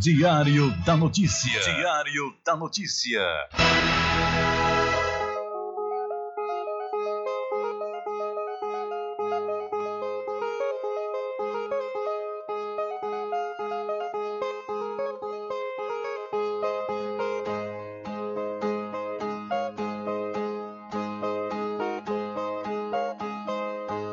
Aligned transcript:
Diário 0.00 0.70
da 0.84 0.96
Notícia. 0.96 1.60
Diário 1.60 2.32
da 2.46 2.54
Notícia. 2.54 3.20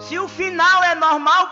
Se 0.02 0.18
o 0.18 0.28
final 0.28 0.84
é 0.84 0.96
normal, 0.96 1.52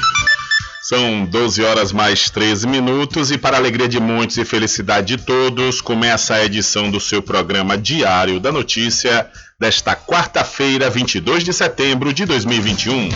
São 0.91 1.23
12 1.23 1.63
horas 1.63 1.93
mais 1.93 2.29
13 2.29 2.67
minutos 2.67 3.31
e 3.31 3.37
para 3.37 3.55
alegria 3.55 3.87
de 3.87 3.97
muitos 3.97 4.37
e 4.37 4.43
felicidade 4.43 5.15
de 5.15 5.23
todos, 5.23 5.79
começa 5.79 6.33
a 6.33 6.43
edição 6.43 6.91
do 6.91 6.99
seu 6.99 7.21
programa 7.21 7.77
Diário 7.77 8.41
da 8.41 8.51
Notícia 8.51 9.25
desta 9.57 9.95
quarta-feira, 9.95 10.89
22 10.89 11.45
de 11.45 11.53
setembro 11.53 12.11
de 12.11 12.25
2021. 12.25 13.07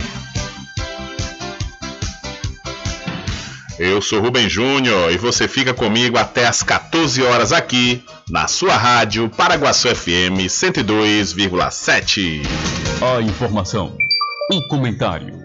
Eu 3.77 4.01
sou 4.01 4.22
Rubem 4.22 4.48
Júnior 4.48 5.12
e 5.12 5.18
você 5.18 5.45
fica 5.45 5.74
comigo 5.74 6.18
até 6.18 6.48
às 6.48 6.63
14 6.63 7.22
horas 7.24 7.51
aqui 7.51 8.01
na 8.30 8.48
sua 8.48 8.77
rádio 8.77 9.27
Paraguaçu 9.27 9.94
FM 9.94 10.48
102,7. 10.48 12.42
A 13.01 13.22
informação, 13.22 13.98
o 14.50 14.66
comentário 14.69 15.44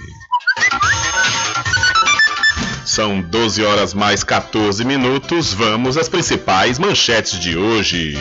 São 2.86 3.22
12 3.22 3.66
horas 3.66 3.94
mais 3.94 4.24
14 4.24 4.86
minutos. 4.86 5.54
Vamos 5.54 5.98
às 5.98 6.08
principais 6.08 6.80
manchetes 6.80 7.38
de 7.38 7.58
hoje. 7.58 8.18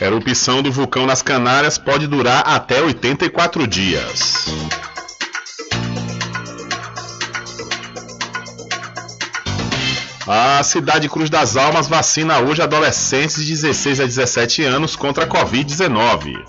Erupção 0.00 0.64
do 0.64 0.72
vulcão 0.72 1.06
nas 1.06 1.22
Canárias 1.22 1.78
pode 1.78 2.08
durar 2.08 2.42
até 2.44 2.82
84 2.82 3.68
dias. 3.68 4.46
A 10.26 10.62
cidade 10.62 11.08
Cruz 11.08 11.28
das 11.28 11.56
Almas 11.56 11.88
vacina 11.88 12.38
hoje 12.38 12.62
adolescentes 12.62 13.44
de 13.44 13.52
16 13.52 14.00
a 14.00 14.04
17 14.04 14.62
anos 14.62 14.94
contra 14.94 15.24
a 15.24 15.26
Covid-19. 15.26 16.44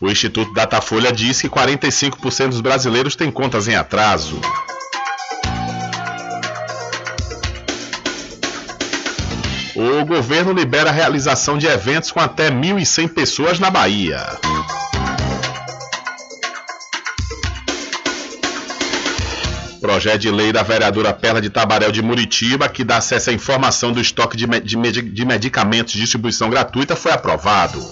O 0.00 0.10
Instituto 0.10 0.52
Datafolha 0.52 1.12
diz 1.12 1.40
que 1.40 1.48
45% 1.48 2.48
dos 2.48 2.60
brasileiros 2.60 3.14
têm 3.14 3.30
contas 3.30 3.68
em 3.68 3.76
atraso. 3.76 4.40
O 9.76 10.04
governo 10.04 10.52
libera 10.52 10.90
a 10.90 10.92
realização 10.92 11.56
de 11.56 11.66
eventos 11.66 12.10
com 12.10 12.20
até 12.20 12.50
1.100 12.50 13.08
pessoas 13.14 13.60
na 13.60 13.70
Bahia. 13.70 14.26
Projeto 19.84 20.22
de 20.22 20.30
lei 20.30 20.50
da 20.50 20.62
vereadora 20.62 21.12
Perla 21.12 21.42
de 21.42 21.50
Tabaréu 21.50 21.92
de 21.92 22.00
Muritiba, 22.00 22.70
que 22.70 22.82
dá 22.82 22.96
acesso 22.96 23.28
à 23.28 23.34
informação 23.34 23.92
do 23.92 24.00
estoque 24.00 24.34
de, 24.34 24.46
de, 24.46 25.26
medicamentos 25.26 25.92
de 25.92 26.00
distribuição 26.00 26.48
gratuita, 26.48 26.96
foi 26.96 27.12
aprovado. 27.12 27.84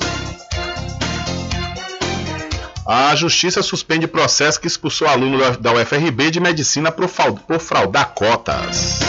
A 2.89 3.15
Justiça 3.15 3.63
suspende 3.63 4.07
processo 4.07 4.59
que 4.59 4.67
expulsou 4.67 5.07
aluno 5.07 5.39
da 5.59 5.75
UFRB 5.75 6.31
de 6.31 6.41
medicina 6.41 6.91
por 6.91 7.11
fraudar 7.61 8.15
cotas. 8.15 9.01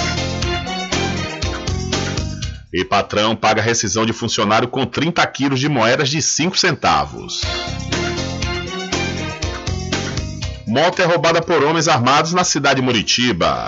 E 2.73 2.83
patrão 2.83 3.33
paga 3.33 3.61
rescisão 3.61 4.05
de 4.05 4.11
funcionário 4.11 4.67
com 4.67 4.85
30 4.85 5.25
quilos 5.27 5.61
de 5.61 5.69
moedas 5.69 6.09
de 6.09 6.21
5 6.21 6.57
centavos. 6.57 7.43
Moto 10.73 11.03
é 11.03 11.05
roubada 11.05 11.39
por 11.39 11.63
homens 11.63 11.87
armados 11.87 12.33
na 12.33 12.43
cidade 12.43 12.77
de 12.77 12.81
Muritiba. 12.81 13.63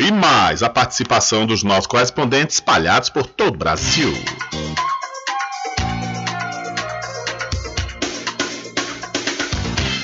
E 0.00 0.10
mais 0.10 0.62
a 0.62 0.70
participação 0.70 1.44
dos 1.44 1.62
nossos 1.62 1.86
correspondentes 1.86 2.56
espalhados 2.56 3.10
por 3.10 3.26
todo 3.26 3.56
o 3.56 3.58
Brasil. 3.58 4.14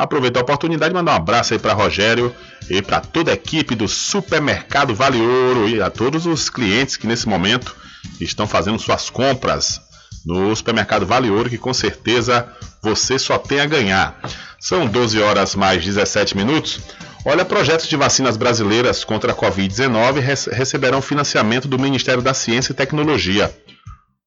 Aproveitar 0.00 0.40
a 0.40 0.42
oportunidade 0.42 0.92
e 0.92 0.94
mandar 0.94 1.12
um 1.12 1.16
abraço 1.16 1.52
aí 1.52 1.58
para 1.58 1.74
Rogério 1.74 2.34
e 2.70 2.80
para 2.80 3.00
toda 3.00 3.32
a 3.32 3.34
equipe 3.34 3.74
do 3.74 3.86
Supermercado 3.86 4.94
Vale 4.94 5.20
Ouro 5.20 5.68
e 5.68 5.82
a 5.82 5.90
todos 5.90 6.24
os 6.24 6.48
clientes 6.48 6.96
que 6.96 7.06
nesse 7.06 7.28
momento 7.28 7.76
estão 8.18 8.46
fazendo 8.46 8.78
suas 8.78 9.10
compras 9.10 9.78
no 10.24 10.56
Supermercado 10.56 11.04
Vale 11.04 11.28
Ouro, 11.28 11.50
que 11.50 11.58
com 11.58 11.74
certeza 11.74 12.48
você 12.82 13.18
só 13.18 13.36
tem 13.36 13.60
a 13.60 13.66
ganhar. 13.66 14.18
São 14.58 14.86
12 14.86 15.20
horas 15.20 15.54
mais 15.54 15.84
17 15.84 16.34
minutos. 16.34 16.80
Olha, 17.26 17.44
projetos 17.44 17.86
de 17.86 17.94
vacinas 17.94 18.38
brasileiras 18.38 19.04
contra 19.04 19.32
a 19.32 19.36
Covid-19 19.36 20.18
receberão 20.50 21.02
financiamento 21.02 21.68
do 21.68 21.78
Ministério 21.78 22.22
da 22.22 22.32
Ciência 22.32 22.72
e 22.72 22.74
Tecnologia. 22.74 23.54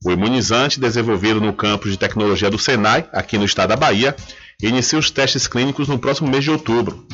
O 0.05 0.11
imunizante, 0.11 0.79
desenvolvido 0.79 1.41
no 1.41 1.53
campus 1.53 1.89
de 1.89 1.97
tecnologia 1.97 2.49
do 2.51 2.59
Senai, 2.59 3.07
aqui 3.11 3.37
no 3.37 3.45
estado 3.45 3.69
da 3.69 3.75
Bahia, 3.75 4.15
inicia 4.61 4.99
os 4.99 5.09
testes 5.09 5.47
clínicos 5.47 5.87
no 5.87 5.99
próximo 5.99 6.29
mês 6.29 6.43
de 6.43 6.51
outubro. 6.51 7.05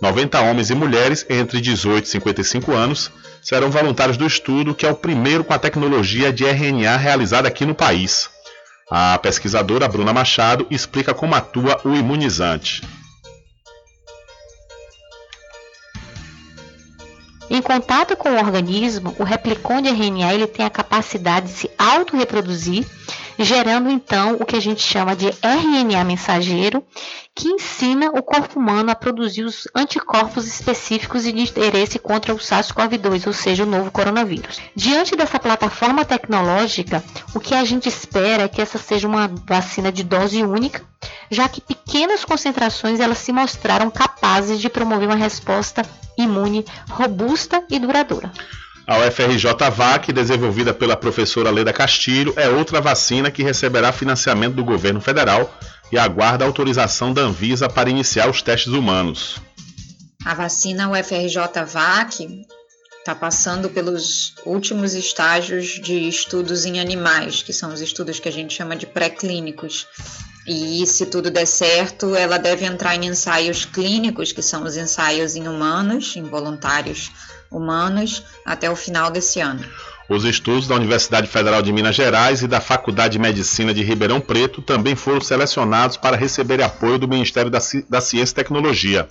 90 0.00 0.40
homens 0.40 0.68
e 0.68 0.74
mulheres 0.74 1.24
entre 1.30 1.60
18 1.60 2.04
e 2.04 2.08
55 2.08 2.72
anos 2.72 3.10
serão 3.40 3.70
voluntários 3.70 4.16
do 4.16 4.26
estudo, 4.26 4.74
que 4.74 4.84
é 4.84 4.90
o 4.90 4.96
primeiro 4.96 5.44
com 5.44 5.52
a 5.52 5.58
tecnologia 5.58 6.32
de 6.32 6.44
RNA 6.44 6.96
realizada 6.96 7.46
aqui 7.46 7.64
no 7.64 7.74
país. 7.74 8.28
A 8.90 9.16
pesquisadora 9.18 9.88
Bruna 9.88 10.12
Machado 10.12 10.66
explica 10.70 11.14
como 11.14 11.34
atua 11.34 11.80
o 11.84 11.94
imunizante. 11.94 12.82
Em 17.48 17.60
contato 17.60 18.16
com 18.16 18.30
o 18.30 18.38
organismo, 18.38 19.14
o 19.18 19.24
replicon 19.24 19.82
de 19.82 19.88
RNA 19.88 20.34
ele 20.34 20.46
tem 20.46 20.64
a 20.64 20.70
capacidade 20.70 21.46
de 21.46 21.52
se 21.52 21.70
autorreproduzir 21.78 22.86
gerando 23.38 23.90
então 23.90 24.36
o 24.40 24.44
que 24.44 24.56
a 24.56 24.60
gente 24.60 24.82
chama 24.82 25.16
de 25.16 25.26
RNA 25.42 26.04
mensageiro, 26.04 26.84
que 27.34 27.48
ensina 27.48 28.10
o 28.10 28.22
corpo 28.22 28.58
humano 28.58 28.90
a 28.90 28.94
produzir 28.94 29.42
os 29.42 29.66
anticorpos 29.74 30.46
específicos 30.46 31.24
de 31.24 31.30
interesse 31.30 31.98
contra 31.98 32.34
o 32.34 32.38
SARS-CoV-2, 32.38 33.26
ou 33.26 33.32
seja, 33.32 33.64
o 33.64 33.66
novo 33.66 33.90
coronavírus. 33.90 34.60
Diante 34.76 35.16
dessa 35.16 35.38
plataforma 35.38 36.04
tecnológica, 36.04 37.02
o 37.34 37.40
que 37.40 37.54
a 37.54 37.64
gente 37.64 37.88
espera 37.88 38.44
é 38.44 38.48
que 38.48 38.60
essa 38.60 38.78
seja 38.78 39.08
uma 39.08 39.28
vacina 39.28 39.90
de 39.90 40.04
dose 40.04 40.42
única, 40.42 40.84
já 41.30 41.48
que 41.48 41.60
pequenas 41.60 42.24
concentrações 42.24 43.00
elas 43.00 43.18
se 43.18 43.32
mostraram 43.32 43.90
capazes 43.90 44.60
de 44.60 44.68
promover 44.68 45.08
uma 45.08 45.16
resposta 45.16 45.82
imune 46.18 46.64
robusta 46.90 47.64
e 47.70 47.78
duradoura. 47.78 48.30
A 48.92 48.98
UFRJ-VAC, 48.98 50.12
desenvolvida 50.12 50.74
pela 50.74 50.94
professora 50.94 51.50
Leda 51.50 51.72
Castilho, 51.72 52.34
é 52.36 52.46
outra 52.50 52.78
vacina 52.78 53.30
que 53.30 53.42
receberá 53.42 53.90
financiamento 53.90 54.52
do 54.52 54.62
governo 54.62 55.00
federal 55.00 55.58
e 55.90 55.98
aguarda 55.98 56.44
autorização 56.44 57.10
da 57.10 57.22
Anvisa 57.22 57.70
para 57.70 57.88
iniciar 57.88 58.28
os 58.28 58.42
testes 58.42 58.74
humanos. 58.74 59.40
A 60.26 60.34
vacina 60.34 60.90
UFRJ-VAC 60.90 62.44
está 62.98 63.14
passando 63.14 63.70
pelos 63.70 64.34
últimos 64.44 64.92
estágios 64.92 65.80
de 65.82 66.06
estudos 66.06 66.66
em 66.66 66.78
animais, 66.78 67.42
que 67.42 67.54
são 67.54 67.72
os 67.72 67.80
estudos 67.80 68.20
que 68.20 68.28
a 68.28 68.32
gente 68.32 68.52
chama 68.52 68.76
de 68.76 68.84
pré-clínicos. 68.84 69.86
E 70.46 70.86
se 70.86 71.06
tudo 71.06 71.30
der 71.30 71.46
certo, 71.46 72.14
ela 72.14 72.36
deve 72.36 72.66
entrar 72.66 72.94
em 72.94 73.06
ensaios 73.06 73.64
clínicos, 73.64 74.32
que 74.32 74.42
são 74.42 74.64
os 74.64 74.76
ensaios 74.76 75.34
em 75.34 75.48
humanos, 75.48 76.14
em 76.14 76.24
voluntários 76.24 77.10
humanos, 77.52 78.24
até 78.44 78.70
o 78.70 78.76
final 78.76 79.10
desse 79.10 79.40
ano. 79.40 79.64
Os 80.08 80.24
estudos 80.24 80.66
da 80.66 80.74
Universidade 80.74 81.26
Federal 81.26 81.62
de 81.62 81.72
Minas 81.72 81.94
Gerais 81.94 82.42
e 82.42 82.48
da 82.48 82.60
Faculdade 82.60 83.12
de 83.12 83.18
Medicina 83.18 83.72
de 83.72 83.82
Ribeirão 83.82 84.20
Preto 84.20 84.60
também 84.60 84.96
foram 84.96 85.20
selecionados 85.20 85.96
para 85.96 86.16
receber 86.16 86.62
apoio 86.62 86.98
do 86.98 87.08
Ministério 87.08 87.50
da, 87.50 87.60
da 87.88 88.00
Ciência 88.00 88.32
e 88.32 88.36
Tecnologia. 88.36 89.08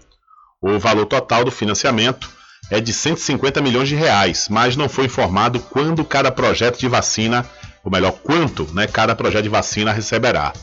O 0.62 0.77
valor 0.77 1.05
total 1.05 1.43
do 1.43 1.51
financiamento 1.51 2.29
é 2.69 2.79
de 2.79 2.93
150 2.93 3.62
milhões 3.62 3.89
de 3.89 3.95
reais, 3.95 4.48
mas 4.50 4.75
não 4.75 4.88
foi 4.88 5.05
informado 5.05 5.60
quando 5.60 6.05
cada 6.05 6.31
projeto 6.31 6.79
de 6.79 6.88
vacina, 6.88 7.45
ou 7.83 7.91
melhor, 7.91 8.12
quanto 8.12 8.67
né, 8.74 8.86
cada 8.86 9.15
projeto 9.15 9.43
de 9.43 9.50
vacina 9.50 9.91
receberá. 9.91 10.53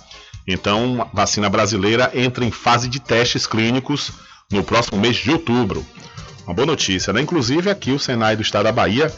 Então, 0.47 1.03
a 1.03 1.17
vacina 1.17 1.51
brasileira 1.51 2.11
entra 2.15 2.45
em 2.45 2.51
fase 2.51 2.89
de 2.89 3.01
testes 3.01 3.47
clínicos 3.47 4.13
no 4.51 4.63
próximo 4.63 4.99
mês 4.99 5.17
de 5.17 5.31
outubro. 5.31 5.85
Uma 6.49 6.55
boa 6.55 6.65
notícia, 6.65 7.13
né? 7.13 7.21
Inclusive 7.21 7.69
aqui 7.69 7.93
o 7.93 7.99
Senai 7.99 8.35
do 8.35 8.41
Estado 8.41 8.65
da 8.65 8.73
Bahia 8.73 9.13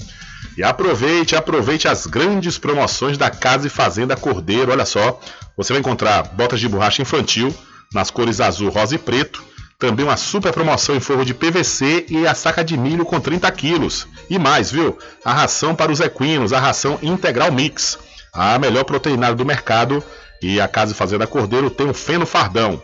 E 0.57 0.63
aproveite, 0.63 1.35
aproveite 1.35 1.87
as 1.87 2.07
grandes 2.07 2.57
promoções 2.57 3.17
da 3.17 3.29
Casa 3.29 3.67
e 3.67 3.69
Fazenda 3.69 4.15
Cordeiro. 4.15 4.71
Olha 4.71 4.85
só, 4.85 5.19
você 5.57 5.73
vai 5.73 5.81
encontrar 5.81 6.23
botas 6.23 6.59
de 6.59 6.69
borracha 6.69 7.01
infantil 7.01 7.53
nas 7.93 8.09
cores 8.09 8.39
azul, 8.39 8.69
rosa 8.69 8.95
e 8.95 8.97
preto. 8.97 9.43
Também 9.77 10.05
uma 10.05 10.15
super 10.15 10.53
promoção 10.53 10.95
em 10.95 11.01
forro 11.01 11.25
de 11.25 11.33
PVC 11.33 12.05
e 12.09 12.25
a 12.25 12.33
saca 12.33 12.63
de 12.63 12.77
milho 12.77 13.05
com 13.05 13.19
30 13.19 13.51
quilos. 13.51 14.07
E 14.29 14.39
mais, 14.39 14.71
viu? 14.71 14.97
A 15.23 15.33
ração 15.33 15.75
para 15.75 15.91
os 15.91 15.99
equinos, 15.99 16.53
a 16.53 16.59
ração 16.59 16.97
integral 17.01 17.51
mix. 17.51 17.99
A 18.33 18.57
melhor 18.57 18.85
proteinada 18.85 19.35
do 19.35 19.45
mercado. 19.45 20.01
E 20.41 20.61
a 20.61 20.67
Casa 20.67 20.93
e 20.93 20.95
Fazenda 20.95 21.27
Cordeiro 21.27 21.69
tem 21.69 21.89
o 21.89 21.93
feno 21.93 22.25
fardão. 22.25 22.81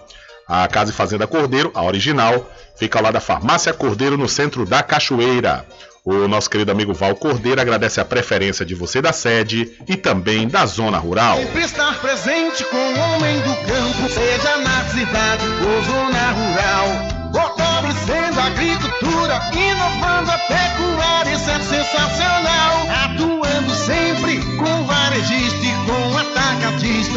A 0.53 0.67
Casa 0.67 0.91
e 0.91 0.93
Fazenda 0.93 1.25
Cordeiro, 1.25 1.71
a 1.73 1.81
original, 1.81 2.45
fica 2.75 2.99
lá 2.99 3.09
da 3.09 3.21
Farmácia 3.21 3.71
Cordeiro 3.71 4.17
no 4.17 4.27
centro 4.27 4.65
da 4.65 4.83
Cachoeira. 4.83 5.65
O 6.03 6.27
nosso 6.27 6.49
querido 6.49 6.69
amigo 6.69 6.93
Val 6.93 7.15
Cordeiro 7.15 7.61
agradece 7.61 8.01
a 8.01 8.05
preferência 8.05 8.65
de 8.65 8.75
você 8.75 9.01
da 9.01 9.13
sede 9.13 9.71
e 9.87 9.95
também 9.95 10.49
da 10.49 10.65
zona 10.65 10.97
rural. 10.97 11.37
Sempre 11.37 11.63
estar 11.63 12.01
presente 12.01 12.65
com 12.65 12.75
o 12.75 12.99
homem 12.99 13.39
do 13.39 13.55
campo, 13.65 14.09
seja 14.09 14.57
na 14.57 14.83
cidade 14.89 15.45
ou 15.45 15.81
zona 15.83 16.31
rural. 16.31 16.87
Fortalecendo 17.33 18.39
a 18.41 18.45
agricultura, 18.47 19.41
inovando 19.53 20.31
a 20.31 20.37
pecuária, 20.37 21.33
isso 21.33 21.49
é 21.49 21.59
sensacional. 21.59 22.87
Atuando 23.05 23.73
sempre 23.73 24.37
com 24.57 24.80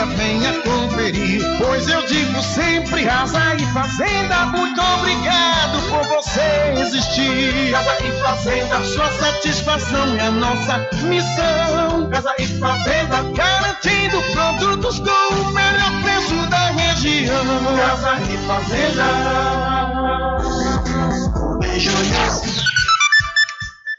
venha 0.02 0.52
conferir. 0.62 1.40
Pois 1.58 1.88
eu 1.88 2.04
digo 2.06 2.42
sempre, 2.42 3.04
casa 3.04 3.54
e 3.54 3.66
fazenda, 3.72 4.46
muito 4.46 4.80
obrigado 4.80 5.80
por 5.88 6.02
você 6.08 6.74
existir. 6.80 7.70
Casa 7.70 7.96
e 8.04 8.12
fazenda, 8.20 8.84
sua 8.84 9.12
satisfação 9.12 10.18
é 10.18 10.30
nossa 10.30 10.88
missão. 11.04 12.10
Casa 12.10 12.34
e 12.38 12.46
fazenda, 12.46 13.22
garantindo 13.34 14.20
produtos 14.32 14.98
com 14.98 15.34
o 15.34 15.52
melhor 15.52 16.02
preço 16.02 16.34
da 16.50 16.70
região. 16.70 17.44
Casa 17.76 18.18
e 18.32 18.36
fazenda. 18.46 19.84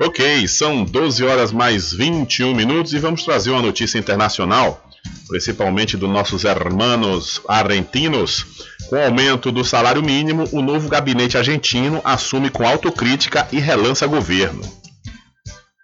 Ok, 0.01 0.47
são 0.47 0.83
12 0.83 1.23
horas 1.23 1.51
mais 1.53 1.93
21 1.93 2.53
minutos 2.53 2.93
e 2.93 2.99
vamos 2.99 3.23
trazer 3.23 3.51
uma 3.51 3.61
notícia 3.61 3.97
internacional, 3.97 4.83
principalmente 5.27 5.97
dos 5.97 6.09
nossos 6.09 6.43
hermanos 6.43 7.41
argentinos. 7.47 8.45
Com 8.89 8.97
o 8.97 9.03
aumento 9.03 9.51
do 9.51 9.63
salário 9.63 10.03
mínimo, 10.03 10.47
o 10.51 10.61
novo 10.61 10.87
gabinete 10.89 11.37
argentino 11.37 12.01
assume 12.03 12.49
com 12.49 12.67
autocrítica 12.67 13.47
e 13.51 13.59
relança 13.59 14.05
governo. 14.05 14.61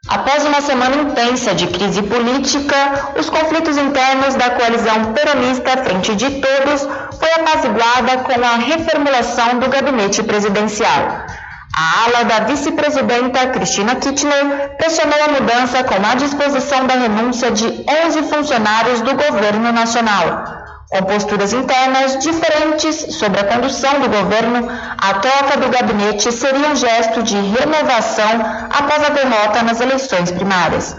Após 0.07 0.43
uma 0.43 0.61
semana 0.61 0.95
intensa 0.95 1.55
de 1.55 1.67
crise 1.67 2.01
política, 2.03 3.13
os 3.17 3.29
conflitos 3.29 3.77
internos 3.77 4.35
da 4.35 4.49
coalizão 4.49 5.13
peronista 5.13 5.83
Frente 5.83 6.15
de 6.15 6.29
Todos 6.41 6.87
foi 7.17 7.31
apaziguada 7.31 8.17
com 8.17 8.43
a 8.43 8.55
reformulação 8.57 9.59
do 9.59 9.69
gabinete 9.69 10.21
presidencial. 10.23 11.25
A 11.73 12.03
ala 12.03 12.25
da 12.25 12.39
vice-presidenta 12.41 13.47
Cristina 13.47 13.95
Kirchner 13.95 14.75
pressionou 14.77 15.23
a 15.23 15.31
mudança 15.31 15.83
com 15.85 16.05
a 16.05 16.15
disposição 16.15 16.85
da 16.85 16.95
renúncia 16.95 17.49
de 17.49 17.65
11 18.05 18.23
funcionários 18.23 18.99
do 19.01 19.15
governo 19.15 19.71
nacional. 19.71 20.59
Com 20.89 21.03
posturas 21.03 21.53
internas 21.53 22.19
diferentes 22.19 23.15
sobre 23.15 23.39
a 23.39 23.45
condução 23.45 24.01
do 24.01 24.09
governo, 24.09 24.69
a 24.97 25.13
troca 25.13 25.57
do 25.61 25.69
gabinete 25.69 26.29
seria 26.33 26.67
um 26.67 26.75
gesto 26.75 27.23
de 27.23 27.35
renovação 27.35 28.41
após 28.69 29.05
a 29.05 29.09
derrota 29.09 29.63
nas 29.63 29.79
eleições 29.79 30.29
primárias. 30.29 30.97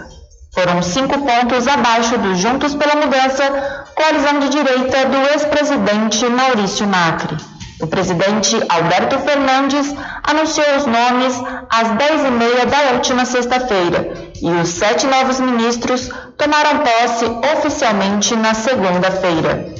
Foram 0.55 0.81
cinco 0.81 1.19
pontos 1.19 1.67
abaixo 1.67 2.17
do 2.17 2.35
Juntos 2.35 2.73
pela 2.73 2.95
Mudança, 2.95 3.85
coalizão 3.93 4.39
de 4.39 4.49
direita 4.49 5.05
do 5.05 5.17
ex-presidente 5.33 6.25
Maurício 6.25 6.87
Macri. 6.87 7.52
O 7.79 7.87
presidente 7.87 8.55
Alberto 8.69 9.19
Fernandes 9.19 9.93
anunciou 10.23 10.77
os 10.77 10.85
nomes 10.85 11.35
às 11.69 11.87
10h30 11.89 12.65
da 12.65 12.93
última 12.93 13.25
sexta-feira 13.25 14.31
e 14.41 14.49
os 14.49 14.69
sete 14.69 15.07
novos 15.07 15.39
ministros 15.39 16.09
tomaram 16.37 16.79
posse 16.79 17.25
oficialmente 17.55 18.35
na 18.35 18.53
segunda-feira. 18.53 19.73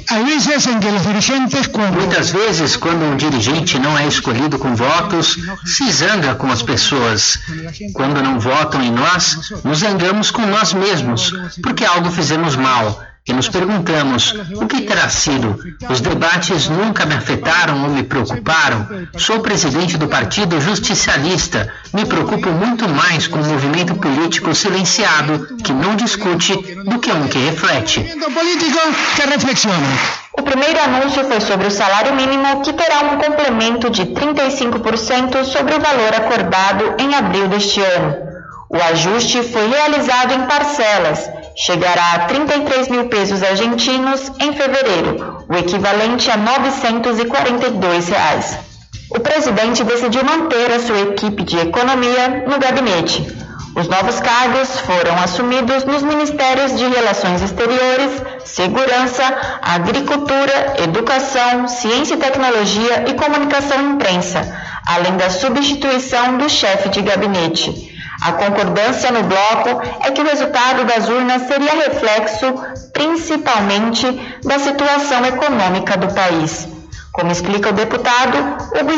Muitas 1.93 2.29
vezes, 2.29 2.75
quando 2.75 3.03
um 3.03 3.15
dirigente 3.15 3.79
não 3.79 3.97
é 3.97 4.07
escolhido 4.07 4.57
com 4.59 4.75
votos, 4.75 5.37
se 5.65 5.91
zanga 5.91 6.35
com 6.35 6.51
as 6.51 6.61
pessoas. 6.61 7.39
Quando 7.93 8.21
não 8.21 8.39
votam 8.39 8.81
em 8.81 8.91
nós, 8.91 9.51
nos 9.63 9.79
zangamos 9.79 10.31
com 10.31 10.41
nós 10.45 10.73
mesmos, 10.73 11.31
porque 11.61 11.85
algo 11.85 12.11
fizemos 12.11 12.55
mal 12.55 13.01
e 13.25 13.31
nos 13.31 13.47
perguntamos 13.47 14.35
o 14.55 14.67
que 14.67 14.81
terá 14.81 15.07
sido. 15.07 15.57
Os 15.89 16.01
debates 16.01 16.67
nunca 16.67 17.05
me 17.05 17.15
afetaram 17.15 17.83
ou 17.83 17.89
me 17.89 18.03
preocuparam. 18.03 19.07
Sou 19.17 19.39
presidente 19.39 19.97
do 19.97 20.09
Partido 20.09 20.59
Justicialista. 20.59 21.71
Me 21.93 22.05
preocupo 22.05 22.49
muito 22.49 22.87
mais 22.89 23.27
com 23.27 23.39
o 23.39 23.45
movimento 23.45 23.95
político 23.95 24.53
silenciado, 24.53 25.55
que 25.63 25.71
não 25.71 25.95
discute, 25.95 26.53
do 26.83 26.99
que 26.99 27.11
um 27.11 27.27
que 27.29 27.37
reflete. 27.39 28.05
O 30.37 30.41
primeiro 30.41 30.79
anúncio 30.81 31.23
foi 31.23 31.39
sobre 31.39 31.67
o 31.67 31.71
salário 31.71 32.13
mínimo, 32.15 32.61
que 32.61 32.73
terá 32.73 33.01
um 33.05 33.17
complemento 33.17 33.89
de 33.89 34.03
35% 34.07 35.45
sobre 35.45 35.75
o 35.75 35.79
valor 35.79 36.13
acordado 36.13 36.95
em 36.99 37.15
abril 37.15 37.47
deste 37.47 37.79
ano. 37.79 38.17
O 38.69 38.75
ajuste 38.91 39.43
foi 39.43 39.69
realizado 39.69 40.33
em 40.33 40.45
parcelas 40.47 41.29
chegará 41.55 42.13
a 42.13 42.19
33 42.25 42.87
mil 42.89 43.05
pesos 43.09 43.43
argentinos 43.43 44.31
em 44.39 44.53
fevereiro, 44.53 45.45
o 45.47 45.55
equivalente 45.55 46.29
a 46.31 46.37
942 46.37 48.09
reais. 48.09 48.57
o 49.09 49.19
presidente 49.19 49.83
decidiu 49.83 50.23
manter 50.23 50.71
a 50.71 50.79
sua 50.79 50.99
equipe 51.01 51.43
de 51.43 51.59
economia 51.59 52.45
no 52.47 52.57
gabinete. 52.57 53.23
Os 53.75 53.87
novos 53.87 54.19
cargos 54.19 54.79
foram 54.81 55.15
assumidos 55.23 55.83
nos 55.83 56.01
Ministérios 56.03 56.77
de 56.77 56.87
Relações 56.87 57.41
Exteriores, 57.41 58.21
Segurança, 58.45 59.23
Agricultura, 59.61 60.75
Educação, 60.83 61.67
Ciência 61.67 62.15
e 62.15 62.17
Tecnologia 62.17 63.05
e 63.07 63.13
Comunicação 63.13 63.79
e 63.81 63.93
Imprensa, 63.93 64.41
além 64.87 65.15
da 65.17 65.29
substituição 65.29 66.37
do 66.37 66.49
chefe 66.49 66.89
de 66.89 67.01
gabinete. 67.01 67.92
A 68.25 68.31
concordância 68.31 69.11
no 69.11 69.23
bloco 69.23 69.81
é 70.01 70.11
que 70.11 70.21
o 70.21 70.25
resultado 70.25 70.85
das 70.85 71.09
urnas 71.09 71.41
seria 71.41 71.73
reflexo, 71.73 72.53
principalmente, 72.93 74.05
da 74.45 74.57
situação 74.59 75.25
econômica 75.25 75.97
do 75.97 76.07
país. 76.13 76.69
Como 77.11 77.31
explica 77.31 77.69
o 77.69 77.73
deputado 77.73 78.37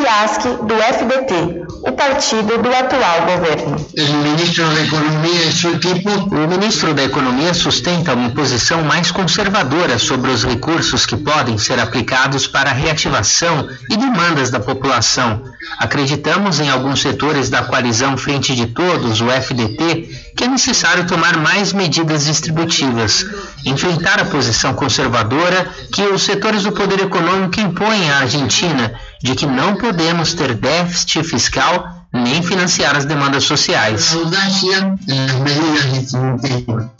Yasky, 0.05 0.49
do 0.63 0.75
FDT, 0.75 1.64
o 1.87 1.91
partido 1.91 2.57
do 2.57 2.73
atual 2.73 3.21
governo. 3.21 3.75
O 3.75 4.13
ministro 4.23 4.65
da 4.67 4.81
Economia 4.81 5.45
e 5.45 5.51
seu 5.51 5.75
equipe. 5.75 6.09
O 6.09 6.47
ministro 6.47 6.93
da 6.95 7.03
Economia 7.03 7.53
sustenta 7.53 8.13
uma 8.13 8.31
posição 8.31 8.83
mais 8.83 9.11
conservadora 9.11 9.99
sobre 9.99 10.31
os 10.31 10.43
recursos 10.43 11.05
que 11.05 11.15
podem 11.15 11.57
ser 11.59 11.79
aplicados 11.79 12.47
para 12.47 12.71
a 12.71 12.73
reativação 12.73 13.69
e 13.89 13.95
demandas 13.95 14.49
da 14.49 14.59
população. 14.59 15.43
Acreditamos 15.77 16.59
em 16.59 16.69
alguns 16.69 17.01
setores 17.01 17.49
da 17.49 17.63
coalizão 17.63 18.17
Frente 18.17 18.55
de 18.55 18.65
Todos, 18.67 19.21
o 19.21 19.29
FDT, 19.29 20.33
que 20.35 20.43
é 20.43 20.47
necessário 20.47 21.05
tomar 21.05 21.37
mais 21.37 21.71
medidas 21.71 22.25
distributivas, 22.25 23.25
enfrentar 23.63 24.19
a 24.19 24.25
posição 24.25 24.73
conservadora 24.73 25.69
que 25.93 26.01
os 26.01 26.23
setores 26.23 26.63
do 26.63 26.71
poder 26.71 27.01
econômico 27.01 27.59
impõem 27.59 28.09
à 28.09 28.19
Argentina 28.19 28.93
de 29.25 29.33
que 29.33 29.47
não 29.47 29.75
podemos 29.75 30.35
ter 30.35 30.53
déficit 30.53 31.23
fiscal 31.23 31.83
nem 32.13 32.43
financiar 32.43 32.95
as 32.95 33.05
demandas 33.05 33.43
sociais. 33.43 34.15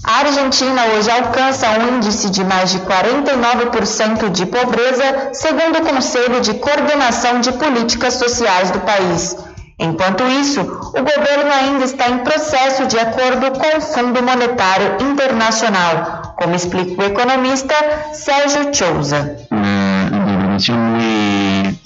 A 0.03 0.12
Argentina 0.12 0.86
hoje 0.88 1.12
alcança 1.12 1.70
um 1.70 1.98
índice 1.98 2.32
de 2.32 2.44
mais 2.44 2.72
de 2.72 2.79
49% 2.79 4.32
de 4.32 4.46
pobreza, 4.48 5.29
segundo 5.34 5.77
o 5.77 5.86
Conselho 5.86 6.41
de 6.41 6.55
Coordenação 6.55 7.39
de 7.41 7.51
Políticas 7.53 8.15
Sociais 8.15 8.72
do 8.72 8.79
país. 8.79 9.38
Enquanto 9.77 10.24
isso, 10.24 10.62
o 10.62 11.01
governo 11.03 11.51
ainda 11.51 11.86
está 11.86 12.10
em 12.10 12.20
processo 12.20 12.88
de 12.88 12.98
acordo 12.98 13.51
com 13.51 13.77
o 13.77 13.82
Fundo 13.82 14.24
Monetário 14.24 14.98
Internacional, 15.00 16.34
como 16.38 16.55
explica 16.55 17.01
o 17.01 17.05
economista 17.05 17.75
Sérgio 18.13 18.74
Chouza. 18.74 19.38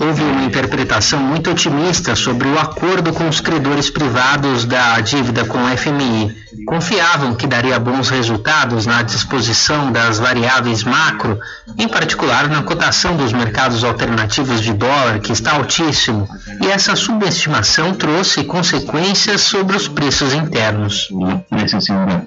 Houve 0.09 0.23
uma 0.23 0.43
interpretação 0.43 1.19
muito 1.19 1.51
otimista 1.51 2.15
sobre 2.15 2.47
o 2.47 2.57
acordo 2.57 3.13
com 3.13 3.29
os 3.29 3.39
credores 3.39 3.91
privados 3.91 4.65
da 4.65 4.99
dívida 5.01 5.45
com 5.45 5.59
o 5.59 5.77
FMI. 5.77 6.35
Confiavam 6.65 7.35
que 7.35 7.45
daria 7.45 7.77
bons 7.77 8.09
resultados 8.09 8.87
na 8.87 9.03
disposição 9.03 9.91
das 9.91 10.17
variáveis 10.17 10.83
macro, 10.83 11.39
em 11.77 11.87
particular 11.87 12.47
na 12.47 12.63
cotação 12.63 13.15
dos 13.15 13.31
mercados 13.31 13.83
alternativos 13.83 14.61
de 14.61 14.73
dólar, 14.73 15.19
que 15.19 15.31
está 15.31 15.53
altíssimo, 15.53 16.27
e 16.59 16.67
essa 16.67 16.95
subestimação 16.95 17.93
trouxe 17.93 18.43
consequências 18.45 19.41
sobre 19.41 19.77
os 19.77 19.87
preços 19.87 20.33
internos. 20.33 21.07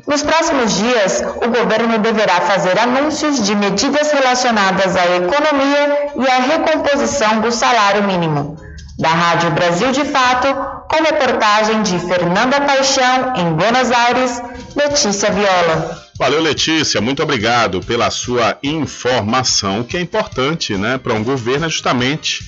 Nos 0.07 0.23
próximos 0.23 0.77
dias, 0.77 1.25
o 1.37 1.49
governo 1.49 1.99
deverá 1.99 2.43
fazer 2.43 2.79
anúncios 2.79 3.43
de 3.45 3.57
medidas 3.57 4.13
relacionadas 4.13 4.95
à 4.95 5.17
economia 5.17 6.13
e 6.17 6.29
à 6.29 6.39
recomposição 6.39 7.41
do 7.41 7.51
salário 7.51 7.72
mínimo. 8.07 8.57
Da 8.99 9.09
Rádio 9.09 9.51
Brasil 9.53 9.91
de 9.93 10.05
Fato, 10.05 10.49
com 10.89 11.03
reportagem 11.03 11.83
de 11.83 11.99
Fernanda 11.99 12.61
Paixão, 12.61 13.35
em 13.37 13.53
Buenos 13.55 13.91
Aires, 13.91 14.43
Letícia 14.77 15.31
Viola. 15.31 16.03
Valeu, 16.19 16.41
Letícia. 16.41 17.01
Muito 17.01 17.23
obrigado 17.23 17.81
pela 17.81 18.11
sua 18.11 18.59
informação, 18.63 19.83
que 19.83 19.97
é 19.97 20.01
importante 20.01 20.77
né, 20.77 20.99
para 20.99 21.15
um 21.15 21.25
governo, 21.25 21.67
é 21.67 21.69
justamente 21.69 22.45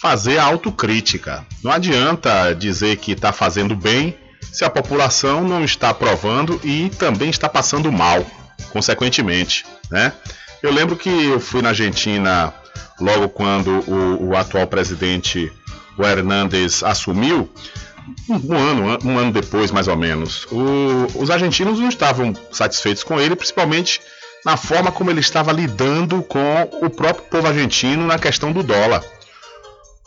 fazer 0.00 0.38
a 0.38 0.44
autocrítica. 0.44 1.46
Não 1.62 1.70
adianta 1.70 2.52
dizer 2.54 2.96
que 2.96 3.12
está 3.12 3.32
fazendo 3.32 3.74
bem 3.74 4.16
se 4.52 4.64
a 4.64 4.70
população 4.70 5.42
não 5.42 5.64
está 5.64 5.90
aprovando 5.90 6.60
e 6.62 6.90
também 6.90 7.30
está 7.30 7.48
passando 7.48 7.90
mal, 7.90 8.26
consequentemente. 8.70 9.64
Né? 9.90 10.12
Eu 10.62 10.72
lembro 10.72 10.96
que 10.96 11.08
eu 11.08 11.40
fui 11.40 11.62
na 11.62 11.70
Argentina 11.70 12.52
logo 13.00 13.28
quando 13.28 13.70
o, 13.88 14.28
o 14.28 14.36
atual 14.36 14.66
presidente, 14.66 15.52
o 15.96 16.04
Hernandes, 16.04 16.82
assumiu, 16.82 17.48
um 18.28 18.56
ano, 18.56 18.98
um 19.04 19.18
ano 19.18 19.32
depois, 19.32 19.70
mais 19.70 19.88
ou 19.88 19.96
menos. 19.96 20.46
O, 20.50 21.06
os 21.20 21.30
argentinos 21.30 21.78
não 21.78 21.88
estavam 21.88 22.34
satisfeitos 22.50 23.02
com 23.02 23.20
ele, 23.20 23.34
principalmente 23.34 24.00
na 24.44 24.56
forma 24.56 24.92
como 24.92 25.10
ele 25.10 25.20
estava 25.20 25.50
lidando 25.52 26.22
com 26.22 26.68
o 26.82 26.90
próprio 26.90 27.24
povo 27.26 27.46
argentino 27.48 28.06
na 28.06 28.18
questão 28.18 28.52
do 28.52 28.62
dólar. 28.62 29.02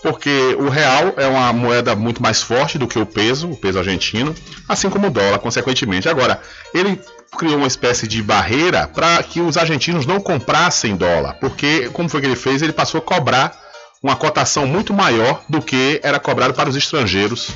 Porque 0.03 0.55
o 0.59 0.69
real 0.69 1.15
é 1.17 1.25
uma 1.25 1.51
moeda 1.51 1.95
muito 1.95 2.21
mais 2.21 2.41
forte 2.41 2.77
do 2.77 2.87
que 2.87 2.99
o 2.99 3.05
peso, 3.05 3.49
o 3.49 3.57
peso 3.57 3.79
argentino, 3.79 4.35
assim 4.69 4.91
como 4.91 5.07
o 5.07 5.09
dólar, 5.09 5.39
consequentemente. 5.39 6.07
Agora, 6.07 6.39
ele 6.71 7.01
criou 7.35 7.57
uma 7.57 7.67
espécie 7.67 8.07
de 8.07 8.21
barreira 8.21 8.87
para 8.87 9.21
que 9.23 9.41
os 9.41 9.57
argentinos 9.57 10.05
não 10.05 10.19
comprassem 10.19 10.95
dólar, 10.95 11.33
porque 11.39 11.89
como 11.89 12.09
foi 12.09 12.21
que 12.21 12.27
ele 12.27 12.35
fez? 12.35 12.61
Ele 12.61 12.73
passou 12.73 12.99
a 12.99 13.01
cobrar 13.01 13.57
uma 14.01 14.15
cotação 14.15 14.65
muito 14.65 14.93
maior 14.93 15.41
do 15.49 15.61
que 15.61 15.99
era 16.03 16.19
cobrado 16.19 16.53
para 16.53 16.69
os 16.69 16.75
estrangeiros 16.75 17.49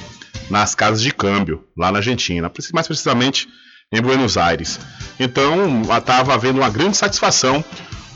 nas 0.50 0.76
casas 0.76 1.02
de 1.02 1.14
câmbio 1.14 1.64
lá 1.78 1.92
na 1.92 2.00
Argentina, 2.00 2.52
mais 2.74 2.88
precisamente 2.88 3.48
em 3.92 4.02
Buenos 4.02 4.38
Aires. 4.38 4.80
Então 5.20 5.82
estava 5.98 6.34
havendo 6.34 6.60
uma 6.60 6.70
grande 6.70 6.98
satisfação, 6.98 7.64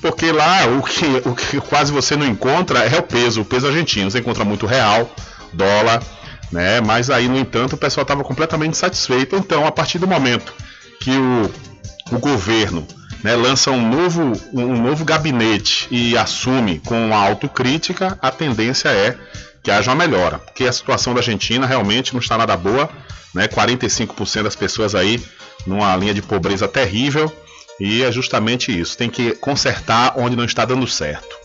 porque 0.02 0.32
lá 0.32 0.66
o 0.68 0.84
que, 0.84 1.06
o 1.26 1.36
que 1.36 1.62
quase 1.62 1.92
você 1.92 2.16
não 2.16 2.26
encontra 2.26 2.80
é 2.80 2.98
o 2.98 3.04
peso, 3.04 3.42
o 3.42 3.46
peso 3.46 3.68
argentino. 3.68 4.10
Você 4.10 4.20
encontra 4.20 4.44
muito 4.44 4.66
real, 4.66 5.10
dólar, 5.54 6.02
né? 6.52 6.82
Mas 6.82 7.10
aí, 7.10 7.28
no 7.28 7.38
entanto, 7.38 7.74
o 7.74 7.78
pessoal 7.78 8.04
estava 8.04 8.24
completamente 8.24 8.78
satisfeito. 8.78 9.36
Então, 9.36 9.66
a 9.66 9.72
partir 9.72 10.00
do 10.00 10.08
momento 10.08 10.54
que 11.00 11.12
o, 11.12 11.52
o 12.16 12.20
governo 12.20 12.86
né, 13.24 13.36
lança 13.36 13.72
um 13.72 13.90
novo, 13.90 14.34
um 14.54 14.82
novo 14.82 15.04
gabinete 15.04 15.88
e 15.90 16.18
assume 16.18 16.80
com 16.80 17.14
a 17.14 17.18
autocrítica, 17.18 18.18
a 18.22 18.30
tendência 18.30 18.90
é 18.90 19.18
que 19.64 19.72
haja 19.72 19.90
uma 19.90 19.98
melhora, 19.98 20.38
porque 20.38 20.66
a 20.66 20.72
situação 20.72 21.14
da 21.14 21.22
Argentina 21.22 21.66
realmente 21.66 22.14
não 22.14 22.20
está 22.20 22.38
nada 22.38 22.56
boa, 22.56 22.88
né? 23.34 23.48
45% 23.48 24.44
das 24.44 24.56
pessoas 24.56 24.94
aí 24.94 25.20
numa 25.66 25.96
linha 25.96 26.14
de 26.14 26.22
pobreza 26.22 26.68
terrível, 26.68 27.36
e 27.80 28.04
é 28.04 28.12
justamente 28.12 28.78
isso, 28.80 28.96
tem 28.96 29.10
que 29.10 29.32
consertar 29.32 30.14
onde 30.18 30.36
não 30.36 30.46
está 30.46 30.64
dando 30.64 30.88
certo. 30.88 31.36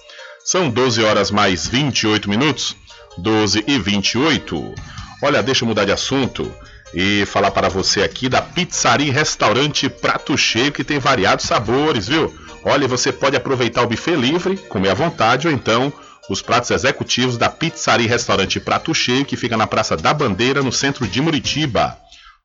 São 0.44 0.68
12 0.68 1.02
horas 1.02 1.30
mais 1.30 1.66
28 1.66 2.28
minutos, 2.28 2.76
12 3.16 3.64
e 3.66 3.78
28. 3.78 4.74
Olha, 5.22 5.42
deixa 5.42 5.64
eu 5.64 5.68
mudar 5.68 5.86
de 5.86 5.92
assunto 5.92 6.52
e 6.94 7.24
falar 7.26 7.50
para 7.50 7.68
você 7.68 8.02
aqui 8.02 8.28
da 8.28 8.42
Pizzaria 8.42 9.12
Restaurante 9.12 9.88
Prato 9.88 10.36
Cheio, 10.36 10.72
que 10.72 10.84
tem 10.84 10.98
variados 10.98 11.46
sabores, 11.46 12.08
viu? 12.08 12.34
Olha, 12.64 12.86
você 12.86 13.12
pode 13.12 13.36
aproveitar 13.36 13.82
o 13.82 13.86
buffet 13.86 14.16
livre, 14.16 14.56
comer 14.56 14.90
à 14.90 14.94
vontade, 14.94 15.46
ou 15.46 15.52
então 15.52 15.92
os 16.28 16.42
pratos 16.42 16.70
executivos 16.70 17.36
da 17.36 17.48
Pizzaria 17.48 18.08
Restaurante 18.08 18.60
Prato 18.60 18.94
Cheio, 18.94 19.24
que 19.24 19.36
fica 19.36 19.56
na 19.56 19.66
Praça 19.66 19.96
da 19.96 20.12
Bandeira, 20.12 20.62
no 20.62 20.72
centro 20.72 21.06
de 21.06 21.20
Muritiba. 21.20 21.96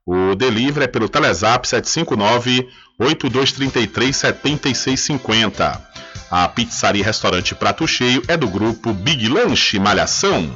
O 0.06 0.36
delivery 0.36 0.86
é 0.86 0.88
pelo 0.88 1.10
Telezap 1.10 1.68
759 1.68 2.68
8233 3.00 4.16
7650. 4.16 5.82
A 6.30 6.48
Pizzaria 6.48 7.04
Restaurante 7.04 7.54
Prato 7.56 7.88
Cheio 7.88 8.22
é 8.28 8.38
do 8.38 8.48
grupo 8.48 8.94
Big 8.94 9.28
Lanche 9.28 9.80
Malhação. 9.80 10.50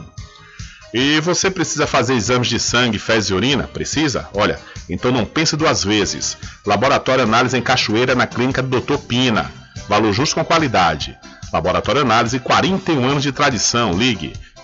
E 0.94 1.20
você 1.20 1.52
precisa 1.52 1.86
fazer 1.86 2.16
exames 2.16 2.48
de 2.48 2.60
sangue, 2.60 2.98
fezes 2.98 3.30
e 3.30 3.34
urina? 3.34 3.64
Precisa? 3.68 4.28
Olha, 4.34 4.60
então 4.90 5.12
não 5.12 5.26
pense 5.26 5.56
duas 5.56 5.84
vezes. 5.84 6.38
Laboratório 6.66 7.24
Análise 7.24 7.58
em 7.58 7.62
Cachoeira, 7.62 8.16
na 8.16 8.26
clínica 8.26 8.62
do 8.62 8.80
Dr. 8.80 8.98
Pina. 8.98 9.52
Valor 9.88 10.14
justo 10.14 10.36
com 10.36 10.44
qualidade. 10.44 11.18
Laboratório 11.54 12.02
Análise, 12.02 12.40
41 12.40 13.08
anos 13.08 13.24
de 13.24 13.32
tradição. 13.32 13.94
Ligue 13.94 14.34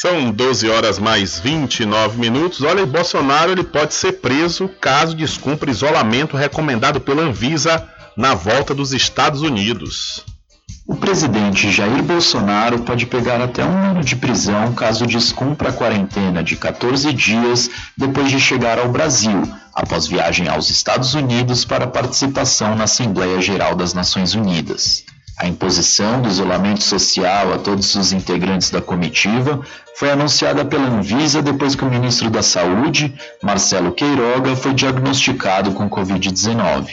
São 0.00 0.30
12 0.30 0.70
horas 0.70 0.96
mais 0.96 1.40
29 1.40 2.20
minutos. 2.20 2.62
Olha, 2.62 2.86
Bolsonaro 2.86 3.50
ele 3.50 3.64
pode 3.64 3.94
ser 3.94 4.12
preso 4.12 4.68
caso 4.80 5.16
descumpra 5.16 5.72
isolamento 5.72 6.36
recomendado 6.36 7.00
pela 7.00 7.22
Anvisa 7.22 7.84
na 8.16 8.32
volta 8.32 8.72
dos 8.72 8.92
Estados 8.92 9.42
Unidos. 9.42 10.24
O 10.86 10.94
presidente 10.94 11.72
Jair 11.72 12.00
Bolsonaro 12.04 12.78
pode 12.82 13.06
pegar 13.06 13.40
até 13.40 13.64
um 13.64 13.76
ano 13.90 14.04
de 14.04 14.14
prisão 14.14 14.72
caso 14.72 15.04
descumpra 15.04 15.70
a 15.70 15.72
quarentena 15.72 16.44
de 16.44 16.54
14 16.54 17.12
dias 17.12 17.68
depois 17.96 18.30
de 18.30 18.38
chegar 18.38 18.78
ao 18.78 18.88
Brasil, 18.88 19.42
após 19.74 20.06
viagem 20.06 20.46
aos 20.46 20.70
Estados 20.70 21.14
Unidos 21.14 21.64
para 21.64 21.88
participação 21.88 22.76
na 22.76 22.84
Assembleia 22.84 23.40
Geral 23.40 23.74
das 23.74 23.94
Nações 23.94 24.32
Unidas. 24.36 25.04
A 25.38 25.46
imposição 25.46 26.20
do 26.20 26.28
isolamento 26.28 26.82
social 26.82 27.52
a 27.52 27.58
todos 27.58 27.94
os 27.94 28.12
integrantes 28.12 28.70
da 28.70 28.80
comitiva 28.80 29.60
foi 29.94 30.10
anunciada 30.10 30.64
pela 30.64 30.88
Anvisa 30.88 31.40
depois 31.40 31.76
que 31.76 31.84
o 31.84 31.90
ministro 31.90 32.28
da 32.28 32.42
Saúde, 32.42 33.14
Marcelo 33.40 33.92
Queiroga, 33.92 34.56
foi 34.56 34.74
diagnosticado 34.74 35.72
com 35.72 35.88
Covid-19. 35.88 36.88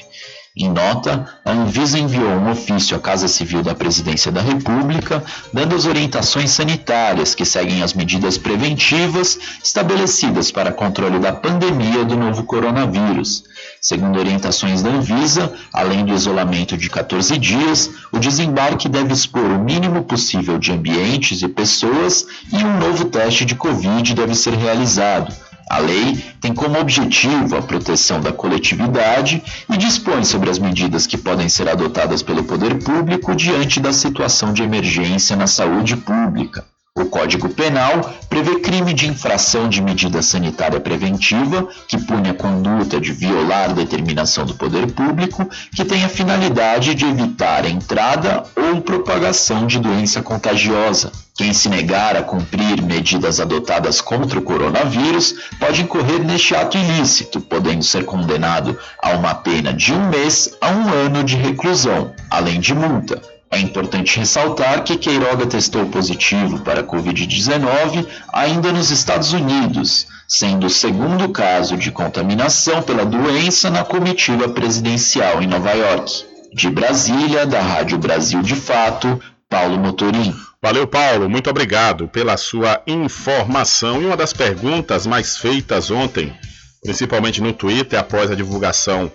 Em 0.57 0.69
nota, 0.69 1.27
a 1.43 1.51
Anvisa 1.51 1.99
enviou 1.99 2.29
um 2.29 2.49
ofício 2.49 2.95
à 2.95 2.99
Casa 2.99 3.27
Civil 3.27 3.61
da 3.61 3.75
Presidência 3.75 4.31
da 4.31 4.39
República, 4.39 5.21
dando 5.51 5.75
as 5.75 5.85
orientações 5.85 6.51
sanitárias 6.51 7.35
que 7.35 7.43
seguem 7.43 7.83
as 7.83 7.93
medidas 7.93 8.37
preventivas 8.37 9.37
estabelecidas 9.61 10.51
para 10.51 10.71
controle 10.71 11.19
da 11.19 11.33
pandemia 11.33 12.05
do 12.05 12.15
novo 12.15 12.43
coronavírus. 12.43 13.43
Segundo 13.81 14.17
orientações 14.17 14.81
da 14.81 14.91
Anvisa, 14.91 15.53
além 15.73 16.05
do 16.05 16.13
isolamento 16.13 16.77
de 16.77 16.89
14 16.89 17.37
dias, 17.37 17.91
o 18.13 18.17
desembarque 18.17 18.87
deve 18.87 19.11
expor 19.11 19.43
o 19.43 19.59
mínimo 19.61 20.05
possível 20.05 20.57
de 20.57 20.71
ambientes 20.71 21.41
e 21.41 21.49
pessoas 21.49 22.25
e 22.53 22.63
um 22.63 22.79
novo 22.79 23.05
teste 23.05 23.43
de 23.43 23.55
Covid 23.55 24.13
deve 24.13 24.33
ser 24.33 24.53
realizado 24.53 25.35
a 25.69 25.79
lei 25.79 26.23
tem 26.39 26.53
como 26.53 26.79
objetivo 26.79 27.57
a 27.57 27.61
proteção 27.61 28.21
da 28.21 28.31
coletividade 28.31 29.41
e 29.69 29.77
dispõe 29.77 30.23
sobre 30.23 30.49
as 30.49 30.59
medidas 30.59 31.07
que 31.07 31.17
podem 31.17 31.49
ser 31.49 31.67
adotadas 31.67 32.21
pelo 32.21 32.43
poder 32.43 32.83
público 32.83 33.35
diante 33.35 33.79
da 33.79 33.91
situação 33.91 34.53
de 34.53 34.61
emergência 34.61 35.35
na 35.35 35.47
saúde 35.47 35.97
pública. 35.97 36.63
O 36.97 37.03
Código 37.03 37.49
Penal 37.49 38.09
prevê 38.29 38.61
crime 38.61 38.93
de 38.93 39.05
infração 39.05 39.67
de 39.67 39.81
medida 39.81 40.21
sanitária 40.21 40.79
preventiva, 40.79 41.67
que 41.89 41.97
pune 41.97 42.29
a 42.29 42.33
conduta 42.33 43.01
de 43.01 43.11
violar 43.11 43.73
determinação 43.73 44.45
do 44.45 44.55
poder 44.55 44.89
público, 44.93 45.45
que 45.75 45.83
tem 45.83 46.05
a 46.05 46.09
finalidade 46.09 46.95
de 46.95 47.03
evitar 47.03 47.65
a 47.65 47.69
entrada 47.69 48.45
ou 48.55 48.79
propagação 48.79 49.67
de 49.67 49.77
doença 49.77 50.21
contagiosa. 50.21 51.11
Quem 51.33 51.51
se 51.51 51.67
negar 51.67 52.15
a 52.15 52.23
cumprir 52.23 52.81
medidas 52.81 53.41
adotadas 53.41 53.99
contra 53.99 54.39
o 54.39 54.41
coronavírus 54.41 55.35
pode 55.59 55.81
incorrer 55.81 56.23
neste 56.23 56.55
ato 56.55 56.77
ilícito, 56.77 57.41
podendo 57.41 57.83
ser 57.83 58.05
condenado 58.05 58.79
a 59.03 59.09
uma 59.09 59.35
pena 59.35 59.73
de 59.73 59.91
um 59.91 60.07
mês 60.07 60.55
a 60.61 60.69
um 60.69 60.87
ano 60.87 61.25
de 61.25 61.35
reclusão, 61.35 62.13
além 62.31 62.61
de 62.61 62.73
multa. 62.73 63.34
É 63.55 63.59
importante 63.61 64.19
ressaltar 64.19 64.83
que 64.83 64.97
Queiroga 64.97 65.45
testou 65.45 65.85
positivo 65.85 66.59
para 66.59 66.83
Covid-19 66.83 68.05
ainda 68.33 68.73
nos 68.73 68.91
Estados 68.91 69.31
Unidos, 69.31 70.07
sendo 70.27 70.67
o 70.67 70.69
segundo 70.69 71.29
caso 71.29 71.77
de 71.77 71.89
contaminação 71.89 72.81
pela 72.81 73.05
doença 73.05 73.69
na 73.69 73.85
comitiva 73.85 74.49
presidencial 74.49 75.41
em 75.41 75.47
Nova 75.47 75.71
York. 75.71 76.25
De 76.53 76.69
Brasília, 76.69 77.45
da 77.45 77.61
Rádio 77.61 77.97
Brasil 77.97 78.41
de 78.41 78.55
Fato, 78.57 79.21
Paulo 79.49 79.79
Motorim. 79.79 80.35
Valeu, 80.61 80.85
Paulo. 80.85 81.29
Muito 81.29 81.49
obrigado 81.49 82.09
pela 82.09 82.35
sua 82.35 82.81
informação. 82.85 84.01
E 84.01 84.05
uma 84.05 84.17
das 84.17 84.33
perguntas 84.33 85.07
mais 85.07 85.37
feitas 85.37 85.89
ontem, 85.89 86.35
principalmente 86.83 87.41
no 87.41 87.53
Twitter, 87.53 87.97
após 87.97 88.29
a 88.29 88.35
divulgação 88.35 89.09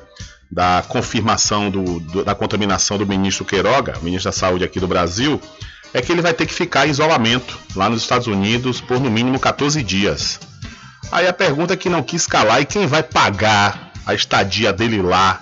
da 0.51 0.85
confirmação 0.89 1.71
do, 1.71 2.01
do, 2.01 2.25
da 2.25 2.35
contaminação 2.35 2.99
do 2.99 3.07
ministro 3.07 3.45
Queiroga, 3.45 3.95
ministro 4.03 4.31
da 4.31 4.37
Saúde 4.37 4.65
aqui 4.65 4.81
do 4.81 4.89
Brasil, 4.89 5.41
é 5.95 6.01
que 6.01 6.11
ele 6.11 6.23
vai 6.23 6.35
ter 6.35 6.47
que 6.47 6.55
ficar 6.55 6.87
em 6.87 6.91
isolamento 6.91 7.59
lá 7.77 7.89
nos 7.89 8.03
Estados 8.03 8.27
Unidos 8.27 8.81
por 8.81 8.99
no 8.99 9.11
mínimo 9.11 9.39
14 9.39 9.83
dias. 9.83 10.41
Aí 11.13 11.27
a 11.27 11.33
pergunta 11.33 11.75
é 11.75 11.77
que 11.77 11.89
não 11.89 12.03
quis 12.03 12.27
calar 12.27 12.61
e 12.61 12.65
quem 12.65 12.87
vai 12.87 13.03
pagar 13.03 13.93
a 14.07 14.15
estadia 14.15 14.73
dele 14.73 15.03
lá 15.03 15.41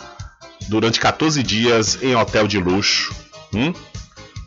durante 0.69 1.01
14 1.01 1.43
dias 1.43 1.99
em 2.03 2.15
hotel 2.15 2.47
de 2.47 2.59
luxo? 2.59 3.15
Hum? 3.55 3.73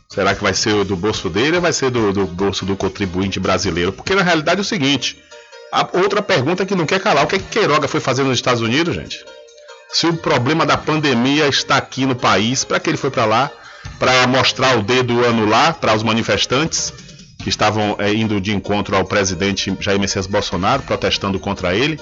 Será 0.09 0.35
que 0.35 0.43
vai 0.43 0.53
ser 0.53 0.83
do 0.83 0.95
bolso 0.95 1.29
dele 1.29 1.55
ou 1.55 1.61
vai 1.61 1.71
ser 1.71 1.89
do, 1.89 2.11
do 2.11 2.25
bolso 2.25 2.65
do 2.65 2.75
contribuinte 2.75 3.39
brasileiro? 3.39 3.93
Porque 3.93 4.13
na 4.13 4.21
realidade 4.21 4.59
é 4.59 4.61
o 4.61 4.65
seguinte: 4.65 5.17
a 5.71 5.87
outra 5.93 6.21
pergunta 6.21 6.65
que 6.65 6.75
não 6.75 6.85
quer 6.85 6.99
calar, 6.99 7.23
o 7.23 7.27
que, 7.27 7.35
é 7.35 7.39
que 7.39 7.45
Queiroga 7.45 7.87
foi 7.87 7.99
fazer 7.99 8.23
nos 8.23 8.37
Estados 8.37 8.61
Unidos, 8.61 8.93
gente? 8.93 9.23
Se 9.91 10.07
o 10.07 10.13
problema 10.13 10.65
da 10.65 10.77
pandemia 10.77 11.47
está 11.47 11.77
aqui 11.77 12.05
no 12.05 12.15
país, 12.15 12.63
para 12.63 12.79
que 12.79 12.89
ele 12.89 12.97
foi 12.97 13.11
para 13.11 13.25
lá? 13.25 13.51
Para 13.99 14.25
mostrar 14.27 14.77
o 14.77 14.83
dedo 14.83 15.25
anular 15.25 15.75
para 15.75 15.95
os 15.95 16.03
manifestantes 16.03 16.93
que 17.41 17.49
estavam 17.49 17.95
é, 17.99 18.13
indo 18.13 18.39
de 18.39 18.55
encontro 18.55 18.95
ao 18.95 19.03
presidente 19.03 19.75
Jair 19.79 19.99
Messias 19.99 20.27
Bolsonaro, 20.27 20.83
protestando 20.83 21.39
contra 21.39 21.75
ele. 21.75 21.99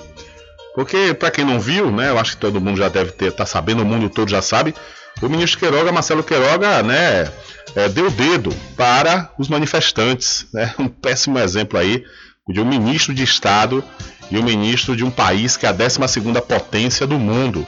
Porque, 0.76 1.14
para 1.14 1.32
quem 1.32 1.44
não 1.44 1.60
viu, 1.60 1.90
né, 1.90 2.10
eu 2.10 2.20
acho 2.20 2.32
que 2.32 2.38
todo 2.38 2.62
mundo 2.62 2.78
já 2.78 2.90
deve 2.90 3.10
estar 3.12 3.32
tá 3.32 3.46
sabendo, 3.46 3.82
o 3.82 3.86
mundo 3.86 4.10
todo 4.10 4.30
já 4.30 4.42
sabe, 4.42 4.76
o 5.22 5.28
ministro 5.28 5.60
Queiroga, 5.60 5.92
Marcelo 5.92 6.24
Queiroga, 6.24 6.84
né, 6.84 7.32
é, 7.76 7.90
deu 7.90 8.10
dedo 8.12 8.54
para 8.76 9.32
os 9.38 9.48
manifestantes. 9.48 10.46
Né, 10.54 10.74
um 10.78 10.88
péssimo 10.88 11.40
exemplo 11.40 11.80
aí 11.80 12.04
de 12.48 12.60
um 12.60 12.66
ministro 12.66 13.14
de 13.14 13.24
Estado 13.24 13.84
e 14.32 14.38
um 14.38 14.44
ministro 14.44 14.96
de 14.96 15.04
um 15.04 15.12
país 15.12 15.58
que 15.58 15.66
é 15.66 15.70
a 15.70 15.72
12 15.72 16.00
potência 16.48 17.06
do 17.08 17.18
mundo. 17.18 17.66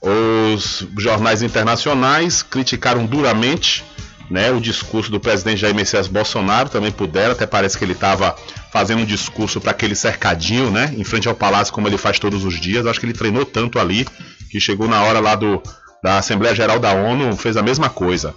Os 0.00 0.86
jornais 0.98 1.42
internacionais 1.42 2.42
criticaram 2.42 3.06
duramente 3.06 3.84
né, 4.30 4.50
o 4.50 4.60
discurso 4.60 5.10
do 5.10 5.20
presidente 5.20 5.60
Jair 5.60 5.74
Messias 5.74 6.06
Bolsonaro, 6.06 6.68
também 6.68 6.90
puderam, 6.90 7.32
até 7.32 7.46
parece 7.46 7.76
que 7.76 7.84
ele 7.84 7.92
estava 7.92 8.34
fazendo 8.72 9.02
um 9.02 9.04
discurso 9.04 9.60
para 9.60 9.70
aquele 9.70 9.94
cercadinho, 9.94 10.70
né, 10.70 10.92
em 10.96 11.04
frente 11.04 11.28
ao 11.28 11.34
palácio, 11.34 11.72
como 11.72 11.88
ele 11.88 11.98
faz 11.98 12.18
todos 12.18 12.44
os 12.44 12.58
dias. 12.60 12.86
Acho 12.86 13.00
que 13.00 13.06
ele 13.06 13.12
treinou 13.12 13.44
tanto 13.44 13.78
ali 13.78 14.06
que 14.50 14.60
chegou 14.60 14.88
na 14.88 15.02
hora 15.02 15.20
lá 15.20 15.34
do, 15.34 15.62
da 16.02 16.18
Assembleia 16.18 16.54
Geral 16.54 16.78
da 16.78 16.92
ONU, 16.92 17.36
fez 17.36 17.56
a 17.56 17.62
mesma 17.62 17.88
coisa. 17.88 18.34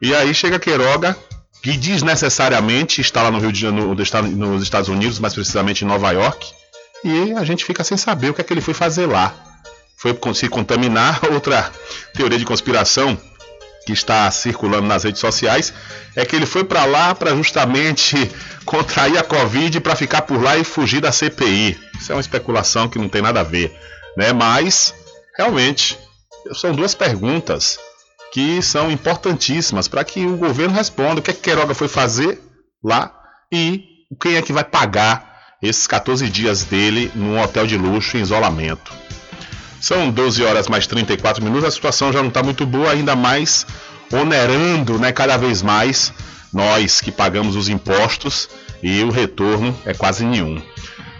E 0.00 0.14
aí 0.14 0.34
chega 0.34 0.58
Queiroga, 0.58 1.16
que 1.62 1.76
desnecessariamente 1.76 3.00
está 3.00 3.22
lá 3.22 3.30
no 3.30 3.38
Rio 3.38 3.52
de 3.52 3.60
Janeiro, 3.60 3.94
nos 4.36 4.62
Estados 4.62 4.88
Unidos, 4.88 5.18
mais 5.18 5.32
precisamente 5.32 5.84
em 5.84 5.88
Nova 5.88 6.10
York, 6.10 6.52
e 7.04 7.32
a 7.32 7.44
gente 7.44 7.64
fica 7.64 7.82
sem 7.82 7.96
saber 7.96 8.30
o 8.30 8.34
que 8.34 8.40
é 8.40 8.44
que 8.44 8.52
ele 8.52 8.60
foi 8.60 8.74
fazer 8.74 9.06
lá. 9.06 9.34
Foi 9.96 10.18
se 10.34 10.48
contaminar? 10.48 11.20
Outra 11.32 11.70
teoria 12.14 12.38
de 12.38 12.44
conspiração 12.44 13.18
que 13.84 13.92
está 13.92 14.30
circulando 14.30 14.86
nas 14.86 15.04
redes 15.04 15.20
sociais 15.20 15.72
é 16.14 16.24
que 16.24 16.36
ele 16.36 16.46
foi 16.46 16.64
para 16.64 16.84
lá 16.84 17.14
para 17.14 17.34
justamente 17.34 18.16
contrair 18.64 19.18
a 19.18 19.24
Covid 19.24 19.80
para 19.80 19.96
ficar 19.96 20.22
por 20.22 20.40
lá 20.40 20.56
e 20.56 20.64
fugir 20.64 21.00
da 21.00 21.12
CPI. 21.12 21.78
Isso 22.00 22.12
é 22.12 22.14
uma 22.14 22.20
especulação 22.20 22.88
que 22.88 22.98
não 22.98 23.08
tem 23.08 23.22
nada 23.22 23.40
a 23.40 23.44
ver, 23.44 23.76
né? 24.16 24.32
Mas 24.32 24.94
realmente 25.36 25.98
são 26.54 26.72
duas 26.72 26.94
perguntas 26.94 27.78
que 28.32 28.62
são 28.62 28.90
importantíssimas 28.90 29.88
para 29.88 30.04
que 30.04 30.24
o 30.24 30.36
governo 30.36 30.74
responda 30.74 31.20
o 31.20 31.22
que, 31.22 31.30
é 31.30 31.34
que 31.34 31.40
Queiroga 31.40 31.74
foi 31.74 31.86
fazer 31.86 32.40
lá 32.82 33.12
e 33.52 33.84
quem 34.20 34.36
é 34.36 34.42
que 34.42 34.52
vai 34.52 34.64
pagar 34.64 35.31
esses 35.62 35.86
14 35.86 36.28
dias 36.28 36.64
dele 36.64 37.10
num 37.14 37.40
hotel 37.40 37.66
de 37.66 37.76
luxo 37.76 38.16
em 38.16 38.20
isolamento. 38.20 38.92
São 39.80 40.10
12 40.10 40.44
horas 40.44 40.68
mais 40.68 40.86
34 40.86 41.42
minutos, 41.42 41.64
a 41.64 41.70
situação 41.70 42.12
já 42.12 42.20
não 42.20 42.28
está 42.28 42.42
muito 42.42 42.66
boa, 42.66 42.90
ainda 42.90 43.14
mais 43.16 43.66
onerando 44.12 44.98
né, 44.98 45.12
cada 45.12 45.36
vez 45.36 45.62
mais 45.62 46.12
nós 46.52 47.00
que 47.00 47.10
pagamos 47.10 47.56
os 47.56 47.68
impostos 47.68 48.48
e 48.82 49.02
o 49.02 49.10
retorno 49.10 49.76
é 49.86 49.94
quase 49.94 50.24
nenhum. 50.24 50.60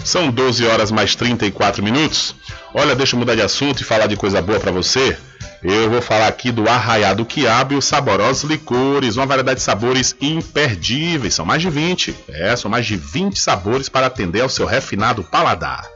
São 0.04 0.30
12 0.30 0.66
horas 0.66 0.90
mais 0.90 1.14
34 1.14 1.82
minutos. 1.82 2.34
Olha, 2.74 2.94
deixa 2.94 3.14
eu 3.14 3.18
mudar 3.18 3.34
de 3.34 3.42
assunto 3.42 3.82
e 3.82 3.84
falar 3.84 4.06
de 4.06 4.16
coisa 4.16 4.40
boa 4.40 4.58
para 4.58 4.72
você. 4.72 5.16
Eu 5.62 5.90
vou 5.90 6.00
falar 6.00 6.26
aqui 6.26 6.50
do 6.50 6.68
Arraiado 6.68 7.24
Quiabo 7.24 7.74
e 7.74 7.76
os 7.76 7.84
saborosos 7.84 8.50
licores, 8.50 9.16
uma 9.16 9.26
variedade 9.26 9.58
de 9.58 9.64
sabores 9.64 10.16
imperdíveis, 10.20 11.34
são 11.34 11.44
mais 11.44 11.60
de 11.60 11.68
20. 11.68 12.16
É, 12.30 12.56
são 12.56 12.70
mais 12.70 12.86
de 12.86 12.96
20 12.96 13.38
sabores 13.38 13.90
para 13.90 14.06
atender 14.06 14.40
ao 14.40 14.48
seu 14.48 14.64
refinado 14.64 15.22
paladar. 15.22 15.86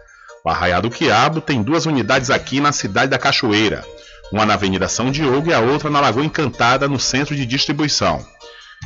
O 0.45 0.51
Arraiado 0.51 0.91
Quiabo 0.91 1.41
tem 1.41 1.63
duas 1.63 1.87
unidades 1.87 2.29
aqui 2.29 2.61
na 2.61 2.73
cidade 2.73 3.11
da 3.11 3.19
Cachoeira. 3.19 3.83
uma 4.31 4.45
na 4.45 4.55
Avenida 4.55 4.87
São 4.87 5.11
Diogo 5.11 5.51
e 5.51 5.55
a 5.55 5.61
outra 5.61 5.89
na 5.89 6.01
Lagoa 6.01 6.25
Encantada, 6.25 6.87
no 6.87 7.01
centro 7.01 7.35
de 7.35 7.47
distribuição. 7.47 8.25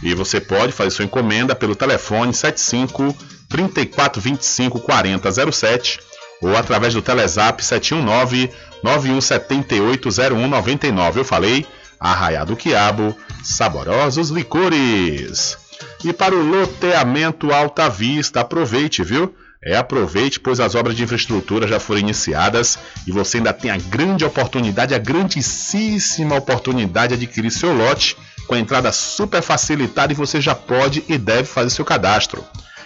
E 0.01 0.15
você 0.15 0.41
pode 0.41 0.73
fazer 0.73 0.91
sua 0.91 1.05
encomenda 1.05 1.57
pelo 1.57 1.75
telefone 1.75 2.33
75 2.33 3.17
3425 3.49 4.79
4007 4.79 5.99
ou 6.41 6.57
através 6.57 6.95
do 6.95 7.03
Telezap 7.03 7.65
719 7.65 8.49
91780199. 8.85 11.17
Eu 11.17 11.25
falei, 11.25 11.67
Arraiá 11.99 12.45
do 12.45 12.55
Quiabo, 12.57 13.17
saborosos 13.43 14.31
licores. 14.31 15.59
E 16.05 16.13
para 16.13 16.35
o 16.35 16.43
loteamento 16.43 17.53
Alta 17.53 17.89
Vista, 17.91 18.41
aproveite, 18.41 19.03
viu? 19.03 19.35
É, 19.63 19.77
aproveite, 19.77 20.41
pois 20.41 20.59
as 20.59 20.75
obras 20.75 20.97
de 20.97 21.03
infraestrutura 21.03 21.69
já 21.69 21.79
foram 21.79 22.01
iniciadas 22.01 22.79
e 23.07 23.13
você 23.13 23.37
ainda 23.37 23.53
tem 23.53 23.71
a 23.71 23.77
grande 23.77 24.25
oportunidade, 24.25 24.95
a 24.95 24.99
grandíssima 24.99 26.35
oportunidade 26.35 27.15
de 27.15 27.27
adquirir 27.27 27.51
seu 27.51 27.75
lote 27.75 28.17
com 28.47 28.55
a 28.55 28.59
entrada 28.59 28.91
super 28.91 29.43
facilitada 29.43 30.15
e 30.15 30.17
você 30.17 30.41
já 30.41 30.55
pode 30.55 31.05
e 31.07 31.19
deve 31.19 31.45
fazer 31.45 31.69
seu 31.69 31.85
cadastro. 31.85 32.43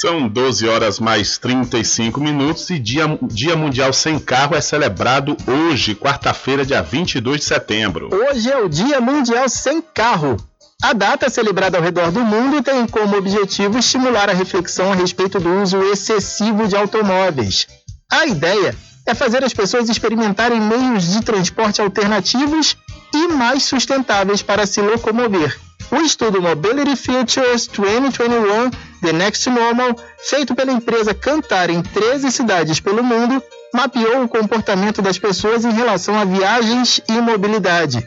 São 0.00 0.26
12 0.26 0.66
horas 0.66 0.98
mais 0.98 1.36
35 1.36 2.20
minutos 2.20 2.70
e 2.70 2.78
dia, 2.78 3.04
dia 3.22 3.54
Mundial 3.54 3.92
Sem 3.92 4.18
Carro 4.18 4.56
é 4.56 4.60
celebrado 4.60 5.36
hoje, 5.46 5.94
quarta-feira, 5.94 6.64
dia 6.64 6.80
22 6.80 7.40
de 7.40 7.44
setembro. 7.44 8.08
Hoje 8.10 8.50
é 8.50 8.56
o 8.56 8.66
Dia 8.66 8.98
Mundial 8.98 9.46
Sem 9.50 9.82
Carro. 9.82 10.38
A 10.82 10.94
data, 10.94 11.28
celebrada 11.28 11.76
ao 11.76 11.84
redor 11.84 12.10
do 12.10 12.20
mundo, 12.20 12.62
tem 12.62 12.86
como 12.86 13.18
objetivo 13.18 13.78
estimular 13.78 14.30
a 14.30 14.32
reflexão 14.32 14.90
a 14.90 14.94
respeito 14.94 15.38
do 15.38 15.60
uso 15.60 15.82
excessivo 15.92 16.66
de 16.66 16.74
automóveis. 16.74 17.66
A 18.10 18.24
ideia 18.24 18.74
é 19.04 19.14
fazer 19.14 19.44
as 19.44 19.52
pessoas 19.52 19.90
experimentarem 19.90 20.62
meios 20.62 21.12
de 21.12 21.22
transporte 21.22 21.82
alternativos 21.82 22.74
e 23.12 23.28
mais 23.28 23.64
sustentáveis 23.64 24.42
para 24.42 24.66
se 24.66 24.80
locomover. 24.80 25.58
O 25.90 25.96
estudo 25.96 26.40
Mobility 26.40 26.94
Futures 26.94 27.66
2021 27.66 28.70
The 29.02 29.12
Next 29.12 29.50
Normal, 29.50 29.96
feito 30.18 30.54
pela 30.54 30.72
empresa 30.72 31.12
Cantar 31.12 31.68
em 31.70 31.82
13 31.82 32.30
cidades 32.30 32.78
pelo 32.78 33.02
mundo, 33.02 33.42
mapeou 33.74 34.22
o 34.22 34.28
comportamento 34.28 35.02
das 35.02 35.18
pessoas 35.18 35.64
em 35.64 35.72
relação 35.72 36.16
a 36.18 36.24
viagens 36.24 37.00
e 37.08 37.12
mobilidade. 37.20 38.06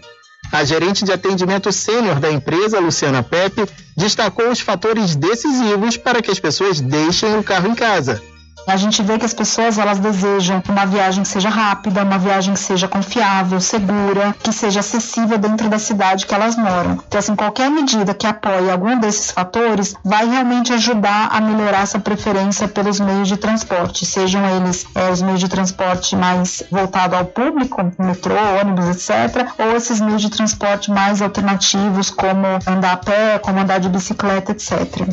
A 0.52 0.64
gerente 0.64 1.04
de 1.04 1.12
atendimento 1.12 1.72
sênior 1.72 2.20
da 2.20 2.32
empresa, 2.32 2.80
Luciana 2.80 3.24
Pepe, 3.24 3.68
destacou 3.98 4.50
os 4.50 4.60
fatores 4.60 5.16
decisivos 5.16 5.98
para 5.98 6.22
que 6.22 6.32
as 6.32 6.40
pessoas 6.40 6.80
deixem 6.80 7.38
o 7.38 7.44
carro 7.44 7.70
em 7.70 7.76
casa. 7.76 8.22
A 8.66 8.78
gente 8.78 9.04
vê 9.04 9.20
que 9.20 9.26
as 9.26 9.34
pessoas 9.34 9.78
elas 9.78 10.00
desejam 10.00 10.64
uma 10.70 10.86
viagem 10.86 11.24
que 11.24 11.30
seja 11.30 11.50
rápida, 11.50 12.04
uma 12.04 12.18
viagem 12.18 12.54
que 12.54 12.60
seja 12.60 12.88
confiável, 12.88 13.60
segura, 13.60 14.34
que 14.42 14.54
seja 14.54 14.80
acessível 14.80 15.38
dentro 15.38 15.70
da 15.70 15.78
cidade 15.78 16.26
que 16.26 16.34
elas 16.34 16.56
moram. 16.56 17.00
Então, 17.08 17.20
assim, 17.20 17.36
qualquer 17.36 17.70
medida 17.70 18.14
que 18.14 18.26
apoie 18.26 18.72
algum 18.72 18.98
desses 19.00 19.32
fatores 19.32 19.96
vai 20.04 20.28
realmente 20.28 20.72
ajudar 20.72 21.30
a 21.32 21.42
melhorar 21.42 21.82
essa 21.82 22.00
preferência 22.00 22.68
pelos 22.68 23.00
meios 23.00 23.28
de 23.28 23.38
transporte, 23.38 24.06
sejam 24.06 24.46
eles 24.56 24.86
é, 24.96 25.12
os 25.12 25.22
meios 25.22 25.40
de 25.40 25.50
transporte 25.50 26.16
mais 26.16 26.64
voltados 26.72 27.18
ao 27.18 27.26
público, 27.26 27.92
metrô, 28.00 28.36
ônibus, 28.62 28.88
etc., 28.88 29.48
ou 29.60 29.76
esses 29.76 30.00
meios 30.00 30.22
de 30.22 30.30
transporte 30.30 30.90
mais 30.90 31.22
alternativos, 31.22 32.10
como 32.10 32.48
andar 32.66 32.94
a 32.94 32.98
pé, 32.98 33.40
como 33.40 33.60
andar 33.60 33.80
de 33.80 33.90
bicicleta, 33.90 34.52
etc. 34.52 35.08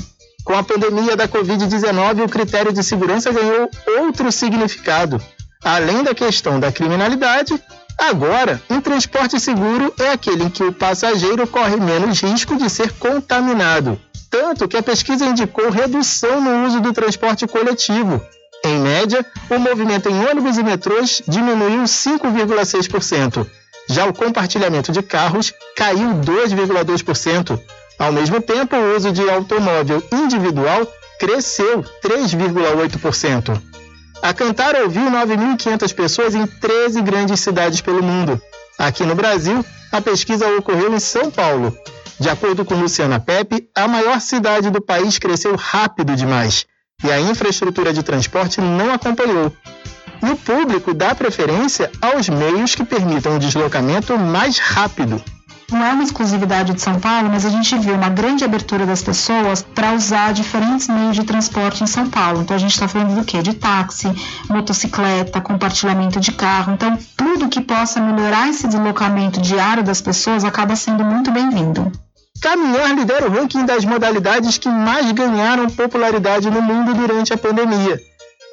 Com 0.45 0.55
a 0.55 0.63
pandemia 0.63 1.17
da 1.17 1.29
Covid-19, 1.29 2.25
o 2.25 2.29
critério 2.29 2.73
de 2.73 2.83
segurança 2.83 3.33
ganhou 3.33 3.71
outro 3.99 4.33
significado. 4.33 5.21
Além 5.63 6.03
da 6.03 6.15
questão 6.15 6.59
da 6.59 6.73
criminalidade, 6.73 7.63
agora, 7.99 8.61
um 8.71 8.81
transporte 8.81 9.39
seguro 9.39 9.93
é 9.99 10.11
aquele 10.11 10.45
em 10.45 10.51
que 10.51 10.65
o 10.65 10.73
passageiro 10.73 11.47
corre 11.47 11.77
menos 11.77 12.21
risco 12.21 12.57
de 12.57 12.71
ser 12.71 12.93
contaminado. 12.93 14.01
Tanto 14.31 14.67
que 14.69 14.77
a 14.77 14.83
pesquisa 14.83 15.27
indicou 15.27 15.71
redução 15.71 16.41
no 16.41 16.67
uso 16.67 16.81
do 16.81 16.93
transporte 16.93 17.47
coletivo. 17.47 18.23
Em 18.65 18.79
média, 18.79 19.25
o 19.51 19.59
movimento 19.59 20.09
em 20.09 20.27
ônibus 20.27 20.57
e 20.57 20.63
metrôs 20.63 21.23
diminuiu 21.27 21.83
5,6%. 21.83 23.47
Já 23.89 24.07
o 24.07 24.15
compartilhamento 24.15 24.93
de 24.93 25.03
carros 25.03 25.53
caiu 25.77 26.15
2,2%. 26.15 27.61
Ao 28.01 28.11
mesmo 28.11 28.41
tempo, 28.41 28.75
o 28.75 28.97
uso 28.97 29.13
de 29.13 29.29
automóvel 29.29 30.03
individual 30.11 30.91
cresceu 31.19 31.85
3,8%. 32.03 33.61
A 34.23 34.33
Cantar 34.33 34.75
ouviu 34.77 35.03
9.500 35.03 35.95
pessoas 35.95 36.35
em 36.35 36.47
13 36.47 37.03
grandes 37.03 37.41
cidades 37.41 37.83
pelo 37.83 38.03
mundo. 38.03 38.41
Aqui 38.79 39.05
no 39.05 39.15
Brasil, 39.15 39.63
a 39.93 40.01
pesquisa 40.01 40.49
ocorreu 40.57 40.95
em 40.95 40.99
São 40.99 41.31
Paulo. 41.31 41.77
De 42.19 42.31
acordo 42.31 42.65
com 42.65 42.75
Luciana 42.75 43.21
Pepe, 43.21 43.69
a 43.77 43.87
maior 43.87 44.19
cidade 44.19 44.71
do 44.71 44.81
país 44.81 45.19
cresceu 45.19 45.55
rápido 45.55 46.17
demais 46.17 46.65
e 47.05 47.13
a 47.13 47.21
infraestrutura 47.21 47.93
de 47.93 48.03
transporte 48.03 48.63
não 48.63 48.95
acompanhou. 48.95 49.53
E 50.23 50.31
o 50.31 50.37
público 50.37 50.95
dá 50.95 51.15
preferência 51.15 51.91
aos 52.01 52.31
meios 52.31 52.75
que 52.75 52.85
permitam 52.85 53.37
o 53.37 53.39
deslocamento 53.39 54.19
mais 54.19 54.59
rápido 54.59 55.23
não 55.71 55.85
é 55.85 55.93
uma 55.93 56.03
exclusividade 56.03 56.75
de 56.75 56.81
São 56.81 56.99
Paulo, 56.99 57.29
mas 57.31 57.47
a 57.47 57.51
gente 57.51 57.77
viu 57.79 57.95
uma 57.95 58.09
grande 58.09 58.45
abertura 58.45 58.85
das 58.85 59.03
pessoas 59.03 59.63
para 59.63 59.93
usar 59.93 60.33
diferentes 60.33 60.89
meios 60.89 61.17
de 61.17 61.25
transporte 61.25 61.83
em 61.83 61.87
São 61.87 62.09
Paulo. 62.09 62.43
Então 62.43 62.57
a 62.57 62.61
gente 62.61 62.73
está 62.73 62.89
falando 62.89 63.15
do 63.15 63.25
quê? 63.25 63.43
De 63.43 63.55
táxi, 63.55 64.09
motocicleta, 64.49 65.41
compartilhamento 65.41 66.21
de 66.21 66.33
carro. 66.33 66.73
Então 66.73 66.99
tudo 67.17 67.49
que 67.49 67.61
possa 67.61 68.01
melhorar 68.01 68.49
esse 68.49 68.67
deslocamento 68.67 69.41
diário 69.41 69.83
das 69.83 70.01
pessoas 70.01 70.45
acaba 70.45 70.77
sendo 70.77 71.05
muito 71.05 71.31
bem-vindo. 71.31 71.91
Caminhar 72.41 72.95
lidera 72.95 73.27
o 73.27 73.31
ranking 73.31 73.67
das 73.67 73.85
modalidades 73.85 74.57
que 74.57 74.69
mais 74.69 75.13
ganharam 75.13 75.69
popularidade 75.69 76.51
no 76.51 76.63
mundo 76.63 76.95
durante 76.95 77.33
a 77.33 77.39
pandemia. 77.39 78.01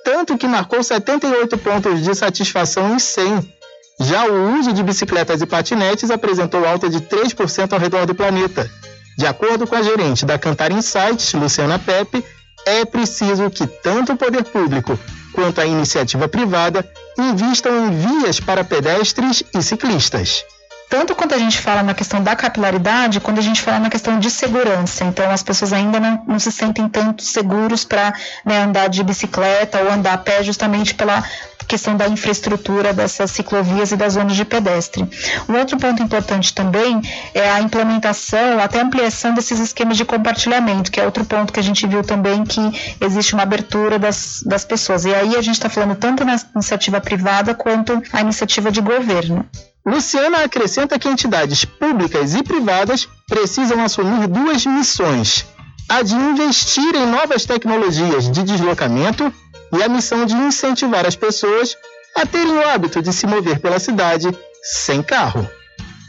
Tanto 0.04 0.38
que 0.38 0.48
marcou 0.48 0.84
78 0.84 1.58
pontos 1.58 2.02
de 2.02 2.14
satisfação 2.16 2.94
em 2.94 3.00
100 3.00 3.57
já 4.00 4.26
o 4.26 4.60
uso 4.60 4.74
de 4.74 4.84
bicicletas 4.84 5.42
e 5.42 5.46
patinetes 5.46 6.12
apresentou 6.12 6.68
alta 6.68 6.90
de 6.90 7.00
3% 7.00 7.74
ao 7.74 7.80
redor 7.80 8.06
do 8.06 8.14
planeta. 8.14 8.70
De 9.18 9.26
acordo 9.26 9.66
com 9.66 9.76
a 9.76 9.82
gerente 9.82 10.26
da 10.26 10.38
Cantar 10.38 10.72
Insights, 10.72 11.34
Luciana 11.34 11.80
Pepe, 11.80 12.24
é 12.66 12.86
preciso 12.86 13.50
que 13.50 13.66
tanto 13.66 14.14
o 14.14 14.18
poder 14.18 14.44
público 14.44 15.00
quanto 15.34 15.62
a 15.62 15.66
iniciativa 15.66 16.28
privada 16.28 16.88
invistam 17.18 17.88
em 17.88 17.92
vias 17.92 18.40
para 18.40 18.64
pedestres 18.64 19.44
e 19.54 19.62
ciclistas 19.62 20.46
tanto 20.90 21.16
quando 21.16 21.34
a 21.34 21.38
gente 21.38 21.60
fala 21.60 21.84
na 21.84 21.94
questão 21.94 22.24
da 22.24 22.36
capilaridade, 22.36 23.20
quando 23.20 23.40
a 23.40 23.42
gente 23.42 23.62
fala 23.62 23.80
na 23.80 23.90
questão 23.90 24.20
de 24.20 24.32
segurança. 24.32 25.04
Então, 25.04 25.30
as 25.30 25.44
pessoas 25.44 25.74
ainda 25.74 26.00
não, 26.00 26.24
não 26.26 26.40
se 26.40 26.52
sentem 26.52 26.88
tanto 26.88 27.24
seguros 27.24 27.84
para 27.84 28.14
né, 28.46 28.64
andar 28.64 28.88
de 28.88 29.04
bicicleta 29.04 29.82
ou 29.82 29.92
andar 29.92 30.14
a 30.14 30.18
pé, 30.18 30.44
justamente 30.44 30.96
pela 30.96 31.24
questão 31.68 31.98
da 31.98 32.08
infraestrutura 32.08 32.94
dessas 32.94 33.32
ciclovias 33.32 33.92
e 33.92 33.98
das 33.98 34.14
zonas 34.14 34.36
de 34.36 34.46
pedestre. 34.46 35.08
Um 35.48 35.56
outro 35.58 35.78
ponto 35.78 36.02
importante 36.02 36.54
também 36.54 37.02
é 37.34 37.50
a 37.50 37.62
implementação, 37.62 38.60
até 38.60 38.82
ampliação 38.82 39.34
desses 39.34 39.60
esquemas 39.60 39.98
de 39.98 40.06
compartilhamento, 40.06 40.92
que 40.92 41.00
é 41.00 41.06
outro 41.06 41.26
ponto 41.26 41.52
que 41.52 41.60
a 41.60 41.64
gente 41.64 41.86
viu 41.86 42.04
também 42.04 42.44
que 42.46 42.62
existe 43.02 43.34
uma 43.34 43.44
abertura 43.44 44.00
das, 44.00 44.42
das 44.46 44.64
pessoas. 44.64 45.06
E 45.06 45.14
aí 45.14 45.36
a 45.36 45.42
gente 45.42 45.56
está 45.56 45.70
falando 45.70 45.96
tanto 45.96 46.24
na 46.24 46.36
iniciativa 46.56 47.02
privada 47.02 47.54
quanto 47.54 48.02
a 48.14 48.22
iniciativa 48.22 48.72
de 48.72 48.82
governo. 48.82 49.46
Luciana 49.86 50.44
acrescenta 50.44 51.00
que 51.00 51.08
entidades 51.08 51.64
públicas 51.64 52.36
e 52.36 52.44
privadas 52.44 53.08
precisam 53.28 53.82
assumir 53.82 54.28
duas 54.28 54.66
missões: 54.66 55.46
a 55.88 56.02
de 56.02 56.14
investir 56.14 56.94
em 56.96 57.06
novas 57.06 57.46
tecnologias 57.46 58.30
de 58.30 58.44
deslocamento 58.44 59.34
e 59.74 59.84
a 59.84 59.90
missão 59.90 60.26
de 60.26 60.36
incentivar 60.36 61.06
as 61.06 61.16
pessoas 61.16 61.76
a 62.16 62.26
terem 62.26 62.52
o 62.52 62.68
hábito 62.68 63.02
de 63.02 63.14
se 63.14 63.28
mover 63.28 63.60
pela 63.60 63.80
cidade 63.80 64.28
sem 64.64 65.02
carro. 65.04 65.48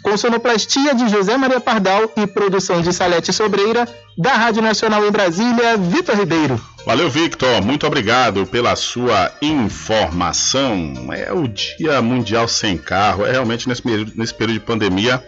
com 0.03 0.17
sonoplastia 0.17 0.95
de 0.95 1.09
José 1.09 1.37
Maria 1.37 1.61
Pardal 1.61 2.11
e 2.17 2.27
produção 2.27 2.81
de 2.81 2.93
Salete 2.93 3.33
Sobreira, 3.33 3.87
da 4.17 4.33
Rádio 4.33 4.63
Nacional 4.63 5.07
em 5.07 5.11
Brasília, 5.11 5.77
Vitor 5.77 6.17
Ribeiro. 6.17 6.59
Valeu, 6.87 7.11
Victor. 7.11 7.61
Muito 7.63 7.87
obrigado 7.87 8.47
pela 8.47 8.75
sua 8.75 9.31
informação. 9.43 11.13
É 11.13 11.33
o 11.33 11.47
Dia 11.47 12.01
Mundial 12.01 12.49
Sem 12.49 12.79
Carro. 12.79 13.27
É 13.27 13.33
realmente 13.33 13.69
nesse, 13.69 13.83
nesse 14.15 14.33
período 14.33 14.61
de 14.61 14.67
pandemia 14.67 15.23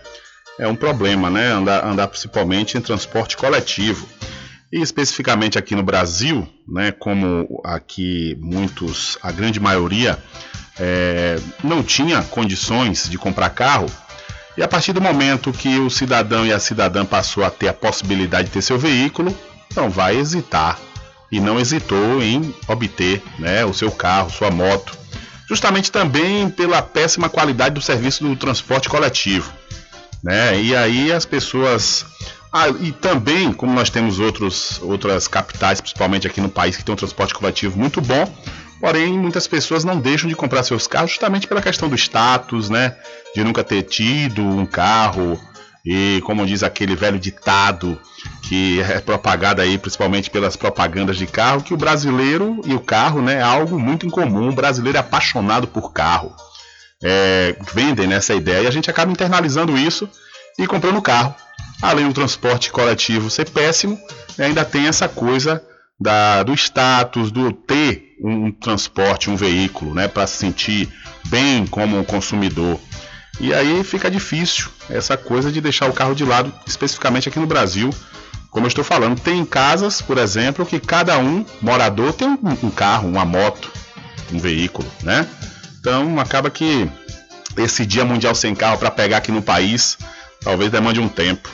é 0.59 0.66
um 0.66 0.75
problema, 0.77 1.29
né? 1.29 1.49
Andar, 1.49 1.85
andar 1.85 2.09
principalmente 2.09 2.79
em 2.79 2.81
transporte 2.81 3.37
coletivo. 3.37 4.07
E 4.73 4.81
especificamente 4.81 5.59
aqui 5.59 5.75
no 5.75 5.83
Brasil, 5.83 6.49
né? 6.67 6.93
Como 6.93 7.61
aqui 7.65 8.37
muitos, 8.41 9.19
a 9.21 9.33
grande 9.33 9.59
maioria, 9.59 10.19
é, 10.79 11.39
não 11.63 11.83
tinha 11.83 12.23
condições 12.23 13.09
de 13.09 13.19
comprar 13.19 13.51
carro. 13.51 13.87
E 14.57 14.63
a 14.63 14.69
partir 14.69 14.93
do 14.93 15.01
momento 15.01 15.53
que 15.53 15.79
o 15.79 15.91
cidadão 15.91 16.47
e 16.47 16.53
a 16.53 16.61
cidadã 16.61 17.05
passou 17.05 17.45
a 17.45 17.51
ter 17.51 17.69
a 17.69 17.75
possibilidade 17.75 18.49
de 18.49 18.55
ter 18.55 18.63
seu 18.63 18.79
veículo, 18.79 19.37
não 19.75 19.91
vai 19.91 20.17
hesitar 20.17 20.79
e 21.31 21.41
não 21.41 21.59
hesitou 21.59 22.23
em 22.23 22.55
obter 22.67 23.23
né, 23.39 23.65
o 23.65 23.73
seu 23.73 23.91
carro, 23.91 24.31
sua 24.31 24.51
moto, 24.51 24.97
justamente 25.49 25.91
também 25.91 26.51
pela 26.51 26.83
péssima 26.83 27.29
qualidade 27.29 27.75
do 27.75 27.81
serviço 27.81 28.25
do 28.25 28.37
transporte 28.37 28.89
coletivo. 28.89 29.53
Né? 30.23 30.61
E 30.61 30.77
aí 30.77 31.13
as 31.13 31.25
pessoas. 31.25 32.05
Ah, 32.53 32.69
e 32.69 32.91
também, 32.91 33.53
como 33.53 33.73
nós 33.73 33.91
temos 33.91 34.19
outros, 34.19 34.81
outras 34.83 35.29
capitais, 35.29 35.81
principalmente 35.81 36.27
aqui 36.27 36.41
no 36.41 36.49
país, 36.49 36.77
que 36.77 36.85
tem 36.85 36.93
um 36.93 36.97
transporte 36.97 37.33
coletivo 37.33 37.79
muito 37.79 38.01
bom, 38.01 38.27
porém 38.81 39.13
muitas 39.13 39.47
pessoas 39.47 39.85
não 39.85 40.01
deixam 40.01 40.29
de 40.29 40.35
comprar 40.35 40.65
seus 40.65 40.87
carros 40.87 41.13
justamente 41.13 41.47
pela 41.47 41.63
questão 41.63 41.89
do 41.89 41.95
status, 41.95 42.69
né? 42.69 42.97
De 43.35 43.45
nunca 43.45 43.63
ter 43.63 43.83
tido 43.85 44.43
um 44.43 44.67
carro 44.67 45.39
e 45.85 46.21
como 46.25 46.45
diz 46.45 46.63
aquele 46.63 46.95
velho 46.95 47.19
ditado 47.19 47.99
que 48.43 48.81
é 48.83 49.01
propagado 49.01 49.63
aí 49.63 49.79
principalmente 49.79 50.29
pelas 50.29 50.57
propagandas 50.57 51.17
de 51.17 51.27
carro, 51.27 51.63
que 51.63 51.73
o 51.73 51.77
brasileiro 51.77 52.61
e 52.67 52.75
o 52.75 52.81
carro 52.81 53.23
né, 53.23 53.35
é 53.35 53.43
algo 53.43 53.79
muito 53.79 54.07
incomum. 54.07 54.49
O 54.49 54.55
brasileiro 54.55 54.99
é 54.99 55.01
apaixonado 55.01 55.67
por 55.67 55.93
carro. 55.93 56.35
É, 57.03 57.57
vendem 57.73 58.07
nessa 58.07 58.35
ideia 58.35 58.65
e 58.65 58.67
a 58.67 58.71
gente 58.71 58.91
acaba 58.91 59.11
internalizando 59.11 59.79
isso 59.79 60.09
e 60.59 60.67
comprando 60.67 61.01
carro. 61.01 61.35
Além 61.83 62.07
do 62.09 62.14
transporte 62.14 62.71
coletivo 62.71 63.31
ser 63.31 63.49
péssimo, 63.49 63.99
ainda 64.38 64.64
tem 64.64 64.87
essa 64.87 65.09
coisa 65.09 65.62
da, 65.99 66.43
do 66.43 66.55
status, 66.55 67.31
do 67.31 67.53
ter 67.53 68.16
um, 68.23 68.47
um 68.47 68.53
transporte, 68.53 69.31
um 69.31 69.37
veículo, 69.37 69.95
né, 69.95 70.09
para 70.09 70.27
se 70.27 70.37
sentir 70.37 70.88
bem 71.29 71.66
como 71.66 72.05
consumidor. 72.05 72.79
E 73.38 73.55
aí 73.55 73.83
fica 73.85 74.11
difícil 74.11 74.69
essa 74.88 75.16
coisa 75.16 75.51
de 75.51 75.61
deixar 75.61 75.88
o 75.88 75.93
carro 75.93 76.14
de 76.14 76.25
lado, 76.25 76.53
especificamente 76.66 77.29
aqui 77.29 77.38
no 77.38 77.47
Brasil. 77.47 77.90
Como 78.51 78.66
eu 78.66 78.69
estou 78.69 78.85
falando, 78.85 79.19
tem 79.19 79.45
casas, 79.45 80.03
por 80.03 80.19
exemplo, 80.19 80.66
que 80.66 80.81
cada 80.81 81.16
um 81.19 81.45
morador 81.62 82.12
tem 82.12 82.29
um, 82.29 82.38
um 82.66 82.71
carro, 82.71 83.09
uma 83.09 83.25
moto, 83.25 83.71
um 84.33 84.38
veículo, 84.38 84.90
né? 85.03 85.27
Então 85.79 86.19
acaba 86.21 86.51
que 86.51 86.90
esse 87.57 87.87
Dia 87.87 88.05
Mundial 88.05 88.35
Sem 88.35 88.55
Carro 88.55 88.77
para 88.77 88.90
pegar 88.90 89.19
aqui 89.19 89.33
no 89.33 89.40
país 89.40 89.97
talvez 90.43 90.71
demande 90.71 91.01
um 91.01 91.09
tempo. 91.09 91.49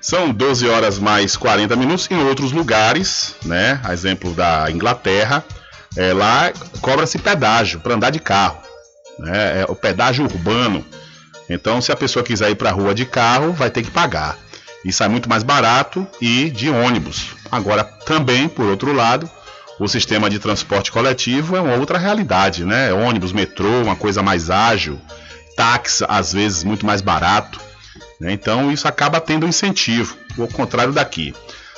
São 0.00 0.30
12 0.30 0.68
horas 0.68 0.98
mais 0.98 1.36
40 1.36 1.76
minutos. 1.76 2.08
Em 2.10 2.22
outros 2.24 2.52
lugares, 2.52 3.34
né? 3.44 3.80
A 3.84 3.92
exemplo 3.92 4.32
da 4.32 4.70
Inglaterra, 4.70 5.44
é, 5.96 6.12
lá 6.12 6.52
cobra-se 6.80 7.18
pedágio 7.18 7.80
para 7.80 7.94
andar 7.94 8.10
de 8.10 8.18
carro. 8.18 8.58
Né? 9.18 9.60
É 9.60 9.66
o 9.68 9.74
pedágio 9.74 10.24
urbano. 10.24 10.84
Então, 11.48 11.80
se 11.80 11.92
a 11.92 11.96
pessoa 11.96 12.24
quiser 12.24 12.50
ir 12.50 12.54
para 12.54 12.70
a 12.70 12.72
rua 12.72 12.94
de 12.94 13.04
carro, 13.04 13.52
vai 13.52 13.70
ter 13.70 13.82
que 13.82 13.90
pagar. 13.90 14.38
E 14.84 14.92
sai 14.92 15.08
muito 15.08 15.28
mais 15.28 15.42
barato 15.42 16.06
e 16.20 16.48
de 16.48 16.70
ônibus. 16.70 17.34
Agora, 17.50 17.84
também, 17.84 18.48
por 18.48 18.64
outro 18.66 18.92
lado, 18.92 19.28
o 19.78 19.88
sistema 19.88 20.30
de 20.30 20.38
transporte 20.38 20.90
coletivo 20.90 21.56
é 21.56 21.60
uma 21.60 21.74
outra 21.74 21.98
realidade, 21.98 22.64
né? 22.64 22.92
Ônibus, 22.92 23.32
metrô, 23.32 23.82
uma 23.82 23.96
coisa 23.96 24.22
mais 24.22 24.48
ágil, 24.48 24.98
táxi, 25.56 26.04
às 26.08 26.32
vezes, 26.32 26.64
muito 26.64 26.86
mais 26.86 27.00
barato. 27.00 27.60
Né? 28.20 28.32
Então, 28.32 28.70
isso 28.70 28.86
acaba 28.86 29.20
tendo 29.20 29.46
incentivo, 29.46 30.16
o 30.36 30.46
contrário 30.46 30.92
daqui. 30.92 31.34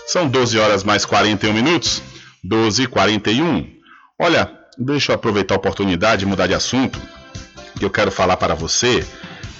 São 0.07 0.29
12 0.29 0.59
horas 0.59 0.83
mais 0.83 1.05
41 1.05 1.53
minutos, 1.53 2.03
12 2.43 2.83
e 2.83 2.87
41. 2.87 3.71
Olha, 4.19 4.51
deixa 4.77 5.13
eu 5.13 5.17
aproveitar 5.17 5.55
a 5.55 5.59
oportunidade 5.59 6.25
e 6.25 6.29
mudar 6.29 6.47
de 6.47 6.55
assunto, 6.55 7.01
que 7.79 7.85
eu 7.85 7.91
quero 7.91 8.11
falar 8.11 8.37
para 8.37 8.55
você 8.55 9.07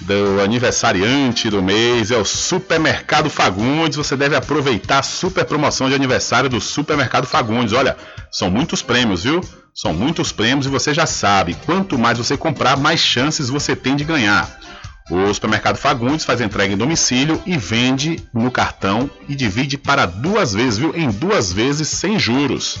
do 0.03 0.41
aniversariante 0.41 1.49
do 1.49 1.63
mês 1.63 2.11
é 2.11 2.17
o 2.17 2.25
Supermercado 2.25 3.29
Fagundes. 3.29 3.97
Você 3.97 4.15
deve 4.15 4.35
aproveitar 4.35 4.99
a 4.99 5.03
super 5.03 5.45
promoção 5.45 5.87
de 5.87 5.95
aniversário 5.95 6.49
do 6.49 6.59
Supermercado 6.59 7.25
Fagundes. 7.25 7.73
Olha, 7.73 7.95
são 8.31 8.49
muitos 8.49 8.81
prêmios, 8.81 9.23
viu? 9.23 9.41
São 9.73 9.93
muitos 9.93 10.31
prêmios 10.31 10.65
e 10.67 10.69
você 10.69 10.93
já 10.93 11.05
sabe, 11.05 11.55
quanto 11.65 11.97
mais 11.97 12.17
você 12.17 12.37
comprar, 12.37 12.77
mais 12.77 12.99
chances 12.99 13.49
você 13.49 13.75
tem 13.75 13.95
de 13.95 14.03
ganhar. 14.03 14.59
O 15.09 15.33
Supermercado 15.33 15.77
Fagundes 15.77 16.25
faz 16.25 16.39
entrega 16.39 16.73
em 16.73 16.77
domicílio 16.77 17.41
e 17.45 17.57
vende 17.57 18.23
no 18.33 18.49
cartão 18.49 19.09
e 19.27 19.35
divide 19.35 19.77
para 19.77 20.05
duas 20.05 20.53
vezes, 20.53 20.77
viu? 20.77 20.95
Em 20.95 21.09
duas 21.09 21.51
vezes 21.51 21.89
sem 21.89 22.17
juros. 22.17 22.79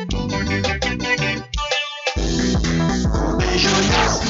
Júnior. 3.61 4.21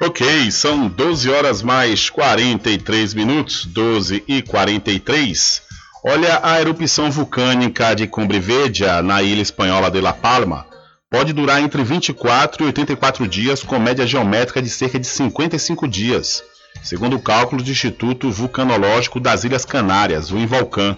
Ok, 0.00 0.50
são 0.50 0.88
12 0.88 1.30
horas 1.30 1.62
mais 1.62 2.10
43 2.10 3.14
minutos, 3.14 3.64
12 3.64 4.24
e 4.26 4.42
43. 4.42 5.71
Olha, 6.04 6.40
a 6.42 6.60
erupção 6.60 7.12
vulcânica 7.12 7.94
de 7.94 8.08
Cumbre 8.08 8.40
Verde, 8.40 8.84
na 9.04 9.22
ilha 9.22 9.40
espanhola 9.40 9.88
de 9.88 10.00
La 10.00 10.12
Palma, 10.12 10.66
pode 11.08 11.32
durar 11.32 11.62
entre 11.62 11.84
24 11.84 12.64
e 12.64 12.66
84 12.66 13.28
dias, 13.28 13.62
com 13.62 13.78
média 13.78 14.04
geométrica 14.04 14.60
de 14.60 14.68
cerca 14.68 14.98
de 14.98 15.06
55 15.06 15.86
dias, 15.86 16.42
segundo 16.82 17.14
o 17.14 17.22
cálculo 17.22 17.62
do 17.62 17.70
Instituto 17.70 18.32
Vulcanológico 18.32 19.20
das 19.20 19.44
Ilhas 19.44 19.64
Canárias, 19.64 20.32
o 20.32 20.38
Involcan. 20.38 20.96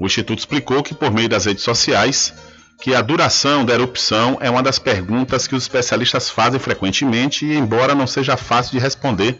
O 0.00 0.06
Instituto 0.06 0.40
explicou 0.40 0.82
que, 0.82 0.96
por 0.96 1.12
meio 1.12 1.28
das 1.28 1.44
redes 1.44 1.62
sociais, 1.62 2.34
que 2.82 2.92
a 2.92 3.00
duração 3.00 3.64
da 3.64 3.74
erupção 3.74 4.36
é 4.40 4.50
uma 4.50 4.64
das 4.64 4.80
perguntas 4.80 5.46
que 5.46 5.54
os 5.54 5.62
especialistas 5.62 6.28
fazem 6.28 6.58
frequentemente 6.58 7.46
e, 7.46 7.56
embora 7.56 7.94
não 7.94 8.08
seja 8.08 8.36
fácil 8.36 8.72
de 8.72 8.80
responder, 8.80 9.38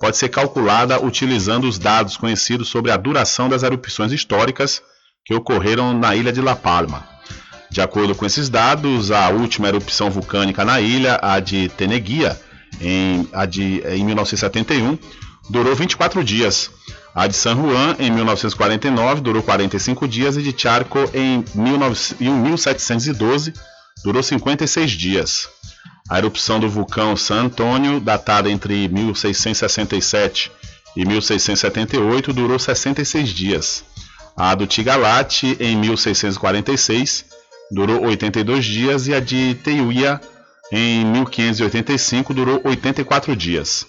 pode 0.00 0.16
ser 0.16 0.30
calculada 0.30 1.00
utilizando 1.00 1.68
os 1.68 1.78
dados 1.78 2.16
conhecidos 2.16 2.68
sobre 2.68 2.90
a 2.90 2.96
duração 2.96 3.48
das 3.48 3.62
erupções 3.62 4.10
históricas 4.10 4.82
que 5.24 5.34
ocorreram 5.34 5.92
na 5.92 6.16
ilha 6.16 6.32
de 6.32 6.40
La 6.40 6.56
Palma. 6.56 7.06
De 7.70 7.80
acordo 7.80 8.14
com 8.14 8.26
esses 8.26 8.48
dados, 8.48 9.12
a 9.12 9.28
última 9.28 9.68
erupção 9.68 10.10
vulcânica 10.10 10.64
na 10.64 10.80
ilha, 10.80 11.20
a 11.22 11.38
de 11.38 11.68
Teneguia, 11.68 12.40
em, 12.80 13.28
a 13.32 13.46
de, 13.46 13.82
em 13.86 14.04
1971, 14.04 14.98
durou 15.48 15.76
24 15.76 16.24
dias 16.24 16.70
a 17.14 17.26
de 17.26 17.34
San 17.34 17.56
Juan, 17.56 17.96
em 17.98 18.10
1949, 18.10 19.20
durou 19.20 19.42
45 19.42 20.06
dias 20.06 20.36
e 20.36 20.42
de 20.42 20.54
Charco, 20.56 20.98
em 21.12 21.44
1712, 21.54 23.52
durou 24.04 24.22
56 24.22 24.90
dias. 24.92 25.48
A 26.10 26.18
erupção 26.18 26.58
do 26.58 26.68
vulcão 26.68 27.16
San 27.16 27.44
Antônio, 27.44 28.00
datada 28.00 28.50
entre 28.50 28.88
1667 28.88 30.50
e 30.96 31.06
1678, 31.06 32.32
durou 32.32 32.58
66 32.58 33.28
dias. 33.28 33.84
A 34.36 34.54
do 34.54 34.66
Tigalate, 34.66 35.56
em 35.60 35.76
1646, 35.76 37.24
durou 37.70 38.04
82 38.04 38.64
dias 38.64 39.06
e 39.06 39.14
a 39.14 39.20
de 39.20 39.54
Teiuia, 39.54 40.20
em 40.72 41.04
1585, 41.06 42.34
durou 42.34 42.60
84 42.64 43.36
dias 43.36 43.86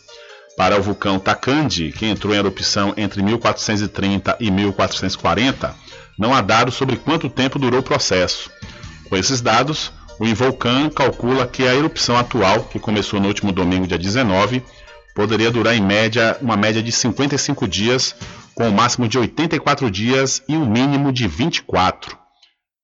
para 0.57 0.78
o 0.78 0.82
vulcão 0.82 1.17
Takandi, 1.17 1.91
que 1.91 2.05
entrou 2.05 2.34
em 2.34 2.38
erupção 2.38 2.93
entre 2.97 3.22
1430 3.24 4.38
e 4.39 4.51
1440, 4.51 5.74
não 6.19 6.34
há 6.34 6.41
dados 6.41 6.76
sobre 6.76 6.97
quanto 6.97 7.30
tempo 7.30 7.57
durou 7.57 7.80
o 7.80 7.84
processo. 7.84 8.51
Com 9.09 9.17
esses 9.17 9.41
dados, 9.41 9.91
o 10.22 10.28
Involcan 10.28 10.88
calcula 10.91 11.47
que 11.47 11.67
a 11.67 11.74
erupção 11.74 12.15
atual, 12.15 12.65
que 12.65 12.78
começou 12.78 13.19
no 13.19 13.28
último 13.28 13.51
domingo, 13.51 13.88
dia 13.88 13.97
19, 13.97 14.63
poderia 15.15 15.49
durar 15.49 15.76
em 15.76 15.82
média 15.82 16.38
uma 16.39 16.55
média 16.55 16.84
de 16.84 16.91
55 16.91 17.67
dias, 17.67 18.15
com 18.53 18.67
um 18.67 18.72
máximo 18.72 19.07
de 19.07 19.17
84 19.17 19.89
dias 19.89 20.43
e 20.47 20.55
um 20.55 20.63
mínimo 20.63 21.11
de 21.11 21.28
24. 21.28 22.15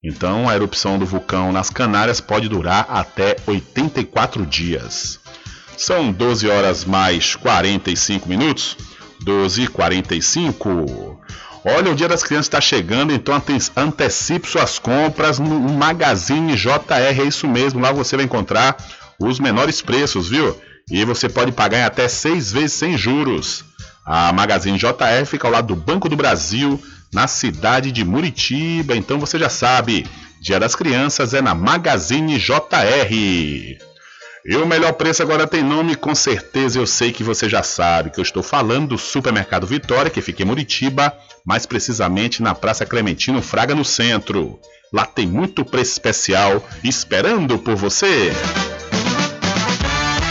Então, 0.02 0.48
a 0.48 0.56
erupção 0.56 0.98
do 0.98 1.06
vulcão 1.06 1.52
nas 1.52 1.70
Canárias 1.70 2.20
pode 2.20 2.48
durar 2.48 2.86
até 2.88 3.36
84 3.46 4.44
dias. 4.44 5.20
São 5.76 6.10
12 6.10 6.48
horas 6.48 6.84
mais 6.84 7.36
45 7.36 8.28
minutos. 8.28 8.76
12 9.22 9.62
e 9.62 9.68
45. 9.68 11.20
Olha, 11.64 11.90
o 11.90 11.94
Dia 11.94 12.08
das 12.08 12.22
Crianças 12.22 12.46
está 12.46 12.60
chegando, 12.60 13.12
então 13.12 13.40
antecipe 13.76 14.48
suas 14.48 14.78
compras 14.78 15.38
no 15.38 15.72
Magazine 15.72 16.54
JR. 16.54 17.20
É 17.20 17.24
isso 17.24 17.48
mesmo, 17.48 17.80
lá 17.80 17.92
você 17.92 18.16
vai 18.16 18.24
encontrar 18.24 18.76
os 19.18 19.40
menores 19.40 19.82
preços, 19.82 20.28
viu? 20.28 20.56
E 20.90 21.04
você 21.04 21.28
pode 21.28 21.52
pagar 21.52 21.78
em 21.78 21.84
até 21.84 22.08
seis 22.08 22.52
vezes 22.52 22.72
sem 22.72 22.96
juros. 22.96 23.64
A 24.04 24.32
Magazine 24.32 24.78
JR 24.78 25.26
fica 25.26 25.46
ao 25.46 25.52
lado 25.52 25.74
do 25.74 25.76
Banco 25.76 26.08
do 26.08 26.16
Brasil, 26.16 26.80
na 27.12 27.26
cidade 27.26 27.92
de 27.92 28.04
Muritiba. 28.04 28.96
Então 28.96 29.18
você 29.18 29.38
já 29.38 29.50
sabe, 29.50 30.06
Dia 30.40 30.60
das 30.60 30.74
Crianças 30.74 31.34
é 31.34 31.42
na 31.42 31.54
Magazine 31.54 32.38
JR. 32.38 33.87
E 34.48 34.56
o 34.56 34.66
melhor 34.66 34.94
preço 34.94 35.22
agora 35.22 35.46
tem 35.46 35.62
nome, 35.62 35.94
com 35.94 36.14
certeza 36.14 36.78
eu 36.78 36.86
sei 36.86 37.12
que 37.12 37.22
você 37.22 37.46
já 37.50 37.62
sabe, 37.62 38.08
que 38.08 38.18
eu 38.18 38.22
estou 38.22 38.42
falando 38.42 38.88
do 38.88 38.98
Supermercado 38.98 39.66
Vitória, 39.66 40.10
que 40.10 40.22
fica 40.22 40.42
em 40.42 40.46
Muritiba, 40.46 41.14
mais 41.44 41.66
precisamente 41.66 42.42
na 42.42 42.54
Praça 42.54 42.86
Clementino 42.86 43.42
Fraga, 43.42 43.74
no 43.74 43.84
centro. 43.84 44.58
Lá 44.90 45.04
tem 45.04 45.26
muito 45.26 45.66
preço 45.66 45.92
especial 45.92 46.66
esperando 46.82 47.58
por 47.58 47.76
você. 47.76 48.32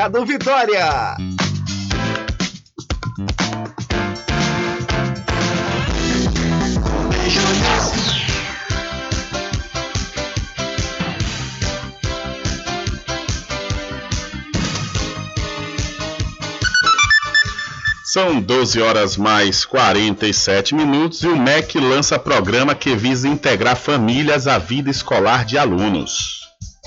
Mercado 0.00 0.24
Vitória. 0.24 1.16
São 18.02 18.40
12 18.40 18.80
horas 18.80 19.18
mais 19.18 19.66
47 19.66 20.74
minutos 20.74 21.22
e 21.22 21.28
o 21.28 21.36
MEC 21.36 21.78
lança 21.78 22.18
programa 22.18 22.74
que 22.74 22.96
visa 22.96 23.28
integrar 23.28 23.76
famílias 23.76 24.46
à 24.46 24.56
vida 24.56 24.88
escolar 24.88 25.44
de 25.44 25.58
alunos. 25.58 26.39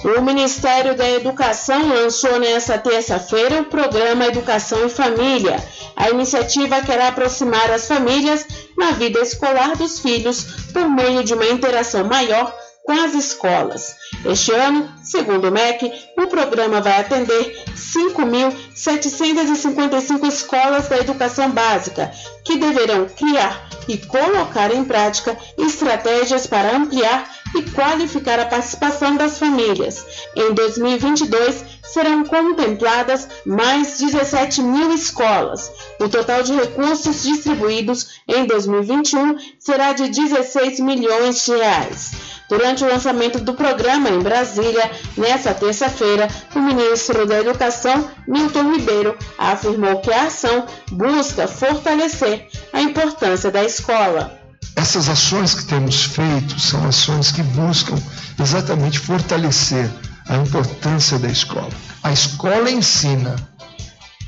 O 0.04 0.22
Ministério 0.22 0.97
da 0.97 1.10
Educação 1.10 1.88
lançou 1.88 2.38
nesta 2.38 2.78
terça-feira 2.78 3.62
o 3.62 3.66
programa 3.66 4.26
Educação 4.26 4.86
e 4.86 4.89
Família. 4.89 5.64
A 5.95 6.10
iniciativa 6.10 6.82
quer 6.82 7.01
aproximar 7.01 7.72
as 7.72 7.88
famílias 7.88 8.45
na 8.78 8.91
vida 8.91 9.22
escolar 9.22 9.78
dos 9.78 9.99
filhos 9.99 10.43
por 10.74 10.89
meio 10.89 11.24
de 11.24 11.34
uma 11.34 11.45
interação 11.45 12.04
maior 12.04 12.54
com 12.84 12.91
as 12.91 13.14
escolas. 13.14 13.95
Este 14.26 14.51
ano, 14.51 14.91
segundo 15.01 15.47
o 15.47 15.51
MEC, 15.51 15.89
o 16.18 16.28
programa 16.28 16.82
vai 16.82 16.99
atender 16.99 17.64
5.755 17.74 20.28
escolas 20.28 20.89
da 20.89 20.97
educação 20.97 21.49
básica, 21.49 22.12
que 22.43 22.58
deverão 22.58 23.08
criar 23.08 23.70
e 23.88 23.97
colocar 23.97 24.70
em 24.74 24.84
prática 24.84 25.38
estratégias 25.58 26.45
para 26.45 26.76
ampliar 26.76 27.43
e 27.56 27.62
qualificar 27.72 28.39
a 28.39 28.45
participação 28.45 29.16
das 29.16 29.38
famílias. 29.38 30.06
Em 30.36 30.54
2022, 30.54 31.64
serão 31.84 32.24
contempladas 32.26 33.28
mais 33.45 33.99
17 33.99 34.62
mil 34.62 34.91
escolas. 34.93 35.72
O 35.99 36.10
total 36.10 36.41
de 36.41 36.54
recursos 36.54 37.24
distribuídos 37.24 38.22
em 38.28 38.45
2021 38.45 39.38
será 39.60 39.93
de 39.93 40.10
16 40.10 40.80
milhões 40.80 41.45
de 41.45 41.51
reais. 41.51 42.12
Durante 42.49 42.84
o 42.84 42.88
lançamento 42.88 43.39
do 43.39 43.54
programa 43.54 44.10
em 44.10 44.20
Brasília, 44.20 44.91
nesta 45.18 45.54
terça-feira, 45.54 46.28
o 46.56 46.60
ministro 46.60 47.26
da 47.26 47.39
Educação, 47.39 48.10
Milton 48.28 48.74
Ribeiro, 48.74 49.18
afirmou 49.38 50.01
que 50.01 50.12
a 50.12 50.24
ação 50.24 50.66
busca 50.91 51.47
fortalecer 51.47 52.47
a 52.72 52.82
importância 52.82 53.49
da 53.49 53.64
escola. 53.64 54.43
Essas 54.76 55.09
ações 55.09 55.53
que 55.53 55.66
temos 55.66 56.03
feito 56.03 56.59
são 56.59 56.86
ações 56.88 57.32
que 57.32 57.43
buscam 57.43 57.95
exatamente 58.39 58.99
fortalecer 58.99 59.89
a 60.28 60.38
importância 60.38 61.20
da 61.20 61.28
escola. 61.28 61.72
A 62.03 62.11
escola 62.11 62.70
ensina, 62.70 63.36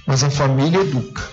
mas 0.05 0.23
a 0.23 0.29
família 0.29 0.81
educa. 0.81 1.23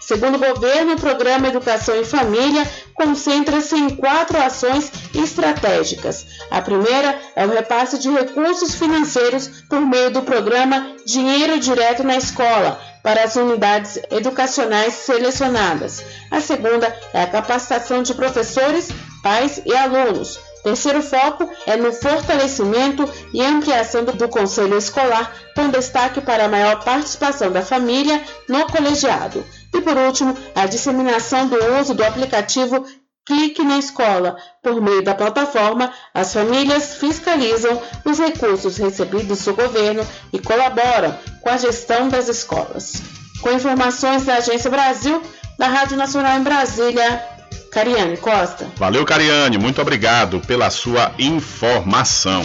Segundo 0.00 0.36
o 0.36 0.54
governo, 0.54 0.94
o 0.94 1.00
programa 1.00 1.48
Educação 1.48 1.94
e 1.94 2.04
Família 2.04 2.66
concentra-se 2.98 3.76
em 3.76 3.90
quatro 3.90 4.36
ações 4.42 4.90
estratégicas. 5.14 6.26
A 6.50 6.60
primeira 6.60 7.18
é 7.36 7.46
o 7.46 7.50
repasse 7.50 7.96
de 7.98 8.10
recursos 8.10 8.74
financeiros 8.74 9.62
por 9.68 9.80
meio 9.80 10.10
do 10.10 10.22
programa 10.22 10.96
Dinheiro 11.06 11.60
Direto 11.60 12.02
na 12.02 12.16
Escola 12.16 12.80
para 13.02 13.22
as 13.22 13.36
unidades 13.36 13.98
educacionais 14.10 14.94
selecionadas. 14.94 16.02
A 16.30 16.40
segunda 16.40 16.94
é 17.14 17.22
a 17.22 17.26
capacitação 17.28 18.02
de 18.02 18.12
professores, 18.12 18.88
pais 19.22 19.62
e 19.64 19.74
alunos. 19.74 20.40
Terceiro 20.64 21.00
foco 21.00 21.48
é 21.66 21.76
no 21.76 21.92
fortalecimento 21.92 23.08
e 23.32 23.40
ampliação 23.40 24.04
do 24.04 24.28
conselho 24.28 24.76
escolar, 24.76 25.32
com 25.54 25.68
destaque 25.68 26.20
para 26.20 26.46
a 26.46 26.48
maior 26.48 26.82
participação 26.82 27.52
da 27.52 27.62
família 27.62 28.20
no 28.48 28.66
colegiado. 28.66 29.44
E 29.74 29.80
por 29.80 29.96
último, 29.96 30.36
a 30.54 30.66
disseminação 30.66 31.46
do 31.48 31.56
uso 31.80 31.94
do 31.94 32.04
aplicativo 32.04 32.84
Clique 33.28 33.62
na 33.62 33.78
Escola. 33.78 34.38
Por 34.62 34.80
meio 34.80 35.04
da 35.04 35.14
plataforma, 35.14 35.92
as 36.14 36.32
famílias 36.32 36.94
fiscalizam 36.94 37.80
os 38.02 38.18
recursos 38.18 38.78
recebidos 38.78 39.44
do 39.44 39.54
governo 39.54 40.06
e 40.32 40.38
colaboram 40.38 41.14
com 41.42 41.50
a 41.50 41.58
gestão 41.58 42.08
das 42.08 42.26
escolas. 42.28 43.02
Com 43.42 43.52
informações 43.52 44.24
da 44.24 44.36
Agência 44.36 44.70
Brasil, 44.70 45.22
da 45.58 45.68
Rádio 45.68 45.98
Nacional 45.98 46.38
em 46.38 46.42
Brasília, 46.42 47.22
Cariane 47.70 48.16
Costa. 48.16 48.66
Valeu, 48.76 49.04
Cariane. 49.04 49.58
Muito 49.58 49.82
obrigado 49.82 50.40
pela 50.40 50.70
sua 50.70 51.12
informação. 51.18 52.42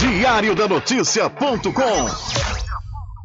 Diário 0.00 0.56
da 0.56 0.66
Notícia.com 0.66 2.61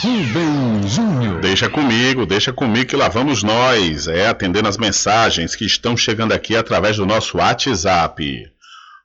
Rubem 0.03 0.87
Júnior. 0.87 1.41
Deixa 1.41 1.67
comigo, 1.67 2.27
deixa 2.27 2.53
comigo 2.53 2.85
que 2.85 2.95
lá 2.95 3.07
vamos 3.07 3.41
nós, 3.41 4.07
é, 4.07 4.27
atendendo 4.27 4.69
as 4.69 4.77
mensagens 4.77 5.55
que 5.55 5.65
estão 5.65 5.97
chegando 5.97 6.31
aqui 6.31 6.55
através 6.55 6.97
do 6.97 7.07
nosso 7.07 7.39
WhatsApp. 7.39 8.51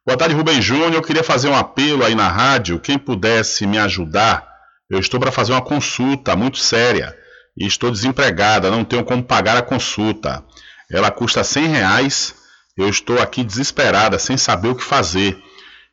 Boa 0.07 0.18
tarde, 0.18 0.34
Rubem 0.34 0.61
Júnior. 0.61 0.92
Eu 0.92 1.01
queria 1.01 1.24
fazer 1.24 1.49
um 1.49 1.57
apelo 1.57 2.05
aí 2.05 2.14
na 2.14 2.28
rádio. 2.28 2.78
Quem 2.78 2.99
pudesse 2.99 3.66
me 3.66 3.78
ajudar, 3.78 4.46
eu 4.90 5.01
estou 5.01 5.18
para 5.18 5.32
fazer 5.32 5.53
uma 5.53 5.62
consulta 5.62 6.36
muito 6.36 6.59
séria 6.59 7.16
e 7.59 7.67
estou 7.67 7.91
desempregada, 7.91 8.71
não 8.71 8.85
tenho 8.85 9.05
como 9.05 9.23
pagar 9.23 9.57
a 9.57 9.63
consulta. 9.63 10.45
Ela 10.91 11.11
custa 11.11 11.43
100 11.43 11.67
reais. 11.67 12.35
Eu 12.77 12.89
estou 12.89 13.21
aqui 13.21 13.43
desesperada, 13.43 14.19
sem 14.19 14.37
saber 14.37 14.69
o 14.69 14.77
que 14.77 14.85
fazer. 14.85 15.37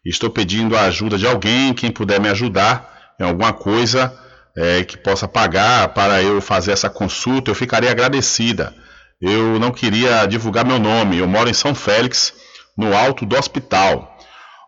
Estou 0.06 0.30
pedindo 0.30 0.78
a 0.78 0.82
ajuda 0.82 1.18
de 1.18 1.26
alguém, 1.26 1.74
quem 1.74 1.92
puder 1.92 2.22
me 2.22 2.30
ajudar 2.30 3.16
em 3.20 3.24
alguma 3.24 3.52
coisa 3.52 4.16
é, 4.56 4.84
que 4.84 4.96
possa 4.96 5.28
pagar 5.28 5.90
para 5.90 6.22
eu 6.22 6.40
fazer 6.40 6.72
essa 6.72 6.90
consulta, 6.90 7.50
eu 7.50 7.56
ficaria 7.56 7.90
agradecida. 7.90 8.72
Eu 9.20 9.60
não 9.60 9.72
queria 9.72 10.28
divulgar 10.28 10.64
meu 10.64 10.78
nome, 10.78 11.18
eu 11.18 11.28
moro 11.28 11.50
em 11.50 11.54
São 11.54 11.74
Félix, 11.74 12.34
no 12.78 12.96
alto 12.96 13.26
do 13.26 13.36
hospital. 13.36 14.16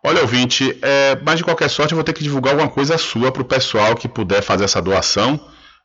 Olha, 0.03 0.21
ouvinte, 0.21 0.75
é, 0.81 1.15
mas 1.23 1.37
de 1.37 1.43
qualquer 1.43 1.69
sorte 1.69 1.91
eu 1.91 1.97
vou 1.97 2.03
ter 2.03 2.13
que 2.13 2.23
divulgar 2.23 2.53
alguma 2.53 2.69
coisa 2.69 2.97
sua 2.97 3.31
para 3.31 3.41
o 3.43 3.45
pessoal 3.45 3.95
que 3.95 4.07
puder 4.07 4.41
fazer 4.41 4.63
essa 4.63 4.81
doação 4.81 5.39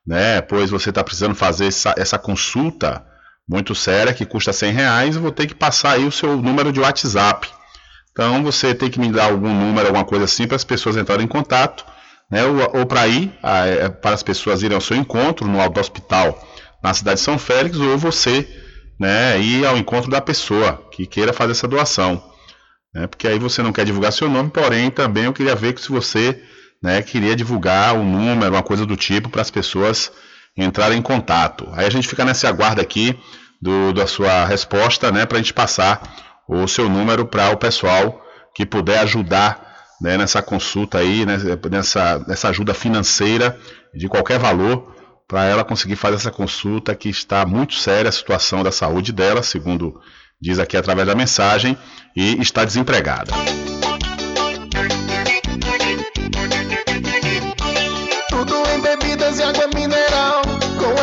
né? 0.06 0.40
Pois 0.40 0.70
você 0.70 0.90
está 0.90 1.02
precisando 1.02 1.34
fazer 1.34 1.66
essa, 1.66 1.94
essa, 1.96 2.18
consulta 2.18 3.04
muito 3.48 3.74
séria 3.74 4.14
que 4.14 4.24
custa 4.24 4.52
100 4.52 4.72
reais, 4.72 5.16
eu 5.16 5.22
vou 5.22 5.32
ter 5.32 5.46
que 5.46 5.54
passar 5.54 5.92
aí 5.92 6.04
o 6.04 6.12
seu 6.12 6.36
número 6.36 6.72
de 6.72 6.80
WhatsApp. 6.80 7.48
Então 8.10 8.42
você 8.42 8.74
tem 8.74 8.90
que 8.90 9.00
me 9.00 9.10
dar 9.10 9.24
algum 9.24 9.52
número, 9.52 9.86
alguma 9.86 10.04
coisa 10.04 10.24
assim 10.24 10.46
para 10.46 10.56
as 10.56 10.64
pessoas 10.64 10.96
entrarem 10.96 11.24
em 11.24 11.28
contato, 11.28 11.84
né? 12.30 12.44
Ou, 12.44 12.80
ou 12.80 12.86
para 12.86 13.06
ir, 13.06 13.32
é, 13.42 13.88
para 13.88 14.14
as 14.14 14.22
pessoas 14.22 14.62
irem 14.62 14.74
ao 14.74 14.80
seu 14.80 14.96
encontro 14.96 15.46
no 15.46 15.60
Alto 15.60 15.80
Hospital 15.80 16.48
na 16.82 16.92
cidade 16.92 17.20
de 17.20 17.24
São 17.24 17.38
Félix, 17.38 17.78
ou 17.78 17.96
você, 17.96 18.48
né, 18.98 19.40
ir 19.40 19.64
ao 19.64 19.78
encontro 19.78 20.10
da 20.10 20.20
pessoa 20.20 20.84
que 20.90 21.06
queira 21.06 21.32
fazer 21.32 21.52
essa 21.52 21.68
doação. 21.68 22.22
Né? 22.92 23.06
Porque 23.06 23.28
aí 23.28 23.38
você 23.38 23.62
não 23.62 23.72
quer 23.72 23.84
divulgar 23.84 24.12
seu 24.12 24.28
nome, 24.28 24.50
porém 24.50 24.90
também 24.90 25.24
eu 25.24 25.32
queria 25.32 25.54
ver 25.54 25.74
que 25.74 25.80
se 25.80 25.90
você 25.90 26.42
né, 26.82 27.00
queria 27.00 27.36
divulgar 27.36 27.94
o 27.94 28.02
número, 28.02 28.52
uma 28.52 28.62
coisa 28.62 28.84
do 28.84 28.96
tipo, 28.96 29.28
para 29.28 29.42
as 29.42 29.50
pessoas 29.50 30.10
entrarem 30.56 30.98
em 30.98 31.02
contato. 31.02 31.68
Aí 31.72 31.86
a 31.86 31.90
gente 31.90 32.08
fica 32.08 32.24
nesse 32.24 32.46
aguardo 32.46 32.80
aqui 32.80 33.18
do, 33.60 33.92
da 33.92 34.06
sua 34.06 34.44
resposta, 34.44 35.12
né, 35.12 35.24
para 35.24 35.38
a 35.38 35.40
gente 35.40 35.54
passar 35.54 36.02
o 36.48 36.66
seu 36.66 36.88
número 36.88 37.24
para 37.24 37.50
o 37.50 37.56
pessoal 37.56 38.20
que 38.54 38.66
puder 38.66 38.98
ajudar 38.98 39.72
né, 40.00 40.18
nessa 40.18 40.42
consulta 40.42 40.98
aí, 40.98 41.24
né, 41.24 41.38
nessa, 41.70 42.18
nessa 42.26 42.48
ajuda 42.48 42.74
financeira 42.74 43.56
de 43.94 44.08
qualquer 44.08 44.38
valor, 44.38 44.92
para 45.28 45.44
ela 45.44 45.64
conseguir 45.64 45.96
fazer 45.96 46.16
essa 46.16 46.30
consulta 46.30 46.94
que 46.94 47.08
está 47.08 47.46
muito 47.46 47.74
séria 47.74 48.08
a 48.08 48.12
situação 48.12 48.62
da 48.62 48.72
saúde 48.72 49.12
dela, 49.12 49.42
segundo 49.42 49.98
diz 50.40 50.58
aqui 50.58 50.76
através 50.76 51.06
da 51.06 51.14
mensagem, 51.14 51.78
e 52.16 52.42
está 52.42 52.64
desempregada. 52.64 53.32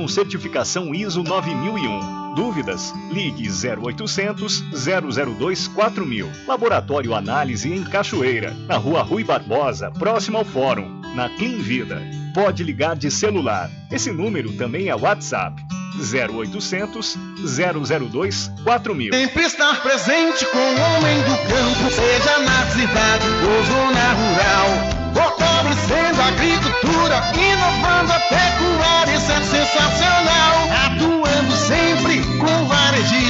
com 0.00 0.08
certificação 0.08 0.94
ISO 0.94 1.22
9001. 1.22 2.34
Dúvidas? 2.34 2.94
Ligue 3.10 3.46
0800 3.50 4.64
002 4.72 5.68
4000. 5.68 6.26
Laboratório 6.46 7.14
Análise 7.14 7.70
em 7.70 7.84
Cachoeira, 7.84 8.56
na 8.66 8.78
Rua 8.78 9.02
Rui 9.02 9.22
Barbosa, 9.22 9.90
próximo 9.90 10.38
ao 10.38 10.44
Fórum, 10.44 11.02
na 11.14 11.28
Clean 11.28 11.58
Vida. 11.58 12.00
Pode 12.32 12.64
ligar 12.64 12.96
de 12.96 13.10
celular. 13.10 13.70
Esse 13.92 14.10
número 14.10 14.50
também 14.54 14.88
é 14.88 14.96
WhatsApp. 14.96 15.62
0800 15.98 17.18
002 17.44 18.50
4000. 18.64 19.12
Sempre 19.12 19.42
estar 19.42 19.82
presente 19.82 20.46
com 20.46 20.56
o 20.56 20.80
homem 20.80 21.18
do 21.24 21.36
campo, 21.36 21.90
seja 21.90 22.38
na 22.38 22.66
cidade 22.70 23.26
ou 23.44 23.64
zona 23.64 24.12
rural. 24.14 24.99
Fortalecendo 25.14 26.20
a 26.20 26.26
agricultura, 26.26 27.22
inovando 27.34 28.12
a 28.12 28.20
pecuária, 28.20 29.16
isso 29.16 29.32
é 29.32 29.40
sensacional. 29.42 30.68
Atuando 30.86 31.52
sempre 31.56 32.22
com 32.38 32.66
varejista 32.66 33.29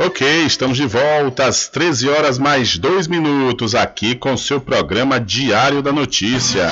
Ok, 0.00 0.46
estamos 0.46 0.76
de 0.76 0.86
volta 0.86 1.46
às 1.46 1.68
13 1.68 2.08
horas 2.08 2.38
mais 2.38 2.78
2 2.78 3.08
minutos 3.08 3.74
aqui 3.74 4.14
com 4.14 4.36
seu 4.36 4.60
programa 4.60 5.18
Diário 5.18 5.82
da 5.82 5.92
Notícia. 5.92 6.68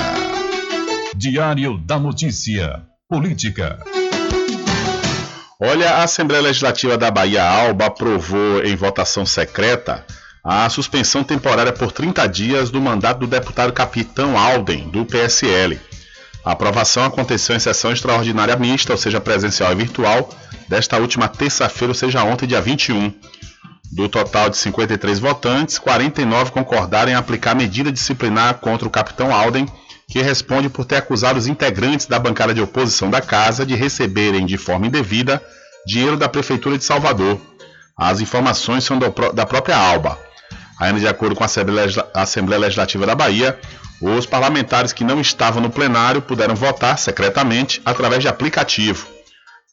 Diário 1.15 1.77
da 1.77 1.99
Notícia. 1.99 2.83
Política. 3.09 3.79
Olha, 5.59 5.91
a 5.95 6.03
Assembleia 6.03 6.43
Legislativa 6.43 6.97
da 6.97 7.11
Bahia 7.11 7.43
Alba 7.43 7.87
aprovou 7.87 8.63
em 8.63 8.75
votação 8.75 9.25
secreta 9.25 10.05
a 10.43 10.69
suspensão 10.69 11.23
temporária 11.23 11.73
por 11.73 11.91
30 11.91 12.25
dias 12.27 12.69
do 12.69 12.79
mandato 12.79 13.19
do 13.19 13.27
deputado 13.27 13.73
Capitão 13.73 14.37
Alden, 14.37 14.89
do 14.89 15.03
PSL. 15.03 15.77
A 16.45 16.51
aprovação 16.53 17.03
aconteceu 17.03 17.53
em 17.53 17.59
sessão 17.59 17.91
extraordinária 17.91 18.55
mista, 18.55 18.93
ou 18.93 18.97
seja, 18.97 19.19
presencial 19.19 19.73
e 19.73 19.75
virtual, 19.75 20.29
desta 20.67 20.97
última 20.97 21.27
terça-feira, 21.27 21.91
ou 21.91 21.95
seja, 21.95 22.23
ontem, 22.23 22.47
dia 22.47 22.61
21. 22.61 23.13
Do 23.91 24.09
total 24.09 24.49
de 24.49 24.57
53 24.57 25.19
votantes, 25.19 25.79
49 25.79 26.51
concordaram 26.51 27.11
em 27.11 27.15
aplicar 27.15 27.55
medida 27.55 27.91
disciplinar 27.91 28.55
contra 28.55 28.87
o 28.87 28.91
capitão 28.91 29.33
Alden, 29.33 29.65
que 30.09 30.21
responde 30.21 30.69
por 30.69 30.85
ter 30.85 30.97
acusado 30.97 31.39
os 31.39 31.47
integrantes 31.47 32.05
da 32.05 32.19
bancada 32.19 32.53
de 32.53 32.61
oposição 32.61 33.09
da 33.09 33.21
casa 33.21 33.65
de 33.65 33.75
receberem 33.75 34.45
de 34.45 34.57
forma 34.57 34.87
indevida 34.87 35.41
dinheiro 35.85 36.17
da 36.17 36.27
Prefeitura 36.27 36.77
de 36.77 36.83
Salvador. 36.83 37.39
As 37.97 38.21
informações 38.21 38.83
são 38.83 38.99
do, 38.99 39.09
da 39.33 39.45
própria 39.45 39.77
Alba. 39.77 40.19
Ainda 40.79 40.99
de 40.99 41.07
acordo 41.07 41.35
com 41.35 41.43
a 41.43 41.47
Assembleia, 41.47 42.59
Legislativa 42.59 43.05
da 43.05 43.15
Bahia, 43.15 43.57
os 43.99 44.25
parlamentares 44.25 44.93
que 44.93 45.03
não 45.03 45.19
estavam 45.19 45.61
no 45.61 45.69
plenário 45.69 46.21
puderam 46.21 46.55
votar 46.55 46.99
secretamente 46.99 47.81
através 47.83 48.21
de 48.21 48.27
aplicativo. 48.27 49.16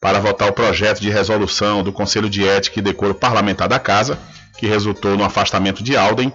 Para 0.01 0.19
votar 0.19 0.49
o 0.49 0.53
projeto 0.53 0.99
de 0.99 1.09
resolução 1.09 1.81
do 1.81 1.91
Conselho 1.91 2.29
de 2.29 2.47
Ética 2.47 2.79
e 2.79 2.81
Decoro 2.81 3.15
Parlamentar 3.15 3.67
da 3.67 3.79
Casa, 3.79 4.19
que 4.57 4.67
resultou 4.67 5.17
no 5.17 5.23
afastamento 5.23 5.83
de 5.83 5.97
Alden, 5.97 6.31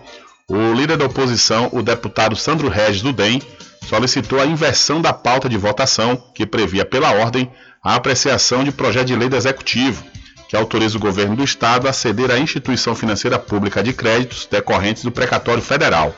o 0.49 0.73
líder 0.73 0.97
da 0.97 1.07
oposição, 1.07 1.69
o 1.73 1.83
deputado 1.83 2.35
Sandro 2.35 2.69
Regis 2.69 3.03
do 3.03 3.13
DEM, 3.13 3.41
solicitou 3.89 4.41
a 4.41 4.47
inversão 4.47 5.01
da 5.01 5.13
pauta 5.13 5.49
de 5.49 5.57
votação, 5.57 6.17
que 6.35 6.45
previa 6.45 6.85
pela 6.85 7.13
ordem 7.13 7.51
a 7.83 7.95
apreciação 7.95 8.65
de 8.65 8.73
projeto 8.73 9.07
de 9.07 9.17
lei 9.17 9.29
do 9.29 9.37
Executivo, 9.37 10.05
que 10.49 10.57
autoriza 10.57 10.97
o 10.97 11.01
governo 11.01 11.37
do 11.37 11.45
Estado 11.45 11.89
a 11.89 11.93
ceder 11.93 12.31
à 12.31 12.39
instituição 12.39 12.95
financeira 12.95 13.39
pública 13.39 13.83
de 13.83 13.93
créditos 13.93 14.49
decorrentes 14.51 15.05
do 15.05 15.13
precatório 15.13 15.63
federal. 15.63 16.13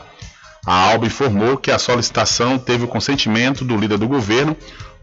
A 0.67 0.91
ALBA 0.91 1.07
informou 1.07 1.59
que 1.59 1.71
a 1.71 1.79
solicitação 1.79 2.57
teve 2.59 2.85
o 2.85 2.89
consentimento 2.89 3.65
do 3.65 3.77
líder 3.77 3.99
do 3.99 4.09
governo, 4.09 4.57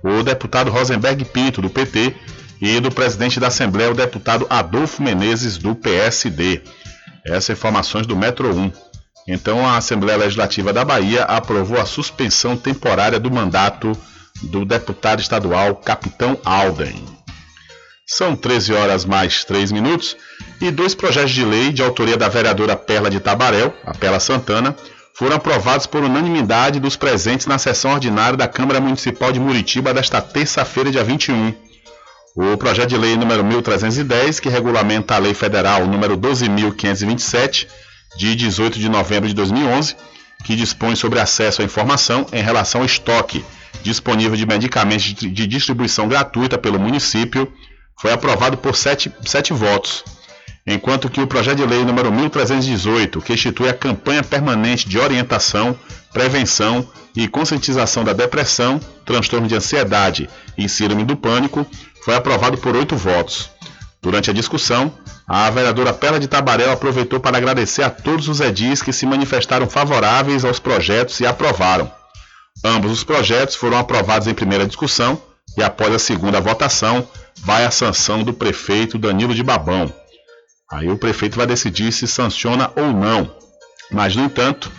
o 0.03 0.23
deputado 0.23 0.71
Rosenberg 0.71 1.25
Pinto, 1.25 1.61
do 1.61 1.69
PT, 1.69 2.15
e 2.61 2.79
do 2.79 2.91
presidente 2.91 3.39
da 3.39 3.47
Assembleia, 3.47 3.91
o 3.91 3.95
deputado 3.95 4.45
Adolfo 4.49 5.01
Menezes, 5.01 5.57
do 5.57 5.73
PSD. 5.75 6.61
Essas 7.25 7.57
informações 7.57 8.05
do 8.05 8.15
Metro 8.15 8.53
1. 8.53 8.71
Então, 9.27 9.65
a 9.65 9.77
Assembleia 9.77 10.17
Legislativa 10.17 10.73
da 10.73 10.83
Bahia 10.83 11.23
aprovou 11.23 11.79
a 11.79 11.85
suspensão 11.85 12.57
temporária 12.57 13.19
do 13.19 13.31
mandato 13.31 13.91
do 14.41 14.65
deputado 14.65 15.21
estadual 15.21 15.75
Capitão 15.75 16.37
Alden. 16.43 17.05
São 18.05 18.35
13 18.35 18.73
horas 18.73 19.05
mais 19.05 19.43
3 19.43 19.71
minutos 19.71 20.17
e 20.59 20.71
dois 20.71 20.95
projetos 20.95 21.31
de 21.31 21.45
lei 21.45 21.71
de 21.71 21.83
autoria 21.83 22.17
da 22.17 22.27
vereadora 22.27 22.75
Perla 22.75 23.09
de 23.09 23.19
Tabarel, 23.19 23.73
a 23.85 23.93
Perla 23.93 24.19
Santana, 24.19 24.75
foram 25.13 25.35
aprovados 25.35 25.85
por 25.85 26.03
unanimidade 26.03 26.79
dos 26.79 26.95
presentes 26.95 27.45
na 27.45 27.57
sessão 27.57 27.91
ordinária 27.91 28.37
da 28.37 28.47
Câmara 28.47 28.79
Municipal 28.79 29.31
de 29.31 29.39
Muritiba 29.39 29.93
desta 29.93 30.21
terça-feira, 30.21 30.91
dia 30.91 31.03
21. 31.03 31.53
O 32.35 32.57
projeto 32.57 32.89
de 32.89 32.97
lei 32.97 33.17
número 33.17 33.43
1310, 33.43 34.39
que 34.39 34.49
regulamenta 34.49 35.15
a 35.15 35.17
Lei 35.17 35.33
Federal 35.33 35.85
número 35.85 36.15
12527, 36.15 37.67
de 38.17 38.35
18 38.35 38.79
de 38.79 38.87
novembro 38.87 39.27
de 39.27 39.35
2011, 39.35 39.95
que 40.45 40.55
dispõe 40.55 40.95
sobre 40.95 41.19
acesso 41.19 41.61
à 41.61 41.65
informação 41.65 42.25
em 42.31 42.41
relação 42.41 42.81
ao 42.81 42.85
estoque 42.85 43.43
disponível 43.83 44.35
de 44.35 44.45
medicamentos 44.45 45.05
de 45.13 45.47
distribuição 45.47 46.07
gratuita 46.07 46.57
pelo 46.57 46.79
município, 46.79 47.51
foi 47.99 48.11
aprovado 48.11 48.57
por 48.57 48.75
sete, 48.75 49.11
sete 49.25 49.53
votos. 49.53 50.03
Enquanto 50.65 51.09
que 51.09 51.21
o 51.21 51.27
projeto 51.27 51.57
de 51.57 51.65
lei 51.65 51.83
número 51.83 52.11
1318, 52.11 53.21
que 53.21 53.33
institui 53.33 53.69
a 53.69 53.73
campanha 53.73 54.23
permanente 54.23 54.87
de 54.87 54.99
orientação, 54.99 55.77
prevenção 56.13 56.87
e 57.15 57.27
conscientização 57.27 58.03
da 58.03 58.13
depressão, 58.13 58.79
transtorno 59.05 59.47
de 59.47 59.55
ansiedade 59.55 60.29
e 60.57 60.67
síndrome 60.69 61.03
do 61.03 61.17
pânico, 61.17 61.65
foi 62.03 62.15
aprovado 62.15 62.57
por 62.57 62.75
oito 62.75 62.95
votos. 62.95 63.49
Durante 64.01 64.29
a 64.29 64.33
discussão, 64.33 64.93
a 65.27 65.49
vereadora 65.49 65.93
Pela 65.93 66.19
de 66.19 66.27
Tabarel 66.27 66.71
aproveitou 66.71 67.19
para 67.19 67.37
agradecer 67.37 67.83
a 67.83 67.89
todos 67.89 68.27
os 68.27 68.39
edis 68.39 68.81
que 68.81 68.93
se 68.93 69.05
manifestaram 69.05 69.69
favoráveis 69.69 70.45
aos 70.45 70.59
projetos 70.59 71.19
e 71.19 71.25
aprovaram. 71.25 71.91
Ambos 72.63 72.91
os 72.91 73.03
projetos 73.03 73.55
foram 73.55 73.77
aprovados 73.77 74.27
em 74.27 74.33
primeira 74.33 74.65
discussão 74.65 75.21
e 75.57 75.63
após 75.63 75.93
a 75.93 75.99
segunda 75.99 76.39
votação, 76.39 77.07
vai 77.37 77.65
a 77.65 77.71
sanção 77.71 78.23
do 78.23 78.33
prefeito 78.33 78.97
Danilo 78.97 79.33
de 79.33 79.43
Babão. 79.43 79.93
Aí 80.71 80.87
o 80.89 80.97
prefeito 80.97 81.35
vai 81.35 81.47
decidir 81.47 81.91
se 81.91 82.07
sanciona 82.07 82.71
ou 82.75 82.93
não. 82.93 83.35
Mas, 83.91 84.15
no 84.15 84.23
entanto, 84.23 84.71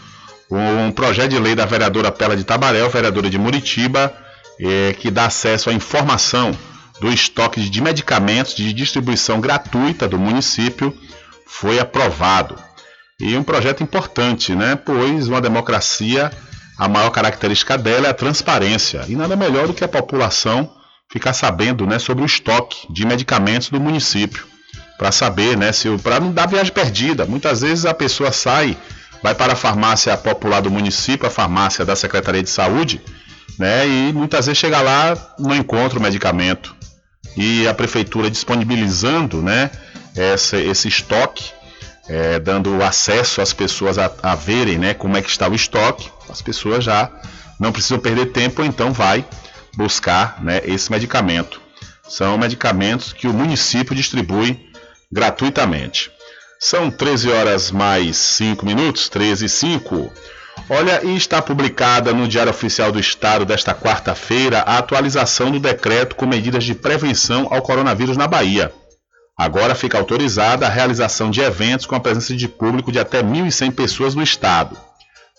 um 0.49 0.93
projeto 0.93 1.31
de 1.31 1.39
lei 1.39 1.55
da 1.57 1.67
vereadora 1.67 2.13
Pela 2.13 2.37
de 2.37 2.45
Tabarel, 2.45 2.89
vereadora 2.89 3.29
de 3.29 3.39
Muritiba, 3.39 4.13
é, 4.61 4.93
que 4.93 5.11
dá 5.11 5.27
acesso 5.27 5.69
à 5.69 5.73
informação 5.73 6.53
do 7.01 7.09
estoque 7.09 7.61
de 7.69 7.81
medicamentos 7.81 8.55
de 8.55 8.73
distribuição 8.73 9.41
gratuita 9.41 10.07
do 10.07 10.19
município, 10.19 10.97
foi 11.45 11.81
aprovado. 11.81 12.57
E 13.19 13.37
um 13.37 13.43
projeto 13.43 13.83
importante, 13.83 14.55
né? 14.55 14.77
Pois 14.77 15.27
uma 15.27 15.41
democracia, 15.41 16.31
a 16.79 16.89
maior 16.89 17.11
característica 17.11 17.77
dela 17.77 18.07
é 18.07 18.11
a 18.11 18.15
transparência. 18.15 19.05
E 19.09 19.17
nada 19.17 19.35
melhor 19.35 19.67
do 19.67 19.75
que 19.75 19.83
a 19.83 19.89
população 19.89 20.71
ficar 21.11 21.33
sabendo 21.33 21.85
né, 21.85 21.99
sobre 21.99 22.23
o 22.23 22.27
estoque 22.27 22.87
de 22.93 23.05
medicamentos 23.05 23.69
do 23.69 23.81
município 23.81 24.50
para 25.01 25.11
saber, 25.11 25.57
né, 25.57 25.73
se 25.73 25.89
para 25.97 26.21
não 26.21 26.31
dar 26.31 26.47
viagem 26.47 26.71
perdida. 26.71 27.25
Muitas 27.25 27.63
vezes 27.63 27.87
a 27.87 27.95
pessoa 27.95 28.31
sai, 28.33 28.77
vai 29.23 29.35
para 29.35 29.55
a 29.55 29.57
farmácia 29.57 30.15
popular 30.15 30.61
do 30.61 30.71
município, 30.71 31.27
a 31.27 31.31
farmácia 31.31 31.87
da 31.87 31.97
Secretaria 31.97 32.43
de 32.43 32.51
Saúde, 32.51 33.01
né, 33.59 33.89
e 33.89 34.13
muitas 34.13 34.45
vezes 34.45 34.59
chega 34.59 34.79
lá 34.83 35.17
não 35.39 35.57
encontra 35.57 35.99
o 35.99 36.03
medicamento. 36.03 36.77
E 37.35 37.67
a 37.67 37.73
prefeitura 37.73 38.31
disponibilizando, 38.31 39.41
né, 39.41 39.71
esse, 40.15 40.59
esse 40.59 40.89
estoque, 40.89 41.51
é, 42.07 42.39
dando 42.39 42.83
acesso 42.83 43.41
às 43.41 43.55
pessoas 43.55 43.97
a, 43.97 44.13
a 44.23 44.35
verem, 44.35 44.77
né, 44.77 44.93
como 44.93 45.17
é 45.17 45.23
que 45.23 45.31
está 45.31 45.49
o 45.49 45.55
estoque. 45.55 46.11
As 46.29 46.43
pessoas 46.43 46.85
já 46.85 47.11
não 47.59 47.73
precisam 47.73 47.99
perder 47.99 48.33
tempo, 48.33 48.63
então 48.63 48.93
vai 48.93 49.25
buscar, 49.75 50.43
né, 50.43 50.61
esse 50.63 50.93
medicamento. 50.93 51.59
São 52.07 52.37
medicamentos 52.37 53.15
que 53.15 53.27
o 53.27 53.33
município 53.33 53.95
distribui 53.95 54.69
gratuitamente. 55.11 56.11
São 56.59 56.91
13 56.91 57.31
horas 57.31 57.71
mais 57.71 58.17
5 58.17 58.65
minutos, 58.65 59.09
13 59.09 59.47
e 59.47 59.49
5. 59.49 60.13
Olha, 60.69 61.03
e 61.05 61.17
está 61.17 61.41
publicada 61.41 62.13
no 62.13 62.29
Diário 62.29 62.51
Oficial 62.51 62.93
do 62.93 63.01
Estado 63.01 63.45
desta 63.45 63.75
quarta-feira 63.75 64.61
a 64.61 64.79
atualização 64.79 65.51
do 65.51 65.59
decreto 65.59 66.15
com 66.15 66.27
medidas 66.27 66.65
de 66.65 66.75
prevenção 66.75 67.49
ao 67.51 67.63
coronavírus 67.63 68.17
na 68.17 68.27
Bahia. 68.27 68.73
Agora 69.37 69.75
fica 69.75 69.97
autorizada 69.97 70.67
a 70.67 70.71
realização 70.71 71.31
de 71.31 71.41
eventos 71.41 71.87
com 71.87 71.95
a 71.95 72.01
presença 72.01 72.37
de 72.37 72.47
público 72.47 72.93
de 72.93 72.99
até 72.99 73.23
1.100 73.23 73.73
pessoas 73.73 74.15
no 74.15 74.23
estado. 74.23 74.77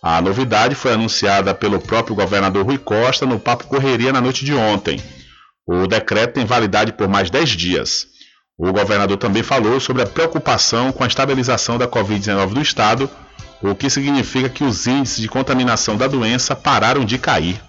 A 0.02 0.20
novidade 0.20 0.74
foi 0.74 0.92
anunciada 0.92 1.54
pelo 1.54 1.80
próprio 1.80 2.16
governador 2.16 2.66
Rui 2.66 2.80
Costa 2.80 3.28
no 3.28 3.40
Papo 3.40 3.68
Correria 3.68 4.12
na 4.12 4.20
noite 4.20 4.44
de 4.44 4.56
ontem. 4.56 5.00
O 5.68 5.86
decreto 5.86 6.34
tem 6.34 6.46
validade 6.46 6.94
por 6.94 7.08
mais 7.08 7.30
10 7.30 7.50
dias. 7.52 8.08
O 8.62 8.72
governador 8.72 9.18
também 9.18 9.42
falou 9.42 9.80
sobre 9.80 10.04
a 10.04 10.06
preocupação 10.06 10.92
com 10.92 11.04
a 11.04 11.08
estabilização 11.08 11.80
da 11.80 11.88
Covid-19 11.88 12.52
no 12.52 12.62
estado, 12.62 13.10
o 13.60 13.74
que 13.74 13.90
significa 13.90 14.50
que 14.50 14.64
os 14.64 14.86
índices 14.86 15.20
de 15.20 15.28
contaminação 15.28 15.98
da 15.98 16.06
doença 16.06 16.56
pararam 16.56 17.04
de 17.04 17.18
cair. 17.18 17.60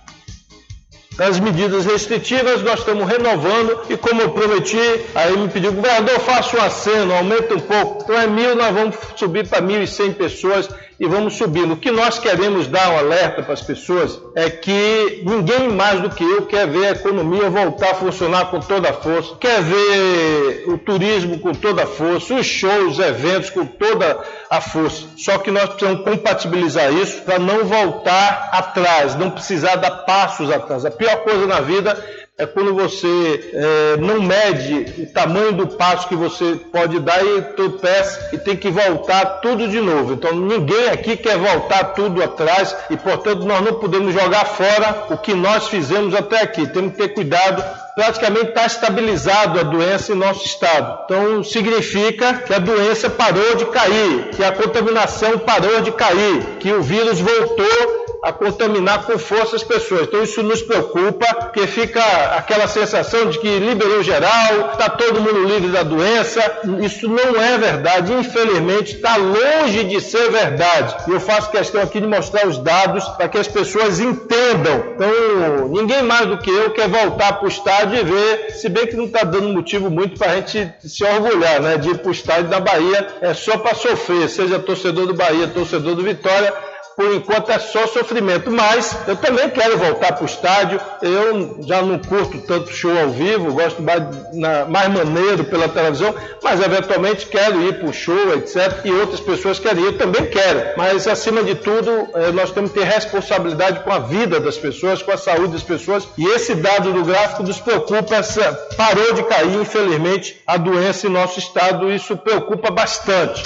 As 1.18 1.40
medidas 1.40 1.86
restritivas 1.86 2.62
nós 2.62 2.80
estamos 2.80 3.08
renovando 3.08 3.84
e 3.88 3.96
como 3.96 4.20
eu 4.20 4.32
prometi, 4.32 4.76
aí 5.14 5.34
me 5.34 5.48
pediu, 5.48 5.72
governador, 5.72 6.20
faça 6.20 6.58
um 6.58 6.60
aceno, 6.60 7.14
aumenta 7.14 7.54
um 7.54 7.60
pouco. 7.60 8.02
Então 8.02 8.20
é 8.20 8.26
mil, 8.26 8.54
nós 8.54 8.74
vamos 8.74 8.96
subir 9.16 9.48
para 9.48 9.62
mil 9.62 9.82
e 9.82 9.86
cem 9.86 10.12
pessoas 10.12 10.68
e 11.02 11.08
vamos 11.08 11.34
subindo. 11.34 11.72
O 11.72 11.76
que 11.76 11.90
nós 11.90 12.20
queremos 12.20 12.68
dar 12.68 12.90
um 12.90 12.98
alerta 12.98 13.42
para 13.42 13.54
as 13.54 13.60
pessoas 13.60 14.20
é 14.36 14.48
que 14.48 15.24
ninguém 15.26 15.68
mais 15.68 16.00
do 16.00 16.08
que 16.08 16.22
eu 16.22 16.46
quer 16.46 16.68
ver 16.68 16.86
a 16.86 16.90
economia 16.92 17.50
voltar 17.50 17.90
a 17.90 17.94
funcionar 17.94 18.52
com 18.52 18.60
toda 18.60 18.88
a 18.88 18.92
força, 18.92 19.34
quer 19.40 19.60
ver 19.62 20.64
o 20.68 20.78
turismo 20.78 21.40
com 21.40 21.50
toda 21.50 21.82
a 21.82 21.86
força, 21.88 22.34
os 22.34 22.46
shows, 22.46 22.98
os 22.98 23.04
eventos 23.04 23.50
com 23.50 23.66
toda 23.66 24.16
a 24.48 24.60
força. 24.60 25.06
Só 25.16 25.38
que 25.38 25.50
nós 25.50 25.70
precisamos 25.70 26.04
compatibilizar 26.04 26.92
isso 26.92 27.20
para 27.22 27.40
não 27.40 27.64
voltar 27.64 28.50
atrás, 28.52 29.16
não 29.16 29.28
precisar 29.28 29.74
dar 29.74 30.04
passos 30.04 30.52
atrás. 30.52 30.84
A 30.84 30.90
pior 30.92 31.16
coisa 31.24 31.48
na 31.48 31.60
vida 31.60 32.00
é 32.38 32.46
quando 32.46 32.74
você 32.74 33.50
é, 33.52 33.96
não 33.98 34.22
mede 34.22 35.02
o 35.02 35.06
tamanho 35.12 35.52
do 35.52 35.66
passo 35.68 36.08
que 36.08 36.16
você 36.16 36.56
pode 36.72 36.98
dar 36.98 37.22
e 37.24 37.42
tropeça 37.54 38.30
e 38.32 38.38
tem 38.38 38.56
que 38.56 38.70
voltar 38.70 39.40
tudo 39.40 39.68
de 39.68 39.80
novo. 39.80 40.14
Então 40.14 40.34
ninguém 40.34 40.88
aqui 40.88 41.16
quer 41.16 41.36
voltar 41.36 41.92
tudo 41.92 42.22
atrás 42.22 42.74
e, 42.88 42.96
portanto, 42.96 43.44
nós 43.44 43.60
não 43.60 43.74
podemos 43.74 44.14
jogar 44.14 44.46
fora 44.46 45.06
o 45.10 45.18
que 45.18 45.34
nós 45.34 45.68
fizemos 45.68 46.14
até 46.14 46.40
aqui. 46.40 46.66
Temos 46.66 46.92
que 46.92 46.98
ter 46.98 47.08
cuidado. 47.08 47.62
Praticamente 47.94 48.46
está 48.46 48.64
estabilizado 48.64 49.60
a 49.60 49.62
doença 49.62 50.12
em 50.12 50.16
nosso 50.16 50.46
estado. 50.46 51.00
Então 51.04 51.44
significa 51.44 52.34
que 52.38 52.54
a 52.54 52.58
doença 52.58 53.10
parou 53.10 53.54
de 53.56 53.66
cair, 53.66 54.30
que 54.34 54.42
a 54.42 54.50
contaminação 54.50 55.38
parou 55.38 55.82
de 55.82 55.92
cair, 55.92 56.42
que 56.58 56.72
o 56.72 56.82
vírus 56.82 57.20
voltou 57.20 58.01
a 58.22 58.32
contaminar 58.32 59.04
com 59.04 59.18
força 59.18 59.56
as 59.56 59.64
pessoas. 59.64 60.02
Então 60.02 60.22
isso 60.22 60.44
nos 60.44 60.62
preocupa, 60.62 61.26
porque 61.34 61.66
fica 61.66 62.00
aquela 62.36 62.68
sensação 62.68 63.28
de 63.28 63.38
que 63.40 63.58
liberou 63.58 64.00
geral, 64.04 64.70
está 64.72 64.88
todo 64.88 65.20
mundo 65.20 65.44
livre 65.44 65.70
da 65.70 65.82
doença. 65.82 66.40
Isso 66.80 67.08
não 67.08 67.42
é 67.42 67.58
verdade, 67.58 68.12
infelizmente 68.12 68.94
está 68.94 69.16
longe 69.16 69.82
de 69.84 70.00
ser 70.00 70.30
verdade. 70.30 70.94
E 71.08 71.10
eu 71.10 71.18
faço 71.18 71.50
questão 71.50 71.82
aqui 71.82 72.00
de 72.00 72.06
mostrar 72.06 72.46
os 72.46 72.58
dados 72.58 73.04
para 73.08 73.28
que 73.28 73.38
as 73.38 73.48
pessoas 73.48 73.98
entendam. 73.98 74.92
Então 74.94 75.68
ninguém 75.68 76.02
mais 76.04 76.26
do 76.26 76.38
que 76.38 76.50
eu 76.50 76.70
quer 76.70 76.88
voltar 76.88 77.32
para 77.32 77.44
o 77.44 77.48
estádio 77.48 77.98
e 77.98 78.04
ver, 78.04 78.50
se 78.52 78.68
bem 78.68 78.86
que 78.86 78.96
não 78.96 79.06
está 79.06 79.24
dando 79.24 79.48
motivo 79.48 79.90
muito 79.90 80.16
para 80.16 80.30
a 80.30 80.36
gente 80.36 80.72
se 80.84 81.04
orgulhar, 81.04 81.60
né? 81.60 81.76
De 81.76 81.90
ir 81.90 81.98
para 81.98 82.08
o 82.08 82.12
estádio 82.12 82.48
da 82.48 82.60
Bahia 82.60 83.16
é 83.20 83.34
só 83.34 83.58
para 83.58 83.74
sofrer, 83.74 84.28
seja 84.28 84.60
torcedor 84.60 85.08
do 85.08 85.14
Bahia, 85.14 85.48
torcedor 85.48 85.96
do 85.96 86.04
Vitória 86.04 86.71
por 86.96 87.12
enquanto 87.14 87.50
é 87.50 87.58
só 87.58 87.86
sofrimento. 87.86 88.50
Mas 88.50 88.96
eu 89.06 89.16
também 89.16 89.48
quero 89.50 89.78
voltar 89.78 90.12
para 90.12 90.22
o 90.22 90.26
estádio. 90.26 90.80
Eu 91.00 91.58
já 91.62 91.82
não 91.82 91.98
curto 91.98 92.38
tanto 92.42 92.72
show 92.72 92.96
ao 92.98 93.10
vivo, 93.10 93.52
gosto 93.52 93.82
mais, 93.82 94.02
na, 94.32 94.64
mais 94.66 94.88
maneiro 94.88 95.44
pela 95.44 95.68
televisão, 95.68 96.14
mas 96.42 96.60
eventualmente 96.60 97.26
quero 97.26 97.62
ir 97.62 97.78
para 97.78 97.88
o 97.88 97.92
show, 97.92 98.34
etc. 98.34 98.84
E 98.84 98.92
outras 98.92 99.20
pessoas 99.20 99.58
querem 99.58 99.84
eu 99.84 99.98
também 99.98 100.26
quero. 100.26 100.74
Mas 100.76 101.06
acima 101.06 101.42
de 101.42 101.54
tudo, 101.54 102.08
eh, 102.14 102.32
nós 102.32 102.50
temos 102.50 102.72
que 102.72 102.80
ter 102.80 102.86
responsabilidade 102.86 103.80
com 103.80 103.92
a 103.92 103.98
vida 103.98 104.40
das 104.40 104.56
pessoas, 104.56 105.02
com 105.02 105.12
a 105.12 105.16
saúde 105.16 105.52
das 105.54 105.62
pessoas. 105.62 106.06
E 106.16 106.26
esse 106.26 106.54
dado 106.54 106.92
do 106.92 107.04
gráfico 107.04 107.42
nos 107.42 107.60
preocupa, 107.60 108.16
essa, 108.16 108.52
parou 108.76 109.12
de 109.14 109.22
cair, 109.24 109.54
infelizmente, 109.60 110.40
a 110.46 110.56
doença 110.56 111.06
em 111.06 111.10
nosso 111.10 111.38
estado. 111.38 111.90
Isso 111.90 112.16
preocupa 112.16 112.70
bastante. 112.70 113.42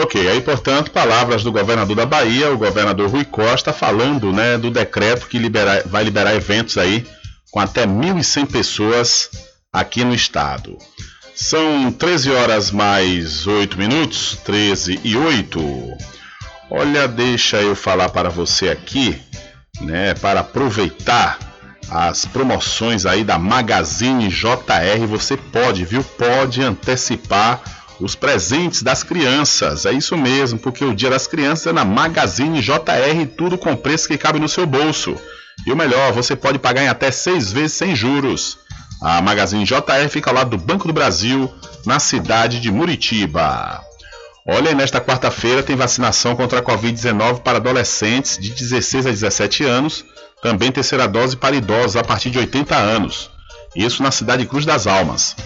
Ok, 0.00 0.28
aí 0.28 0.40
portanto, 0.40 0.92
palavras 0.92 1.42
do 1.42 1.50
governador 1.50 1.96
da 1.96 2.06
Bahia, 2.06 2.52
o 2.52 2.56
governador 2.56 3.10
Rui 3.10 3.24
Costa, 3.24 3.72
falando 3.72 4.32
né, 4.32 4.56
do 4.56 4.70
decreto 4.70 5.26
que 5.26 5.40
libera, 5.40 5.82
vai 5.86 6.04
liberar 6.04 6.36
eventos 6.36 6.78
aí 6.78 7.04
com 7.50 7.58
até 7.58 7.84
1.100 7.84 8.46
pessoas 8.46 9.28
aqui 9.72 10.04
no 10.04 10.14
estado. 10.14 10.78
São 11.34 11.90
13 11.90 12.30
horas 12.30 12.70
mais 12.70 13.44
8 13.48 13.76
minutos, 13.76 14.38
13 14.44 15.00
e 15.02 15.16
8. 15.16 15.58
Olha, 16.70 17.08
deixa 17.08 17.60
eu 17.60 17.74
falar 17.74 18.08
para 18.10 18.28
você 18.28 18.68
aqui, 18.68 19.20
né, 19.80 20.14
para 20.14 20.40
aproveitar 20.40 21.40
as 21.90 22.24
promoções 22.24 23.04
aí 23.04 23.24
da 23.24 23.36
Magazine 23.36 24.28
JR, 24.28 25.06
você 25.08 25.36
pode, 25.36 25.84
viu? 25.84 26.04
Pode 26.04 26.62
antecipar 26.62 27.77
os 28.00 28.14
presentes 28.14 28.82
das 28.82 29.02
crianças. 29.02 29.86
É 29.86 29.92
isso 29.92 30.16
mesmo, 30.16 30.58
porque 30.58 30.84
o 30.84 30.94
Dia 30.94 31.10
das 31.10 31.26
Crianças 31.26 31.66
é 31.66 31.72
na 31.72 31.84
Magazine 31.84 32.60
JR, 32.60 33.26
tudo 33.36 33.58
com 33.58 33.76
preço 33.76 34.08
que 34.08 34.18
cabe 34.18 34.38
no 34.38 34.48
seu 34.48 34.66
bolso. 34.66 35.16
E 35.66 35.72
o 35.72 35.76
melhor, 35.76 36.12
você 36.12 36.36
pode 36.36 36.58
pagar 36.58 36.82
em 36.82 36.88
até 36.88 37.10
seis 37.10 37.52
vezes 37.52 37.72
sem 37.72 37.94
juros. 37.94 38.58
A 39.02 39.20
Magazine 39.20 39.64
JR 39.64 40.08
fica 40.08 40.30
ao 40.30 40.36
lado 40.36 40.50
do 40.50 40.58
Banco 40.58 40.86
do 40.86 40.92
Brasil, 40.92 41.52
na 41.84 41.98
cidade 41.98 42.60
de 42.60 42.70
Muritiba. 42.70 43.80
Olha, 44.46 44.74
nesta 44.74 45.00
quarta-feira 45.00 45.62
tem 45.62 45.76
vacinação 45.76 46.34
contra 46.34 46.60
a 46.60 46.62
Covid-19 46.62 47.40
para 47.40 47.58
adolescentes 47.58 48.38
de 48.38 48.50
16 48.50 49.06
a 49.06 49.10
17 49.10 49.64
anos, 49.64 50.04
também 50.42 50.72
terceira 50.72 51.06
dose 51.06 51.36
para 51.36 51.56
idosos 51.56 51.96
a 51.96 52.02
partir 52.02 52.30
de 52.30 52.38
80 52.38 52.74
anos. 52.74 53.30
Isso 53.76 54.02
na 54.02 54.10
cidade 54.10 54.46
Cruz 54.46 54.64
das 54.64 54.86
Almas. 54.86 55.36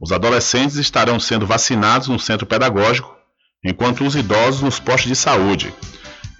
Os 0.00 0.12
adolescentes 0.12 0.76
estarão 0.76 1.20
sendo 1.20 1.46
vacinados 1.46 2.08
no 2.08 2.18
centro 2.18 2.46
pedagógico, 2.46 3.14
enquanto 3.62 4.02
os 4.04 4.16
idosos 4.16 4.62
nos 4.62 4.80
postos 4.80 5.08
de 5.10 5.14
saúde. 5.14 5.74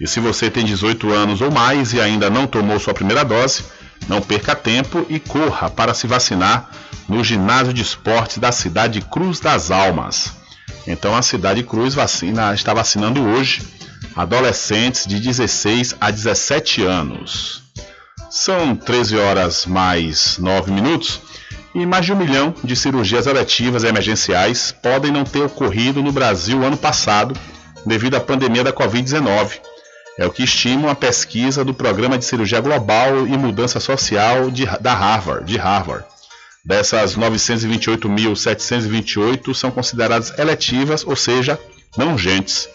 E 0.01 0.07
se 0.07 0.19
você 0.19 0.49
tem 0.51 0.65
18 0.65 1.13
anos 1.13 1.43
ou 1.43 1.51
mais 1.51 1.93
e 1.93 2.01
ainda 2.01 2.31
não 2.31 2.47
tomou 2.47 2.81
sua 2.81 2.95
primeira 2.95 3.23
dose, 3.23 3.63
não 4.09 4.23
perca 4.23 4.57
tempo 4.57 5.05
e 5.11 5.21
corra 5.21 5.69
para 5.69 5.93
se 5.93 6.07
vacinar 6.07 6.71
no 7.07 7.23
ginásio 7.23 7.75
de 7.75 7.83
esportes 7.83 8.39
da 8.39 8.51
cidade 8.51 9.03
Cruz 9.03 9.41
das 9.41 9.71
Almas. 9.71 10.33
Então 10.87 11.15
a 11.15 11.21
cidade 11.21 11.63
Cruz 11.63 11.93
vacina, 11.93 12.55
está 12.55 12.73
vacinando 12.73 13.21
hoje 13.23 13.63
adolescentes 14.17 15.07
de 15.07 15.21
16 15.21 15.97
a 16.01 16.11
17 16.11 16.83
anos. 16.83 17.63
São 18.31 18.75
13 18.75 19.19
horas 19.19 19.67
mais 19.67 20.39
9 20.39 20.73
minutos 20.73 21.21
e 21.75 21.87
mais 21.87 22.05
de 22.05 22.13
um 22.13 22.17
milhão 22.17 22.55
de 22.63 22.75
cirurgias 22.75 23.27
eletivas 23.27 23.85
emergenciais 23.85 24.73
podem 24.73 25.13
não 25.13 25.25
ter 25.25 25.43
ocorrido 25.43 26.03
no 26.03 26.13
Brasil 26.13 26.65
ano 26.65 26.77
passado 26.77 27.35
devido 27.87 28.17
à 28.17 28.21
pandemia 28.21 28.65
da 28.65 28.73
Covid-19. 28.73 29.61
É 30.19 30.27
o 30.27 30.31
que 30.31 30.43
estima 30.43 30.91
a 30.91 30.95
pesquisa 30.95 31.65
do 31.65 31.73
Programa 31.73 32.19
de 32.19 32.25
Cirurgia 32.25 32.61
Global 32.61 33.27
e 33.27 33.39
Mudança 33.39 33.81
Social 33.81 34.51
de, 34.51 34.67
da 34.81 34.93
Harvard, 34.93 35.47
de 35.47 35.57
Harvard. 35.57 36.05
Dessas 36.65 37.17
928.728 37.17 39.55
são 39.55 39.71
consideradas 39.71 40.37
eletivas, 40.39 41.07
ou 41.07 41.15
seja, 41.17 41.59
não 41.97 42.13
urgentes. 42.13 42.69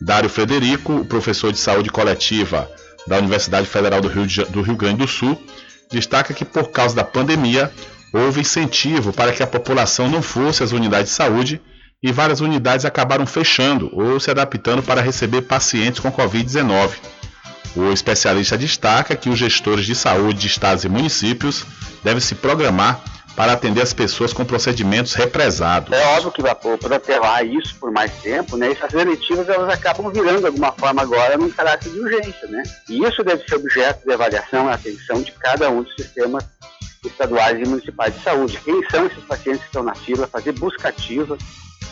Dário 0.00 0.30
Frederico, 0.30 1.04
professor 1.04 1.52
de 1.52 1.58
saúde 1.58 1.90
coletiva 1.90 2.70
da 3.06 3.18
Universidade 3.18 3.66
Federal 3.66 4.00
do 4.00 4.08
Rio, 4.08 4.26
de, 4.26 4.42
do 4.44 4.62
Rio 4.62 4.76
Grande 4.76 4.98
do 4.98 5.08
Sul, 5.08 5.36
destaca 5.90 6.32
que 6.32 6.44
por 6.44 6.70
causa 6.70 6.94
da 6.94 7.04
pandemia 7.04 7.70
houve 8.12 8.40
incentivo 8.40 9.12
para 9.12 9.32
que 9.32 9.42
a 9.42 9.46
população 9.46 10.08
não 10.08 10.22
fosse 10.22 10.62
às 10.62 10.72
unidades 10.72 11.10
de 11.10 11.16
saúde 11.16 11.60
e 12.02 12.12
várias 12.12 12.40
unidades 12.40 12.84
acabaram 12.84 13.26
fechando 13.26 13.90
ou 13.92 14.20
se 14.20 14.30
adaptando 14.30 14.82
para 14.82 15.00
receber 15.00 15.42
pacientes 15.42 16.00
com 16.00 16.10
Covid-19. 16.10 16.90
O 17.76 17.92
especialista 17.92 18.56
destaca 18.56 19.16
que 19.16 19.28
os 19.28 19.38
gestores 19.38 19.84
de 19.84 19.94
saúde 19.94 20.40
de 20.40 20.46
estados 20.46 20.84
e 20.84 20.88
municípios 20.88 21.64
devem 22.02 22.20
se 22.20 22.34
programar 22.34 23.00
para 23.36 23.52
atender 23.52 23.82
as 23.82 23.92
pessoas 23.92 24.32
com 24.32 24.44
procedimentos 24.44 25.14
represados. 25.14 25.92
É 25.92 26.06
óbvio 26.16 26.32
que 26.32 26.42
vai 26.42 26.56
protelar 26.56 27.46
isso 27.46 27.76
por 27.76 27.92
mais 27.92 28.12
tempo, 28.14 28.56
né? 28.56 28.72
Essas 28.72 28.92
eletivas 28.94 29.48
elas 29.48 29.72
acabam 29.72 30.10
virando 30.10 30.40
de 30.40 30.46
alguma 30.46 30.72
forma 30.72 31.02
agora 31.02 31.36
num 31.36 31.48
caráter 31.48 31.92
de 31.92 32.00
urgência, 32.00 32.48
né? 32.48 32.64
E 32.88 33.04
isso 33.04 33.22
deve 33.22 33.44
ser 33.46 33.54
objeto 33.54 34.04
de 34.04 34.12
avaliação 34.12 34.68
e 34.68 34.72
atenção 34.72 35.22
de 35.22 35.30
cada 35.30 35.70
um 35.70 35.84
dos 35.84 35.94
sistemas 35.94 36.44
estaduais 37.12 37.58
e 37.58 37.68
municipais 37.68 38.14
de 38.14 38.22
saúde. 38.22 38.60
Quem 38.64 38.82
são 38.90 39.06
esses 39.06 39.24
pacientes 39.24 39.62
que 39.62 39.66
estão 39.66 39.82
na 39.82 39.94
fila, 39.94 40.26
fazer 40.26 40.52
busca 40.52 40.88
ativa, 40.88 41.36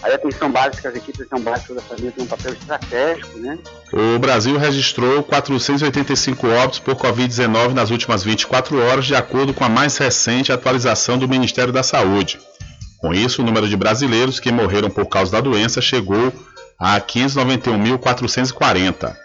Aí 0.02 0.12
a 0.12 0.16
atenção 0.16 0.50
básica, 0.50 0.88
as 0.88 0.94
equipes 0.94 1.16
de 1.16 1.22
atenção 1.22 1.40
básica 1.40 1.74
da 1.74 1.80
família 1.80 2.12
têm 2.12 2.24
um 2.24 2.28
papel 2.28 2.52
estratégico, 2.52 3.38
né? 3.38 3.58
O 3.92 4.18
Brasil 4.18 4.58
registrou 4.58 5.22
485 5.22 6.46
óbitos 6.48 6.78
por 6.78 6.96
Covid-19 6.96 7.72
nas 7.72 7.90
últimas 7.90 8.22
24 8.22 8.78
horas, 8.78 9.06
de 9.06 9.14
acordo 9.14 9.54
com 9.54 9.64
a 9.64 9.68
mais 9.68 9.96
recente 9.96 10.52
atualização 10.52 11.18
do 11.18 11.28
Ministério 11.28 11.72
da 11.72 11.82
Saúde. 11.82 12.38
Com 12.98 13.14
isso, 13.14 13.42
o 13.42 13.44
número 13.44 13.68
de 13.68 13.76
brasileiros 13.76 14.38
que 14.38 14.52
morreram 14.52 14.90
por 14.90 15.06
causa 15.06 15.32
da 15.32 15.40
doença 15.40 15.80
chegou 15.80 16.32
a 16.78 17.00
591.440. 17.00 19.16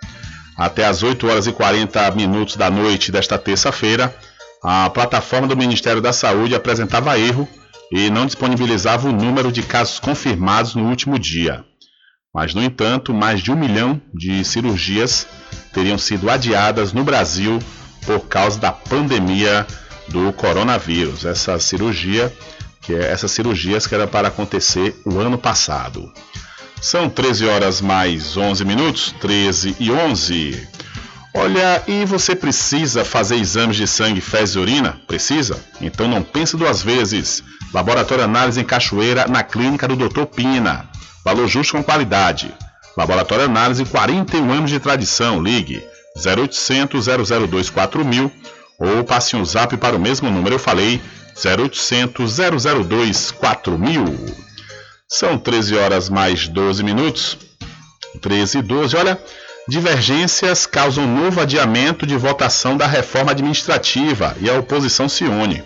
Até 0.58 0.86
às 0.86 1.04
8 1.04 1.28
horas 1.28 1.48
e 1.48 1.52
40 1.52 2.12
minutos 2.12 2.56
da 2.56 2.70
noite 2.70 3.12
desta 3.12 3.38
terça-feira, 3.38 4.16
a 4.64 4.90
plataforma 4.90 5.48
do 5.48 5.58
Ministério 5.58 6.02
da 6.02 6.14
Saúde 6.14 6.54
apresentava 6.54 7.18
erro 7.18 7.48
e 7.92 8.10
não 8.10 8.26
disponibilizava 8.26 9.10
o 9.10 9.12
número 9.12 9.52
de 9.52 9.64
casos 9.64 10.00
confirmados 10.00 10.76
no 10.76 10.88
último 10.88 11.18
dia. 11.18 11.66
Mas, 12.34 12.54
no 12.54 12.64
entanto, 12.64 13.14
mais 13.14 13.42
de 13.42 13.52
um 13.52 13.56
milhão 13.56 14.00
de 14.14 14.44
cirurgias 14.46 15.28
teriam 15.74 15.98
sido 15.98 16.30
adiadas 16.30 16.94
no 16.94 17.04
Brasil 17.04 17.60
por 18.06 18.22
causa 18.22 18.60
da 18.60 18.72
pandemia 18.72 19.68
do 20.08 20.32
coronavírus. 20.34 21.26
Essa 21.26 21.60
cirurgia, 21.60 22.32
que 22.82 22.94
é 22.94 23.12
essas 23.12 23.32
cirurgias 23.32 23.86
que 23.86 23.96
era 23.96 24.08
para 24.08 24.30
acontecer 24.30 24.96
o 25.06 25.20
ano 25.20 25.38
passado. 25.38 26.12
São 26.82 27.10
13 27.10 27.46
horas 27.48 27.82
mais 27.82 28.38
11 28.38 28.64
minutos, 28.64 29.14
13 29.20 29.76
e 29.80 29.92
11. 29.92 30.68
Olha, 31.34 31.82
e 31.88 32.04
você 32.06 32.36
precisa 32.36 33.06
fazer 33.06 33.38
exames 33.38 33.78
de 33.78 33.88
sangue, 33.88 34.20
fezes 34.20 34.56
e 34.56 34.60
urina? 34.60 35.00
Precisa? 35.08 35.58
Então 35.80 36.08
não 36.08 36.22
pense 36.22 36.58
duas 36.58 36.82
vezes. 36.82 37.42
Laboratório 37.74 38.24
Análise 38.24 38.60
em 38.60 38.66
Cachoeira, 38.66 39.28
na 39.28 39.42
clínica 39.42 39.88
do 39.88 39.96
Dr. 39.96 40.26
Pina. 40.26 40.90
Valor 41.24 41.48
justo 41.48 41.74
com 41.74 41.84
qualidade. 41.84 42.54
Laboratório 42.98 43.46
Análise, 43.46 43.86
41 43.86 44.52
anos 44.52 44.70
de 44.70 44.80
tradição. 44.80 45.42
Ligue 45.42 45.82
0800 46.18 47.06
002 47.06 47.70
4000 47.70 48.32
ou 48.78 49.04
passe 49.04 49.36
um 49.36 49.46
zap 49.46 49.78
para 49.78 49.96
o 49.96 50.00
mesmo 50.00 50.30
número. 50.30 50.56
Eu 50.56 50.60
falei 50.60 51.02
0800 51.44 52.38
002 52.86 53.32
4000. 53.32 54.04
São 55.08 55.38
13 55.38 55.78
horas 55.78 56.10
mais 56.10 56.48
12 56.48 56.84
minutos. 56.84 57.38
13 58.22 58.58
e 58.58 58.62
12. 58.62 58.98
Olha, 58.98 59.22
divergências 59.68 60.66
causam 60.66 61.08
novo 61.08 61.42
adiamento 61.42 62.06
de 62.06 62.18
votação 62.18 62.76
da 62.76 62.88
reforma 62.88 63.32
administrativa 63.32 64.36
e 64.40 64.50
a 64.50 64.58
oposição 64.58 65.08
se 65.08 65.24
une. 65.24 65.64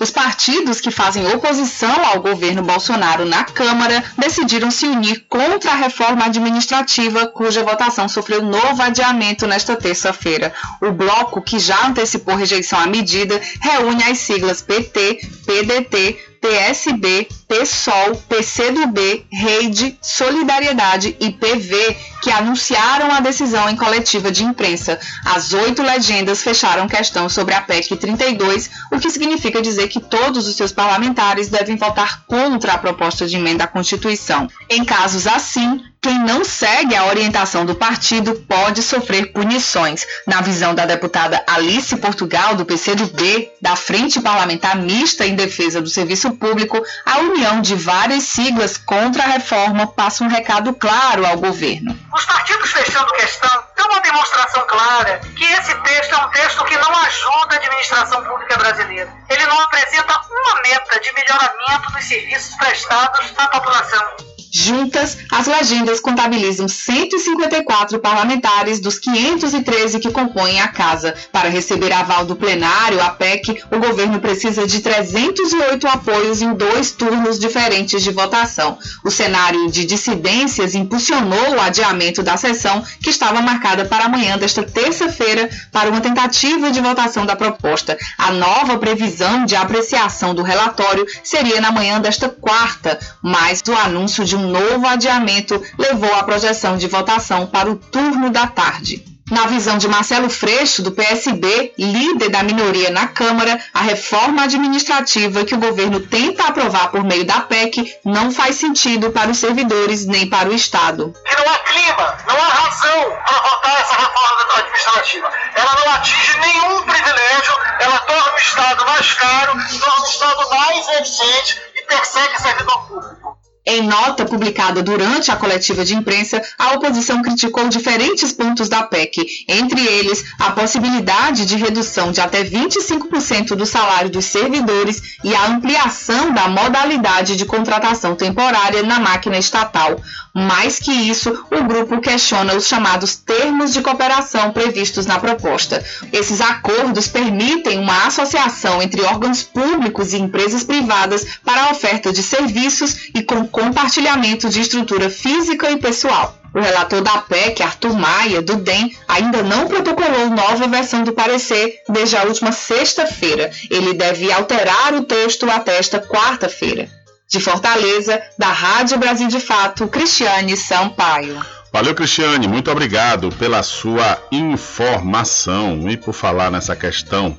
Os 0.00 0.12
partidos 0.12 0.80
que 0.80 0.92
fazem 0.92 1.26
oposição 1.26 2.04
ao 2.06 2.22
governo 2.22 2.62
Bolsonaro 2.62 3.24
na 3.24 3.42
Câmara 3.42 4.04
decidiram 4.16 4.70
se 4.70 4.86
unir 4.86 5.26
contra 5.28 5.72
a 5.72 5.74
reforma 5.74 6.24
administrativa, 6.24 7.26
cuja 7.26 7.64
votação 7.64 8.08
sofreu 8.08 8.40
novo 8.40 8.80
adiamento 8.80 9.44
nesta 9.44 9.74
terça-feira. 9.74 10.54
O 10.80 10.92
bloco, 10.92 11.42
que 11.42 11.58
já 11.58 11.84
antecipou 11.84 12.36
rejeição 12.36 12.78
à 12.78 12.86
medida, 12.86 13.40
reúne 13.60 14.04
as 14.04 14.18
siglas 14.18 14.62
PT, 14.62 15.20
PDT, 15.44 16.16
PSB, 16.40 17.28
PSOL, 17.46 18.16
PCdoB, 18.28 19.26
Rede, 19.30 19.98
Solidariedade 20.00 21.16
e 21.20 21.30
PV, 21.30 21.96
que 22.22 22.30
anunciaram 22.30 23.12
a 23.12 23.20
decisão 23.20 23.68
em 23.68 23.76
coletiva 23.76 24.30
de 24.30 24.44
imprensa. 24.44 24.98
As 25.24 25.52
oito 25.52 25.82
legendas 25.82 26.42
fecharam 26.42 26.88
questão 26.88 27.28
sobre 27.28 27.54
a 27.54 27.62
PEC 27.62 27.96
32, 27.96 28.70
o 28.92 28.98
que 28.98 29.10
significa 29.10 29.62
dizer 29.62 29.88
que 29.88 30.00
todos 30.00 30.46
os 30.46 30.56
seus 30.56 30.72
parlamentares 30.72 31.48
devem 31.48 31.76
votar 31.76 32.24
contra 32.26 32.72
a 32.72 32.78
proposta 32.78 33.26
de 33.26 33.36
emenda 33.36 33.64
à 33.64 33.68
Constituição. 33.68 34.48
Em 34.68 34.84
casos 34.84 35.26
assim, 35.26 35.82
quem 36.00 36.18
não 36.20 36.44
segue 36.44 36.94
a 36.94 37.06
orientação 37.06 37.66
do 37.66 37.74
partido 37.74 38.34
pode 38.48 38.82
sofrer 38.82 39.32
punições. 39.32 40.06
Na 40.26 40.40
visão 40.40 40.74
da 40.74 40.86
deputada 40.86 41.42
Alice 41.46 41.94
Portugal, 41.96 42.54
do 42.54 42.64
PCdoB, 42.64 43.50
da 43.60 43.74
Frente 43.74 44.20
Parlamentar 44.20 44.76
Mista 44.76 45.26
em 45.26 45.34
Defesa 45.34 45.82
do 45.82 45.88
Serviço 45.88 46.32
Público, 46.32 46.80
a 47.04 47.18
união 47.18 47.60
de 47.60 47.74
várias 47.74 48.24
siglas 48.24 48.76
contra 48.76 49.24
a 49.24 49.26
reforma 49.26 49.86
passa 49.86 50.22
um 50.22 50.28
recado 50.28 50.72
claro 50.72 51.26
ao 51.26 51.36
governo. 51.36 51.98
Os 52.14 52.24
partidos 52.24 52.70
fechando 52.70 53.12
questão 53.14 53.64
dão 53.76 53.86
uma 53.90 54.00
demonstração 54.00 54.66
clara 54.66 55.20
que 55.36 55.44
esse 55.44 55.74
texto 55.82 56.14
é 56.14 56.18
um 56.18 56.30
texto 56.30 56.64
que 56.64 56.76
não 56.76 56.96
ajuda 56.96 57.54
a 57.54 57.56
administração 57.56 58.24
pública 58.24 58.56
brasileira. 58.56 59.12
Ele 59.28 59.46
não 59.46 59.60
apresenta 59.62 60.20
uma 60.30 60.62
meta 60.62 61.00
de 61.00 61.12
melhoramento 61.12 61.92
dos 61.92 62.04
serviços 62.04 62.54
prestados 62.56 63.32
à 63.36 63.48
população. 63.48 64.37
Juntas, 64.50 65.18
as 65.30 65.46
legendas 65.46 66.00
contabilizam 66.00 66.66
154 66.68 67.98
parlamentares 67.98 68.80
dos 68.80 68.98
513 68.98 69.98
que 70.00 70.10
compõem 70.10 70.60
a 70.60 70.68
casa. 70.68 71.14
Para 71.30 71.48
receber 71.48 71.92
aval 71.92 72.24
do 72.24 72.34
plenário, 72.34 73.00
a 73.00 73.10
PEC, 73.10 73.62
o 73.70 73.78
governo 73.78 74.20
precisa 74.20 74.66
de 74.66 74.80
308 74.80 75.86
apoios 75.86 76.40
em 76.40 76.54
dois 76.54 76.92
turnos 76.92 77.38
diferentes 77.38 78.02
de 78.02 78.10
votação. 78.10 78.78
O 79.04 79.10
cenário 79.10 79.70
de 79.70 79.84
dissidências 79.84 80.74
impulsionou 80.74 81.56
o 81.56 81.60
adiamento 81.60 82.22
da 82.22 82.36
sessão, 82.36 82.82
que 83.02 83.10
estava 83.10 83.42
marcada 83.42 83.84
para 83.84 84.04
amanhã 84.04 84.38
desta 84.38 84.62
terça-feira, 84.62 85.48
para 85.70 85.90
uma 85.90 86.00
tentativa 86.00 86.70
de 86.70 86.80
votação 86.80 87.26
da 87.26 87.36
proposta. 87.36 87.98
A 88.16 88.30
nova 88.32 88.78
previsão 88.78 89.44
de 89.44 89.54
apreciação 89.54 90.34
do 90.34 90.42
relatório 90.42 91.06
seria 91.22 91.60
na 91.60 91.70
manhã 91.70 92.00
desta 92.00 92.28
quarta, 92.28 92.98
mas 93.22 93.62
o 93.68 93.74
anúncio 93.74 94.24
de 94.24 94.37
um 94.38 94.48
novo 94.48 94.86
adiamento 94.86 95.60
levou 95.76 96.14
à 96.14 96.22
projeção 96.22 96.76
de 96.76 96.86
votação 96.86 97.46
para 97.46 97.70
o 97.70 97.76
turno 97.76 98.30
da 98.30 98.46
tarde. 98.46 99.04
Na 99.30 99.46
visão 99.46 99.76
de 99.76 99.86
Marcelo 99.86 100.30
Freixo, 100.30 100.82
do 100.82 100.92
PSB, 100.92 101.74
líder 101.76 102.30
da 102.30 102.42
minoria 102.42 102.90
na 102.90 103.08
Câmara, 103.08 103.60
a 103.74 103.82
reforma 103.82 104.44
administrativa 104.44 105.44
que 105.44 105.54
o 105.54 105.58
governo 105.58 106.00
tenta 106.00 106.44
aprovar 106.44 106.90
por 106.90 107.04
meio 107.04 107.26
da 107.26 107.40
PEC 107.40 107.94
não 108.06 108.30
faz 108.30 108.56
sentido 108.56 109.10
para 109.10 109.30
os 109.30 109.36
servidores 109.36 110.06
nem 110.06 110.26
para 110.26 110.48
o 110.48 110.54
Estado. 110.54 111.12
E 111.26 111.36
não 111.36 111.52
há 111.52 111.58
clima, 111.58 112.16
não 112.26 112.36
há 112.36 112.48
razão 112.48 113.10
para 113.26 113.42
votar 113.42 113.80
essa 113.80 113.96
reforma 113.96 114.54
administrativa. 114.56 115.30
Ela 115.56 115.76
não 115.84 115.92
atinge 115.92 116.38
nenhum 116.38 116.82
privilégio, 116.84 117.54
ela 117.80 117.98
torna 117.98 118.32
o 118.32 118.38
Estado 118.38 118.86
mais 118.86 119.12
caro, 119.12 119.52
torna 119.52 120.00
o 120.00 120.08
Estado 120.08 120.48
mais 120.48 120.88
eficiente 120.88 121.68
persegue 121.88 122.40
servidor 122.40 122.86
público. 122.86 123.47
Em 123.70 123.82
nota 123.82 124.24
publicada 124.24 124.82
durante 124.82 125.30
a 125.30 125.36
coletiva 125.36 125.84
de 125.84 125.94
imprensa, 125.94 126.40
a 126.58 126.72
oposição 126.72 127.20
criticou 127.20 127.68
diferentes 127.68 128.32
pontos 128.32 128.66
da 128.66 128.82
PEC, 128.82 129.44
entre 129.46 129.86
eles 129.86 130.24
a 130.40 130.52
possibilidade 130.52 131.44
de 131.44 131.54
redução 131.54 132.10
de 132.10 132.18
até 132.18 132.42
25% 132.42 133.48
do 133.48 133.66
salário 133.66 134.08
dos 134.08 134.24
servidores 134.24 135.18
e 135.22 135.34
a 135.34 135.48
ampliação 135.48 136.32
da 136.32 136.48
modalidade 136.48 137.36
de 137.36 137.44
contratação 137.44 138.16
temporária 138.16 138.82
na 138.82 138.98
máquina 138.98 139.36
estatal. 139.36 140.00
Mais 140.38 140.78
que 140.78 140.92
isso, 140.92 141.30
o 141.50 141.64
grupo 141.64 142.00
questiona 142.00 142.54
os 142.54 142.68
chamados 142.68 143.16
termos 143.16 143.72
de 143.72 143.82
cooperação 143.82 144.52
previstos 144.52 145.04
na 145.04 145.18
proposta. 145.18 145.84
Esses 146.12 146.40
acordos 146.40 147.08
permitem 147.08 147.80
uma 147.80 148.06
associação 148.06 148.80
entre 148.80 149.02
órgãos 149.02 149.42
públicos 149.42 150.12
e 150.12 150.18
empresas 150.18 150.62
privadas 150.62 151.26
para 151.44 151.64
a 151.64 151.70
oferta 151.72 152.12
de 152.12 152.22
serviços 152.22 153.08
e 153.12 153.22
com 153.22 153.48
compartilhamento 153.48 154.48
de 154.48 154.60
estrutura 154.60 155.10
física 155.10 155.70
e 155.72 155.76
pessoal. 155.76 156.38
O 156.54 156.60
relator 156.60 157.02
da 157.02 157.18
PEC, 157.18 157.62
Arthur 157.62 157.94
Maia, 157.94 158.40
do 158.40 158.56
DEM, 158.56 158.96
ainda 159.06 159.42
não 159.42 159.66
protocolou 159.66 160.30
nova 160.30 160.66
versão 160.68 161.02
do 161.02 161.12
parecer 161.12 161.82
desde 161.88 162.16
a 162.16 162.22
última 162.22 162.52
sexta-feira. 162.52 163.50
Ele 163.68 163.92
deve 163.92 164.32
alterar 164.32 164.94
o 164.94 165.04
texto 165.04 165.50
até 165.50 165.78
esta 165.78 166.00
quarta-feira. 166.00 166.88
De 167.30 167.40
Fortaleza, 167.40 168.22
da 168.38 168.48
Rádio 168.48 168.98
Brasil 168.98 169.28
de 169.28 169.38
Fato, 169.38 169.86
Cristiane 169.86 170.56
Sampaio. 170.56 171.38
Valeu, 171.70 171.94
Cristiane, 171.94 172.48
muito 172.48 172.70
obrigado 172.70 173.30
pela 173.32 173.62
sua 173.62 174.18
informação. 174.32 175.88
E 175.90 175.96
por 175.96 176.14
falar 176.14 176.50
nessa 176.50 176.74
questão 176.74 177.36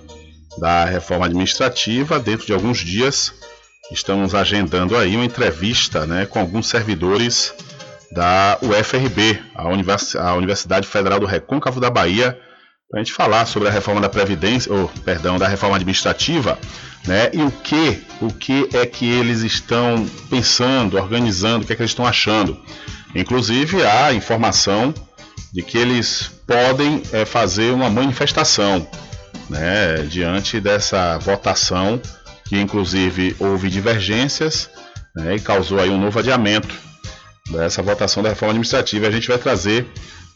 da 0.60 0.86
reforma 0.86 1.26
administrativa, 1.26 2.20
dentro 2.20 2.46
de 2.46 2.54
alguns 2.54 2.80
dias 2.80 3.34
estamos 3.92 4.36
agendando 4.36 4.96
aí 4.96 5.16
uma 5.16 5.26
entrevista 5.26 6.06
né, 6.06 6.26
com 6.26 6.40
alguns 6.40 6.68
servidores 6.68 7.54
da 8.12 8.58
UFRB, 8.62 9.42
a, 9.56 9.68
Univers 9.68 10.16
a 10.16 10.36
Universidade 10.36 10.88
Federal 10.88 11.20
do 11.20 11.26
Recôncavo 11.26 11.80
da 11.80 11.90
Bahia, 11.90 12.40
para 12.90 13.00
a 13.00 13.04
gente 13.04 13.14
falar 13.14 13.46
sobre 13.46 13.70
a 13.70 13.72
reforma 13.72 14.02
da 14.02 14.10
Previdência, 14.10 14.74
ou, 14.74 14.88
perdão, 15.06 15.38
da 15.38 15.48
reforma 15.48 15.76
administrativa, 15.76 16.58
né? 17.06 17.30
E 17.34 17.42
o 17.42 17.52
que, 17.52 18.02
o 18.20 18.34
que 18.34 18.68
é 18.74 18.86
que 18.86 19.08
eles 19.08 19.42
estão 19.42 20.08
pensando, 20.30 20.98
organizando, 20.98 21.64
o 21.64 21.68
que 21.68 21.74
é 21.74 21.76
que 21.76 21.82
eles 21.84 21.92
estão 21.92 22.06
achando. 22.06 22.60
Inclusive 23.16 23.86
há 23.86 24.12
informação 24.14 24.94
de 25.54 25.62
que 25.62 25.78
eles 25.78 26.32
podem 26.46 27.02
é, 27.12 27.26
fazer 27.26 27.72
uma 27.72 27.90
manifestação 27.90 28.88
né, 29.50 29.98
diante 30.10 30.60
dessa 30.60 31.18
votação, 31.18 32.02
que 32.46 32.60
inclusive 32.60 33.36
houve 33.40 33.70
divergências 33.70 34.70
né, 35.16 35.36
e 35.36 35.40
causou 35.40 35.80
aí 35.80 35.90
um 35.90 36.00
novo 36.00 36.20
adiamento 36.20 36.76
dessa 37.50 37.82
votação 37.82 38.22
da 38.22 38.30
reforma 38.30 38.52
administrativa. 38.52 39.08
A 39.08 39.12
gente 39.12 39.28
vai 39.28 39.38
trazer 39.38 39.88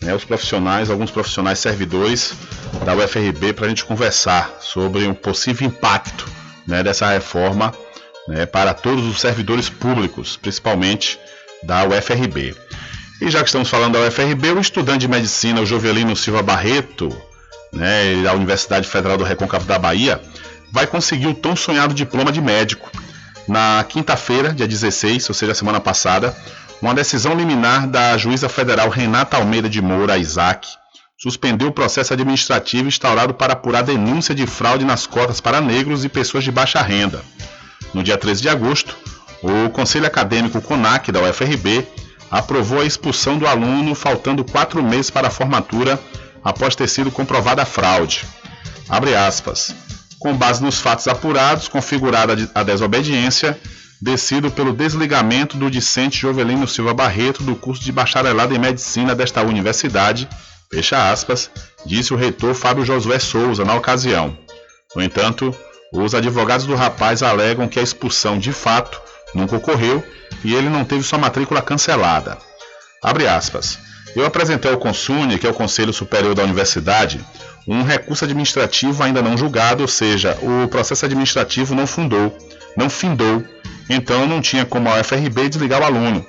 né, 0.02 0.14
os 0.14 0.24
profissionais, 0.24 0.90
alguns 0.90 1.12
profissionais 1.12 1.60
servidores 1.60 2.34
da 2.86 2.94
UFRB 2.96 3.54
para 3.54 3.66
a 3.66 3.70
gente 3.70 3.86
conversar 3.86 4.58
sobre 4.60 5.06
um 5.08 5.14
possível 5.14 5.68
impacto 5.68 6.26
né, 6.68 6.84
dessa 6.84 7.08
reforma 7.08 7.74
né, 8.28 8.46
para 8.46 8.74
todos 8.74 9.06
os 9.06 9.20
servidores 9.20 9.70
públicos, 9.70 10.38
principalmente 10.38 11.20
da 11.64 11.86
UFRB. 11.86 12.56
E 13.22 13.30
já 13.30 13.40
que 13.40 13.46
estamos 13.46 13.70
falando 13.70 13.94
da 13.94 14.08
UFRB, 14.08 14.52
o 14.52 14.60
estudante 14.60 15.00
de 15.00 15.08
medicina, 15.08 15.62
o 15.62 15.66
Jovelino 15.66 16.16
Silva 16.16 16.42
Barreto, 16.42 17.10
né, 17.72 18.22
da 18.22 18.34
Universidade 18.34 18.88
Federal 18.88 19.18
do 19.18 19.24
Recôncavo 19.24 19.66
da 19.66 19.80
Bahia, 19.80 20.22
vai 20.72 20.88
conseguir 20.88 21.28
o 21.28 21.34
tão 21.34 21.56
sonhado 21.56 21.94
diploma 21.94 22.32
de 22.32 22.42
médico. 22.42 22.90
Na 23.48 23.86
quinta-feira, 23.88 24.54
dia 24.54 24.68
16, 24.68 25.30
ou 25.30 25.36
seja, 25.36 25.54
semana 25.54 25.80
passada, 25.80 26.36
uma 26.84 26.94
decisão 26.94 27.34
liminar 27.34 27.88
da 27.88 28.18
juíza 28.18 28.50
federal 28.50 28.90
Renata 28.90 29.38
Almeida 29.38 29.70
de 29.70 29.82
Moura 29.82 30.18
Isaac 30.18 30.68
suspendeu 31.18 31.70
o 31.70 31.72
processo 31.72 32.12
administrativo 32.12 32.90
instaurado 32.90 33.34
para 33.34 33.54
apurar 33.54 33.84
denúncia 33.84 34.36
de 34.36 34.46
fraude 34.46 34.84
nas 34.84 35.08
cotas 35.08 35.40
para 35.40 35.62
negros 35.62 36.04
e 36.04 36.10
pessoas 36.10 36.44
de 36.44 36.52
baixa 36.52 36.82
renda. 36.82 37.24
No 37.94 38.04
dia 38.04 38.18
13 38.18 38.42
de 38.42 38.50
agosto, 38.50 38.98
o 39.42 39.70
Conselho 39.70 40.08
Acadêmico 40.08 40.62
CONAC 40.62 41.10
da 41.10 41.22
UFRB 41.22 41.88
aprovou 42.30 42.82
a 42.82 42.86
expulsão 42.86 43.38
do 43.38 43.48
aluno 43.48 43.96
faltando 43.96 44.44
quatro 44.44 44.84
meses 44.84 45.10
para 45.10 45.30
a 45.30 45.32
formatura 45.32 45.98
após 46.44 46.76
ter 46.76 46.90
sido 46.90 47.10
comprovada 47.10 47.62
a 47.62 47.66
fraude. 47.66 48.26
Abre 48.90 49.16
aspas. 49.16 49.74
Com 50.20 50.36
base 50.36 50.62
nos 50.62 50.82
fatos 50.82 51.08
apurados, 51.08 51.70
configurada 51.70 52.36
a 52.54 52.62
desobediência, 52.62 53.58
decido 54.04 54.52
pelo 54.52 54.74
desligamento 54.74 55.56
do 55.56 55.72
discente 55.72 56.20
Jovelino 56.20 56.68
Silva 56.68 56.94
Barreto 56.94 57.42
do 57.42 57.56
curso 57.56 57.82
de 57.82 57.92
bacharelado 57.92 58.54
em 58.54 58.60
medicina 58.60 59.16
desta 59.16 59.42
universidade, 59.42 60.28
fecha 60.70 61.10
aspas, 61.10 61.50
disse 61.86 62.14
o 62.14 62.18
reitor 62.18 62.54
Fábio 62.54 62.84
Josué 62.84 63.18
Souza 63.18 63.64
na 63.64 63.74
ocasião. 63.76 64.38
No 64.94 65.02
entanto, 65.02 65.56
os 65.94 66.14
advogados 66.14 66.66
do 66.66 66.76
rapaz 66.76 67.24
alegam 67.24 67.66
que 67.66 67.80
a 67.80 67.82
expulsão 67.82 68.38
de 68.38 68.52
fato 68.52 69.02
nunca 69.34 69.56
ocorreu 69.56 70.04
e 70.44 70.54
ele 70.54 70.68
não 70.68 70.84
teve 70.84 71.02
sua 71.02 71.18
matrícula 71.18 71.62
cancelada. 71.62 72.38
Abre 73.02 73.26
aspas. 73.26 73.80
Eu 74.14 74.26
apresentei 74.26 74.70
ao 74.70 74.78
Consune, 74.78 75.40
que 75.40 75.48
é 75.48 75.50
o 75.50 75.56
Conselho 75.56 75.94
Superior 75.94 76.36
da 76.36 76.44
Universidade, 76.44 77.26
um 77.66 77.84
recurso 77.84 78.26
administrativo 78.26 79.02
ainda 79.02 79.22
não 79.22 79.38
julgado, 79.38 79.82
ou 79.82 79.88
seja, 79.88 80.38
o 80.42 80.68
processo 80.68 81.06
administrativo 81.06 81.74
não 81.74 81.88
fundou, 81.88 82.38
não 82.78 82.90
findou 82.90 83.44
então 83.90 84.26
não 84.28 84.42
tinha 84.42 84.66
como 84.66 84.90
a 84.90 85.00
UFRB 85.00 85.50
desligar 85.50 85.82
o 85.82 85.86
aluno. 85.86 86.26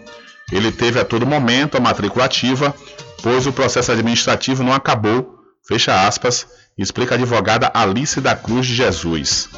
Ele 0.53 0.71
teve 0.71 1.01
a 1.01 1.05
todo 1.05 1.27
momento 1.27 1.77
a 1.77 1.81
matrícula 1.81 2.25
ativa, 2.25 2.75
pois 3.23 3.47
o 3.47 3.53
processo 3.53 3.93
administrativo 3.93 4.63
não 4.63 4.73
acabou, 4.73 5.39
fecha 5.67 6.07
aspas, 6.07 6.47
explica 6.77 7.15
a 7.15 7.17
advogada 7.17 7.71
Alice 7.73 8.21
da 8.21 8.37
Cruz 8.37 8.67
de 8.67 8.75
Jesus. 8.75 9.49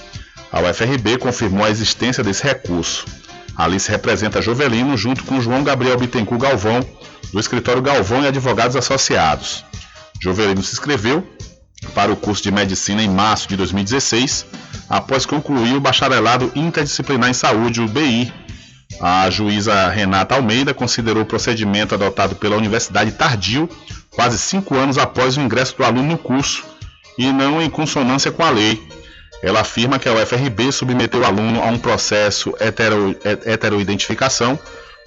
A 0.53 0.61
UFRB 0.61 1.19
confirmou 1.19 1.65
a 1.65 1.71
existência 1.71 2.23
desse 2.23 2.45
recurso. 2.45 3.05
Alice 3.57 3.91
representa 3.91 4.43
Jovelino 4.43 4.97
junto 4.97 5.25
com 5.25 5.41
João 5.41 5.65
Gabriel 5.65 5.99
Bittencourt 5.99 6.41
Galvão, 6.41 6.81
do 7.33 7.41
escritório 7.41 7.83
Galvão 7.83 8.23
e 8.23 8.29
Advogados 8.29 8.77
Associados. 8.77 9.65
Jovelino 10.21 10.63
se 10.63 10.73
inscreveu 10.73 11.27
para 11.95 12.13
o 12.13 12.17
curso 12.17 12.43
de 12.43 12.51
medicina 12.51 13.03
em 13.03 13.09
março 13.09 13.49
de 13.49 13.57
2016, 13.57 14.47
após 14.89 15.27
concluir 15.27 15.75
o 15.75 15.81
bacharelado 15.81 16.51
interdisciplinar 16.55 17.31
em 17.31 17.35
saúde, 17.35 17.81
o 17.81 17.89
BI. 17.89 18.33
A 19.01 19.29
juíza 19.31 19.89
Renata 19.89 20.35
Almeida 20.35 20.73
considerou 20.73 21.23
o 21.23 21.27
procedimento 21.27 21.95
adotado 21.95 22.37
pela 22.37 22.57
Universidade 22.57 23.13
tardio, 23.13 23.69
quase 24.11 24.39
cinco 24.39 24.77
anos 24.77 24.97
após 24.97 25.37
o 25.37 25.41
ingresso 25.41 25.77
do 25.77 25.85
aluno 25.85 26.11
no 26.11 26.19
curso, 26.19 26.65
e 27.19 27.33
não 27.33 27.61
em 27.61 27.69
consonância 27.69 28.31
com 28.31 28.43
a 28.43 28.51
lei. 28.51 28.83
Ela 29.43 29.61
afirma 29.61 29.99
que 29.99 30.09
a 30.09 30.15
UFRB 30.15 30.73
submeteu 30.73 31.21
o 31.21 31.25
aluno 31.25 31.63
a 31.63 31.67
um 31.67 31.79
processo 31.79 32.55
hetero, 32.61 33.17
heteroidentificação, 33.45 34.59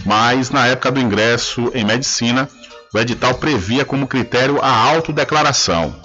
mas 0.06 0.50
na 0.50 0.68
época 0.68 0.92
do 0.92 1.00
ingresso 1.00 1.72
em 1.74 1.84
medicina, 1.84 2.48
o 2.94 3.00
edital 3.00 3.36
previa 3.36 3.86
como 3.86 4.08
critério 4.08 4.60
a 4.62 4.70
autodeclaração. 4.70 5.96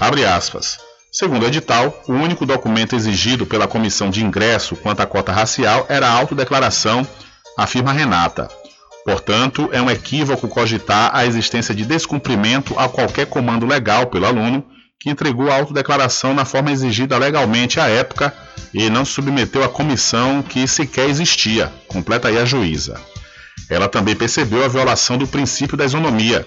Abre 0.00 0.24
aspas. 0.24 0.87
Segundo 1.18 1.42
o 1.42 1.46
edital, 1.48 2.00
o 2.06 2.12
único 2.12 2.46
documento 2.46 2.94
exigido 2.94 3.44
pela 3.44 3.66
comissão 3.66 4.08
de 4.08 4.24
ingresso 4.24 4.76
quanto 4.76 5.00
à 5.00 5.06
cota 5.06 5.32
racial 5.32 5.84
era 5.88 6.06
a 6.06 6.12
autodeclaração, 6.12 7.04
afirma 7.56 7.92
Renata. 7.92 8.46
Portanto, 9.04 9.68
é 9.72 9.82
um 9.82 9.90
equívoco 9.90 10.46
cogitar 10.46 11.10
a 11.12 11.26
existência 11.26 11.74
de 11.74 11.84
descumprimento 11.84 12.78
a 12.78 12.88
qualquer 12.88 13.26
comando 13.26 13.66
legal 13.66 14.06
pelo 14.06 14.26
aluno 14.26 14.64
que 14.96 15.10
entregou 15.10 15.50
a 15.50 15.56
autodeclaração 15.56 16.32
na 16.32 16.44
forma 16.44 16.70
exigida 16.70 17.18
legalmente 17.18 17.80
à 17.80 17.88
época 17.88 18.32
e 18.72 18.88
não 18.88 19.04
submeteu 19.04 19.64
à 19.64 19.68
comissão 19.68 20.40
que 20.40 20.68
sequer 20.68 21.10
existia, 21.10 21.72
completa 21.88 22.28
aí 22.28 22.38
a 22.38 22.44
juíza. 22.44 22.94
Ela 23.68 23.88
também 23.88 24.14
percebeu 24.14 24.64
a 24.64 24.68
violação 24.68 25.18
do 25.18 25.26
princípio 25.26 25.76
da 25.76 25.84
isonomia, 25.84 26.46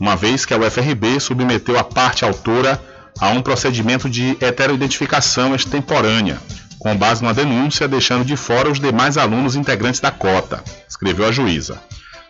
uma 0.00 0.16
vez 0.16 0.44
que 0.44 0.52
a 0.52 0.58
UFRB 0.58 1.20
submeteu 1.20 1.78
a 1.78 1.84
parte 1.84 2.24
autora 2.24 2.89
a 3.18 3.30
um 3.30 3.42
procedimento 3.42 4.08
de 4.08 4.36
heteroidentificação 4.40 5.54
extemporânea, 5.54 6.38
com 6.78 6.96
base 6.96 7.22
numa 7.22 7.34
denúncia, 7.34 7.86
deixando 7.86 8.24
de 8.24 8.36
fora 8.36 8.70
os 8.70 8.80
demais 8.80 9.16
alunos 9.16 9.56
integrantes 9.56 10.00
da 10.00 10.10
cota, 10.10 10.62
escreveu 10.88 11.26
a 11.26 11.32
juíza. 11.32 11.80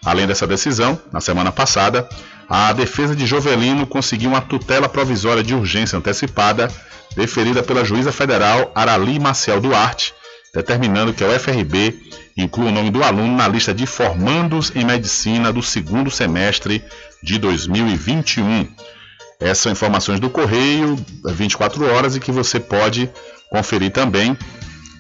Além 0.05 0.27
dessa 0.27 0.47
decisão, 0.47 0.99
na 1.13 1.21
semana 1.21 1.53
passada, 1.53 2.09
a 2.49 2.73
defesa 2.73 3.15
de 3.15 3.27
Jovelino 3.27 3.87
conseguiu 3.87 4.31
uma 4.31 4.41
tutela 4.41 4.89
provisória 4.89 5.43
de 5.43 5.55
urgência 5.55 5.97
antecipada, 5.97 6.69
deferida 7.15 7.63
pela 7.63 7.85
juíza 7.85 8.11
federal 8.11 8.73
Arali 8.75 9.21
Maciel 9.21 9.61
Duarte, 9.61 10.15
determinando 10.53 11.13
que 11.13 11.23
a 11.23 11.29
UFRB 11.29 12.01
inclua 12.37 12.71
o 12.71 12.73
nome 12.73 12.91
do 12.91 13.05
aluno 13.05 13.37
na 13.37 13.47
lista 13.47 13.73
de 13.73 13.87
formandos 13.87 14.73
em 14.75 14.85
medicina 14.85 15.53
do 15.53 15.63
segundo 15.63 16.11
semestre 16.11 16.83
de 17.23 17.39
2021. 17.39 18.67
Essas 19.41 19.59
são 19.59 19.73
informações 19.73 20.21
do 20.21 20.29
Correio, 20.29 20.97
24 21.25 21.85
horas, 21.91 22.15
e 22.15 22.21
que 22.21 22.31
você 22.31 22.61
pode 22.61 23.11
conferir 23.51 23.91
também 23.91 24.37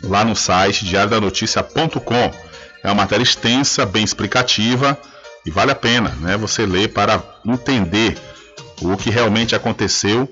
lá 0.02 0.24
no 0.24 0.34
site 0.34 0.84
diariodanoticia.com. 0.84 2.32
É 2.82 2.88
uma 2.88 2.94
matéria 2.94 3.22
extensa, 3.22 3.84
bem 3.84 4.02
explicativa 4.02 4.98
e 5.44 5.50
vale 5.50 5.70
a 5.70 5.74
pena 5.74 6.10
né, 6.20 6.36
você 6.36 6.64
ler 6.64 6.88
para 6.88 7.22
entender 7.44 8.16
o 8.80 8.96
que 8.96 9.10
realmente 9.10 9.54
aconteceu, 9.54 10.28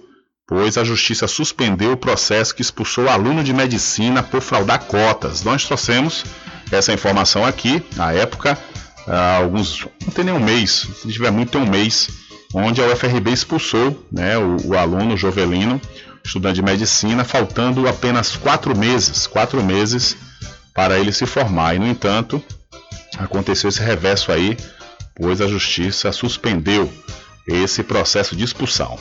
pois 0.46 0.78
a 0.78 0.84
justiça 0.84 1.26
suspendeu 1.26 1.92
o 1.92 1.96
processo 1.96 2.54
que 2.54 2.62
expulsou 2.62 3.04
o 3.04 3.10
aluno 3.10 3.44
de 3.44 3.52
medicina 3.52 4.22
por 4.22 4.40
fraudar 4.40 4.84
cotas. 4.84 5.42
Nós 5.42 5.64
trouxemos 5.64 6.24
essa 6.72 6.92
informação 6.92 7.44
aqui, 7.44 7.82
na 7.96 8.12
época, 8.12 8.58
há 9.06 9.36
alguns. 9.36 9.86
não 10.04 10.12
tem 10.12 10.24
nem 10.24 10.34
um 10.34 10.40
mês, 10.40 10.88
se 11.02 11.12
tiver 11.12 11.30
muito, 11.30 11.52
tem 11.52 11.60
um 11.60 11.68
mês, 11.68 12.08
onde 12.54 12.82
a 12.82 12.86
UFRB 12.86 13.30
expulsou 13.30 14.06
né, 14.10 14.38
o, 14.38 14.56
o 14.68 14.76
aluno 14.76 15.16
Jovelino, 15.16 15.80
estudante 16.24 16.56
de 16.56 16.62
medicina, 16.62 17.24
faltando 17.24 17.88
apenas 17.88 18.36
quatro 18.36 18.76
meses, 18.76 19.26
quatro 19.26 19.62
meses 19.62 20.16
para 20.74 20.98
ele 20.98 21.12
se 21.12 21.26
formar. 21.26 21.74
E, 21.74 21.78
no 21.78 21.86
entanto, 21.86 22.42
aconteceu 23.18 23.68
esse 23.68 23.80
reverso 23.80 24.30
aí, 24.32 24.56
pois 25.14 25.40
a 25.40 25.48
justiça 25.48 26.12
suspendeu 26.12 26.92
esse 27.46 27.82
processo 27.82 28.36
de 28.36 28.44
expulsão. 28.44 28.98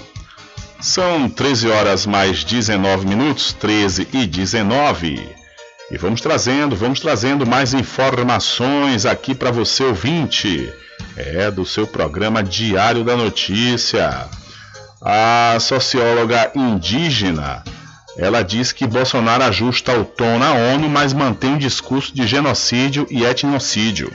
São 0.79 1.29
13 1.29 1.69
horas 1.69 2.05
mais 2.05 2.43
19 2.43 3.05
minutos, 3.05 3.51
13 3.53 4.07
e 4.13 4.25
19. 4.25 5.35
E 5.89 5.97
vamos 5.97 6.21
trazendo, 6.21 6.75
vamos 6.75 6.99
trazendo 6.99 7.45
mais 7.45 7.73
informações 7.73 9.05
aqui 9.05 9.33
para 9.33 9.51
você 9.51 9.83
ouvinte. 9.83 10.71
É 11.15 11.49
do 11.49 11.65
seu 11.65 11.87
programa 11.87 12.43
Diário 12.43 13.03
da 13.03 13.15
Notícia. 13.15 14.27
A 15.01 15.57
socióloga 15.59 16.51
indígena, 16.55 17.63
ela 18.17 18.43
diz 18.43 18.71
que 18.71 18.87
Bolsonaro 18.87 19.43
ajusta 19.43 19.97
o 19.97 20.03
tom 20.03 20.39
na 20.39 20.53
ONU, 20.53 20.89
mas 20.89 21.13
mantém 21.13 21.51
um 21.51 21.57
discurso 21.57 22.13
de 22.13 22.25
genocídio 22.25 23.05
e 23.09 23.23
etnocídio. 23.23 24.11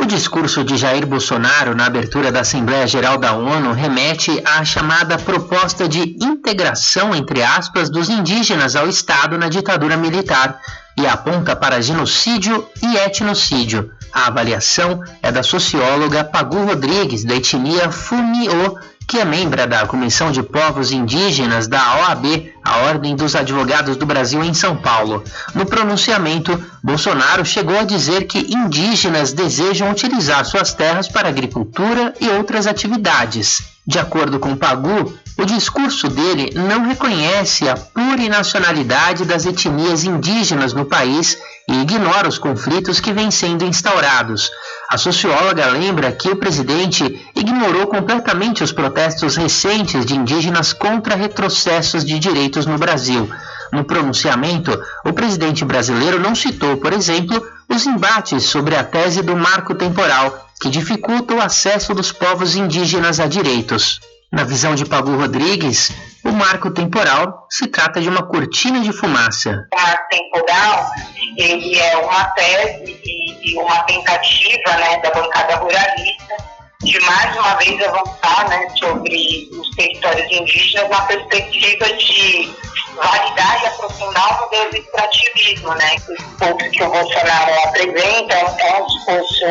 O 0.00 0.06
discurso 0.06 0.62
de 0.62 0.76
Jair 0.76 1.04
Bolsonaro 1.04 1.74
na 1.74 1.86
abertura 1.86 2.30
da 2.30 2.40
Assembleia 2.40 2.86
Geral 2.86 3.18
da 3.18 3.32
ONU 3.32 3.72
remete 3.72 4.40
à 4.44 4.64
chamada 4.64 5.18
proposta 5.18 5.88
de 5.88 6.16
integração, 6.22 7.14
entre 7.14 7.42
aspas, 7.42 7.90
dos 7.90 8.08
indígenas 8.08 8.76
ao 8.76 8.88
Estado 8.88 9.36
na 9.36 9.48
ditadura 9.48 9.96
militar 9.96 10.60
e 10.98 11.06
aponta 11.06 11.54
para 11.54 11.80
genocídio 11.80 12.68
e 12.82 12.96
etnocídio. 12.96 13.92
A 14.12 14.26
avaliação 14.26 15.00
é 15.22 15.30
da 15.30 15.44
socióloga 15.44 16.24
Pagu 16.24 16.64
Rodrigues, 16.64 17.24
da 17.24 17.36
etnia 17.36 17.88
Funiô, 17.90 18.76
que 19.08 19.18
é 19.18 19.24
membro 19.24 19.66
da 19.66 19.86
Comissão 19.86 20.30
de 20.30 20.42
Povos 20.42 20.92
Indígenas 20.92 21.66
da 21.66 21.96
OAB, 21.96 22.52
a 22.62 22.76
Ordem 22.88 23.16
dos 23.16 23.34
Advogados 23.34 23.96
do 23.96 24.04
Brasil 24.04 24.44
em 24.44 24.52
São 24.52 24.76
Paulo. 24.76 25.24
No 25.54 25.64
pronunciamento, 25.64 26.62
Bolsonaro 26.82 27.42
chegou 27.42 27.78
a 27.78 27.84
dizer 27.84 28.24
que 28.24 28.54
indígenas 28.54 29.32
desejam 29.32 29.90
utilizar 29.90 30.44
suas 30.44 30.74
terras 30.74 31.08
para 31.08 31.26
agricultura 31.26 32.12
e 32.20 32.28
outras 32.28 32.66
atividades. 32.66 33.62
De 33.86 33.98
acordo 33.98 34.38
com 34.38 34.54
Pagu, 34.54 35.18
o 35.38 35.44
discurso 35.46 36.08
dele 36.08 36.52
não 36.54 36.86
reconhece 36.86 37.66
a 37.66 37.76
plurinacionalidade 37.76 39.24
das 39.24 39.46
etnias 39.46 40.04
indígenas 40.04 40.74
no 40.74 40.84
país 40.84 41.38
e 41.68 41.82
ignora 41.82 42.26
os 42.26 42.38
conflitos 42.38 42.98
que 42.98 43.12
vêm 43.12 43.30
sendo 43.30 43.64
instaurados. 43.64 44.50
A 44.88 44.96
socióloga 44.96 45.66
lembra 45.66 46.10
que 46.12 46.30
o 46.30 46.36
presidente 46.36 47.28
ignorou 47.36 47.86
completamente 47.86 48.64
os 48.64 48.72
protestos 48.72 49.36
recentes 49.36 50.06
de 50.06 50.16
indígenas 50.16 50.72
contra 50.72 51.14
retrocessos 51.14 52.04
de 52.04 52.18
direitos 52.18 52.64
no 52.64 52.78
Brasil. 52.78 53.28
No 53.70 53.84
pronunciamento, 53.84 54.80
o 55.04 55.12
presidente 55.12 55.62
brasileiro 55.62 56.18
não 56.18 56.34
citou, 56.34 56.78
por 56.78 56.92
exemplo, 56.94 57.46
os 57.68 57.84
embates 57.84 58.44
sobre 58.44 58.74
a 58.74 58.82
tese 58.82 59.20
do 59.20 59.36
marco 59.36 59.74
temporal, 59.74 60.48
que 60.58 60.70
dificulta 60.70 61.34
o 61.34 61.40
acesso 61.40 61.92
dos 61.94 62.10
povos 62.10 62.56
indígenas 62.56 63.20
a 63.20 63.26
direitos. 63.26 64.00
Na 64.32 64.44
visão 64.44 64.74
de 64.74 64.86
Pablo 64.86 65.18
Rodrigues, 65.18 65.92
o 66.38 66.40
marco 66.40 66.70
temporal 66.70 67.46
se 67.50 67.66
trata 67.66 68.00
de 68.00 68.08
uma 68.08 68.22
cortina 68.22 68.80
de 68.80 68.92
fumaça. 68.92 69.66
O 69.72 69.80
marco 69.80 70.08
temporal 70.08 70.90
ele 71.36 71.76
é 71.76 71.96
uma 71.96 72.24
tese 72.30 73.00
e 73.42 73.58
uma 73.58 73.82
tentativa 73.82 74.76
né, 74.76 75.00
da 75.02 75.10
bancada 75.10 75.56
ruralista 75.56 76.36
de 76.82 77.00
mais 77.00 77.36
uma 77.36 77.54
vez 77.56 77.82
avançar 77.82 78.48
né, 78.48 78.68
sobre 78.78 79.50
os 79.52 79.70
territórios 79.74 80.30
indígenas 80.30 80.88
na 80.88 81.00
perspectiva 81.02 81.84
de 81.94 82.54
validar 82.94 83.62
e 83.62 83.66
aprofundar 83.66 84.38
o 84.38 84.44
modelo 84.44 84.70
de 84.70 84.78
extrativismo, 84.78 85.74
né? 85.74 85.96
Os 86.08 86.24
pontos 86.38 86.68
que 86.68 86.82
o 86.82 86.90
Bolsonaro 86.90 87.52
apresenta 87.64 88.34
é 88.34 88.80
um 88.80 88.86
discurso 88.86 89.44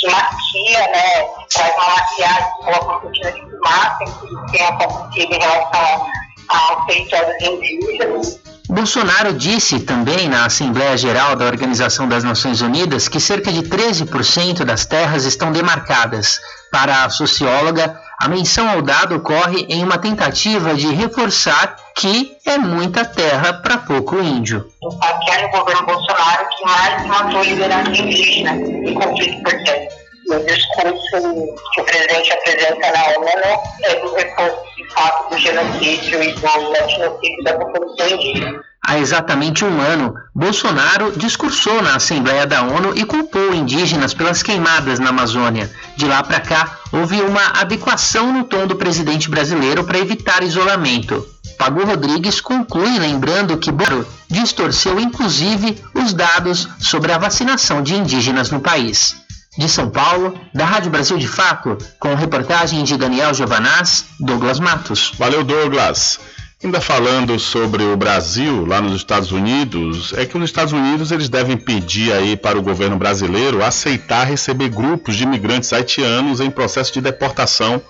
que 0.00 0.10
maquia, 0.10 0.86
né? 0.92 1.24
Traz 1.52 1.74
uma 1.74 1.88
maquiagem, 1.88 2.50
coloca 2.52 2.84
uma 2.84 3.00
cortina 3.00 3.32
de 3.32 3.40
tudo 3.40 4.46
que 4.46 4.52
tem 4.52 4.66
acontecido 4.66 5.32
em 5.32 5.38
relação 5.40 6.06
aos 6.48 6.86
territórios 6.86 7.42
indígenas. 7.42 8.53
Bolsonaro 8.68 9.34
disse 9.34 9.80
também 9.80 10.26
na 10.26 10.46
Assembleia 10.46 10.96
Geral 10.96 11.36
da 11.36 11.44
Organização 11.44 12.08
das 12.08 12.24
Nações 12.24 12.62
Unidas 12.62 13.08
que 13.08 13.20
cerca 13.20 13.52
de 13.52 13.62
13% 13.62 14.64
das 14.64 14.86
terras 14.86 15.24
estão 15.24 15.52
demarcadas. 15.52 16.40
Para 16.72 17.04
a 17.04 17.10
socióloga, 17.10 18.00
a 18.18 18.28
menção 18.28 18.68
ao 18.68 18.80
dado 18.80 19.16
ocorre 19.16 19.66
em 19.68 19.84
uma 19.84 19.98
tentativa 19.98 20.74
de 20.74 20.86
reforçar 20.86 21.76
que 21.94 22.36
é 22.46 22.56
muita 22.56 23.04
terra 23.04 23.52
para 23.52 23.78
pouco 23.78 24.18
índio. 24.18 24.66
Aqui 25.02 25.30
é 25.30 25.42
no 25.42 25.50
governo 25.50 25.86
Bolsonaro 25.86 26.48
que 26.48 26.64
mais 26.64 27.06
matou 27.06 27.42
liderança 27.42 27.90
indígena 27.90 28.52
em 28.52 28.94
conflito 28.94 29.42
perpétuo. 29.42 30.04
O 30.30 30.38
discurso 30.38 31.54
que 31.74 31.80
o 31.82 31.84
presidente 31.84 32.32
apresenta 32.32 32.92
na 32.92 33.04
ONU 33.18 33.62
é 33.84 33.94
do 33.96 34.14
reforço 34.14 34.73
fato 34.92 35.30
do 35.30 35.38
genocídio 35.38 36.22
e 36.22 36.32
do 36.32 36.76
etnocídio 36.76 37.44
da 37.44 37.54
população 37.54 38.08
indígena. 38.08 38.64
Há 38.86 38.98
exatamente 38.98 39.64
um 39.64 39.80
ano, 39.80 40.14
Bolsonaro 40.34 41.12
discursou 41.16 41.80
na 41.80 41.96
Assembleia 41.96 42.46
da 42.46 42.62
ONU 42.62 42.92
e 42.94 43.04
culpou 43.06 43.54
indígenas 43.54 44.12
pelas 44.12 44.42
queimadas 44.42 44.98
na 44.98 45.08
Amazônia. 45.08 45.70
De 45.96 46.06
lá 46.06 46.22
para 46.22 46.38
cá, 46.38 46.78
houve 46.92 47.22
uma 47.22 47.60
adequação 47.60 48.30
no 48.30 48.44
tom 48.44 48.66
do 48.66 48.76
presidente 48.76 49.30
brasileiro 49.30 49.84
para 49.84 49.98
evitar 49.98 50.42
isolamento. 50.42 51.26
Pagu 51.56 51.82
Rodrigues 51.84 52.42
conclui 52.42 52.98
lembrando 52.98 53.56
que 53.56 53.72
Bolsonaro 53.72 54.06
distorceu 54.28 55.00
inclusive 55.00 55.82
os 55.94 56.12
dados 56.12 56.68
sobre 56.78 57.12
a 57.12 57.18
vacinação 57.18 57.82
de 57.82 57.94
indígenas 57.94 58.50
no 58.50 58.60
país. 58.60 59.23
De 59.56 59.68
São 59.68 59.88
Paulo, 59.88 60.38
da 60.52 60.64
Rádio 60.64 60.90
Brasil 60.90 61.16
de 61.16 61.28
Fato, 61.28 61.78
com 62.00 62.14
reportagem 62.14 62.82
de 62.82 62.96
Daniel 62.96 63.32
Giovanaz, 63.32 64.06
Douglas 64.18 64.58
Matos. 64.58 65.12
Valeu, 65.16 65.44
Douglas. 65.44 66.18
Ainda 66.64 66.80
falando 66.80 67.38
sobre 67.38 67.82
o 67.82 67.94
Brasil, 67.94 68.64
lá 68.64 68.80
nos 68.80 68.96
Estados 68.96 69.30
Unidos, 69.32 70.14
é 70.14 70.24
que 70.24 70.36
os 70.36 70.44
Estados 70.44 70.72
Unidos 70.72 71.12
eles 71.12 71.28
devem 71.28 71.58
pedir 71.58 72.10
aí 72.12 72.36
para 72.36 72.58
o 72.58 72.62
governo 72.62 72.96
brasileiro 72.96 73.62
aceitar 73.62 74.24
receber 74.24 74.70
grupos 74.70 75.14
de 75.14 75.24
imigrantes 75.24 75.72
haitianos 75.74 76.40
em 76.40 76.50
processo 76.50 76.92
de 76.92 77.02
deportação 77.02 77.82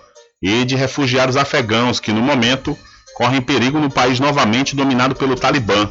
e 0.43 0.65
de 0.65 0.75
refugiados 0.75 1.37
afegãos 1.37 2.01
que 2.01 2.13
no 2.13 2.21
momento 2.21 2.77
correm 3.15 3.41
perigo 3.41 3.79
no 3.79 3.89
país 3.89 4.19
novamente 4.19 4.75
dominado 4.75 5.15
pelo 5.15 5.37
Talibã. 5.37 5.89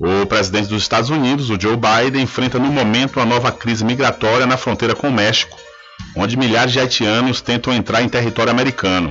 O 0.00 0.24
presidente 0.26 0.68
dos 0.68 0.82
Estados 0.82 1.10
Unidos, 1.10 1.50
o 1.50 1.60
Joe 1.60 1.76
Biden, 1.76 2.22
enfrenta 2.22 2.56
no 2.56 2.70
momento 2.70 3.16
uma 3.16 3.26
nova 3.26 3.50
crise 3.50 3.84
migratória 3.84 4.46
na 4.46 4.56
fronteira 4.56 4.94
com 4.94 5.08
o 5.08 5.12
México, 5.12 5.58
onde 6.14 6.36
milhares 6.36 6.72
de 6.72 6.78
haitianos 6.78 7.40
tentam 7.40 7.72
entrar 7.72 8.00
em 8.00 8.08
território 8.08 8.52
americano. 8.52 9.10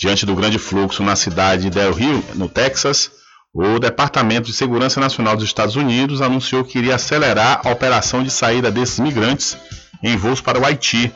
Diante 0.00 0.24
do 0.24 0.34
grande 0.34 0.58
fluxo 0.58 1.02
na 1.02 1.14
cidade 1.14 1.64
de 1.64 1.70
Del 1.70 1.92
Rio, 1.92 2.24
no 2.36 2.48
Texas, 2.48 3.10
o 3.52 3.78
Departamento 3.78 4.46
de 4.46 4.54
Segurança 4.54 4.98
Nacional 4.98 5.36
dos 5.36 5.44
Estados 5.44 5.76
Unidos 5.76 6.22
anunciou 6.22 6.64
que 6.64 6.78
iria 6.78 6.94
acelerar 6.94 7.60
a 7.62 7.70
operação 7.70 8.22
de 8.22 8.30
saída 8.30 8.70
desses 8.70 8.98
migrantes 8.98 9.58
em 10.02 10.16
voos 10.16 10.40
para 10.40 10.58
o 10.58 10.64
Haiti, 10.64 11.12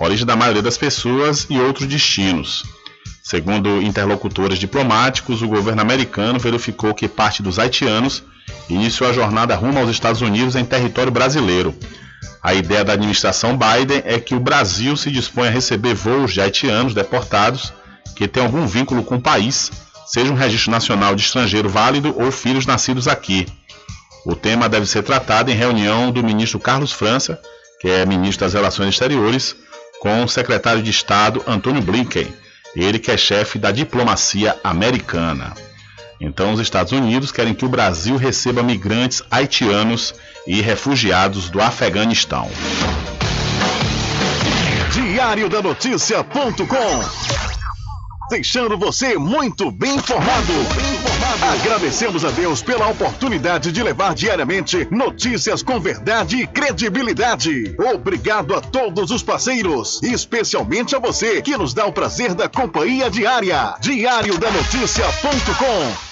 origem 0.00 0.26
da 0.26 0.34
maioria 0.34 0.62
das 0.62 0.76
pessoas 0.76 1.46
e 1.48 1.60
outros 1.60 1.86
destinos. 1.86 2.64
Segundo 3.22 3.80
interlocutores 3.80 4.58
diplomáticos, 4.58 5.42
o 5.42 5.48
governo 5.48 5.80
americano 5.80 6.40
verificou 6.40 6.92
que 6.92 7.06
parte 7.06 7.40
dos 7.40 7.56
haitianos 7.56 8.24
iniciou 8.68 9.08
a 9.08 9.12
jornada 9.12 9.54
rumo 9.54 9.78
aos 9.78 9.90
Estados 9.90 10.20
Unidos 10.20 10.56
em 10.56 10.64
território 10.64 11.12
brasileiro. 11.12 11.74
A 12.42 12.54
ideia 12.54 12.84
da 12.84 12.94
administração 12.94 13.56
Biden 13.56 14.02
é 14.04 14.18
que 14.18 14.34
o 14.34 14.40
Brasil 14.40 14.96
se 14.96 15.10
dispõe 15.10 15.48
a 15.48 15.50
receber 15.50 15.94
voos 15.94 16.32
de 16.32 16.40
haitianos 16.40 16.94
deportados 16.94 17.72
que 18.16 18.26
tenham 18.26 18.46
algum 18.46 18.66
vínculo 18.66 19.04
com 19.04 19.16
o 19.16 19.20
país, 19.20 19.70
seja 20.06 20.32
um 20.32 20.36
registro 20.36 20.70
nacional 20.70 21.14
de 21.14 21.22
estrangeiro 21.22 21.68
válido 21.68 22.14
ou 22.18 22.30
filhos 22.32 22.66
nascidos 22.66 23.06
aqui. 23.06 23.46
O 24.24 24.34
tema 24.34 24.68
deve 24.68 24.86
ser 24.86 25.02
tratado 25.02 25.50
em 25.50 25.54
reunião 25.54 26.10
do 26.10 26.22
ministro 26.22 26.58
Carlos 26.58 26.92
França, 26.92 27.40
que 27.80 27.88
é 27.88 28.06
ministro 28.06 28.44
das 28.44 28.54
Relações 28.54 28.90
Exteriores, 28.90 29.56
com 30.00 30.24
o 30.24 30.28
secretário 30.28 30.82
de 30.82 30.90
Estado 30.90 31.42
Antônio 31.46 31.82
Blinken, 31.82 32.26
ele 32.74 32.98
que 32.98 33.10
é 33.10 33.16
chefe 33.16 33.58
da 33.58 33.70
diplomacia 33.70 34.56
americana. 34.64 35.54
Então, 36.24 36.52
os 36.52 36.60
Estados 36.60 36.92
Unidos 36.92 37.32
querem 37.32 37.52
que 37.52 37.64
o 37.64 37.68
Brasil 37.68 38.16
receba 38.16 38.62
migrantes 38.62 39.24
haitianos 39.28 40.14
e 40.46 40.60
refugiados 40.60 41.50
do 41.50 41.60
Afeganistão. 41.60 42.48
Diário 44.92 45.48
da 45.48 45.60
Notícia.com 45.60 47.32
Deixando 48.30 48.78
você 48.78 49.18
muito 49.18 49.70
bem 49.72 49.96
informado. 49.96 50.52
Agradecemos 51.54 52.24
a 52.24 52.30
Deus 52.30 52.62
pela 52.62 52.86
oportunidade 52.86 53.72
de 53.72 53.82
levar 53.82 54.14
diariamente 54.14 54.86
notícias 54.92 55.60
com 55.60 55.80
verdade 55.80 56.36
e 56.36 56.46
credibilidade. 56.46 57.74
Obrigado 57.92 58.54
a 58.54 58.60
todos 58.60 59.10
os 59.10 59.24
parceiros, 59.24 60.00
especialmente 60.04 60.94
a 60.94 61.00
você 61.00 61.42
que 61.42 61.56
nos 61.56 61.74
dá 61.74 61.84
o 61.84 61.92
prazer 61.92 62.32
da 62.32 62.48
companhia 62.48 63.10
diária. 63.10 63.74
Diário 63.80 64.38
da 64.38 64.50
Notícia.com. 64.52 66.11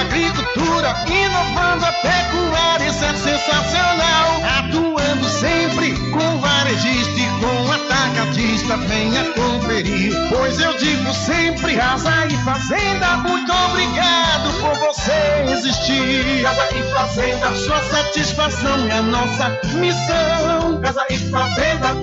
Agricultura, 0.00 0.96
inovando 1.06 1.84
a 1.84 1.92
pecuária, 1.92 2.88
isso 2.88 3.04
é 3.04 3.12
sensacional. 3.12 4.40
Atuando 4.58 5.28
sempre 5.28 5.92
com 6.10 6.38
varejista 6.38 7.20
e 7.20 7.26
com 7.38 7.72
atacadista, 7.72 8.78
venha 8.78 9.24
conferir. 9.34 10.14
Pois 10.30 10.58
eu 10.58 10.72
digo 10.78 11.12
sempre, 11.12 11.76
casa 11.76 12.26
e 12.26 12.36
fazenda, 12.38 13.18
muito 13.18 13.52
obrigado 13.52 14.50
por 14.60 14.74
você 14.78 15.52
existir. 15.52 16.44
Casa 16.44 16.66
e 16.74 16.82
fazenda, 16.94 17.54
sua 17.56 17.82
satisfação 17.82 18.88
é 18.88 18.98
a 18.98 19.02
nossa 19.02 19.60
missão. 19.74 20.80
Casa 20.80 21.04
e 21.10 21.18
fazenda, 21.30 21.94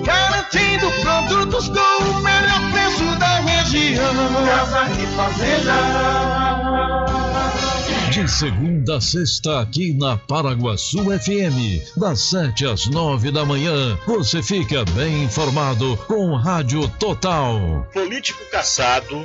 garantindo 0.48 0.90
produtos 1.02 1.68
com 1.68 2.04
o 2.04 2.22
melhor 2.22 2.72
preço 2.72 3.18
da 3.18 3.40
região. 3.40 4.14
Casa 4.46 4.86
e 4.92 5.06
fazenda. 5.16 5.74
De 8.10 8.26
segunda 8.28 8.96
a 8.96 9.00
sexta, 9.00 9.60
aqui 9.60 9.92
na 9.92 10.16
Paraguaçu 10.16 11.04
FM, 11.04 11.96
das 11.96 12.20
7 12.30 12.66
às 12.66 12.86
9 12.86 13.30
da 13.30 13.44
manhã, 13.44 13.96
você 14.06 14.42
fica 14.42 14.84
bem 14.86 15.24
informado 15.24 15.96
com 16.08 16.34
Rádio 16.34 16.88
Total. 16.98 17.86
Político 17.92 18.42
caçado 18.50 19.24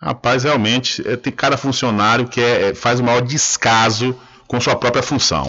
rapaz, 0.00 0.44
realmente 0.44 1.02
é, 1.04 1.16
tem 1.16 1.32
cada 1.32 1.56
funcionário 1.56 2.28
que 2.28 2.40
é, 2.40 2.68
é, 2.68 2.74
faz 2.76 3.00
o 3.00 3.02
maior 3.02 3.20
descaso 3.20 4.16
com 4.46 4.60
sua 4.60 4.76
própria 4.76 5.02
função. 5.02 5.48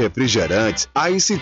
refrigerantes, 0.00 0.88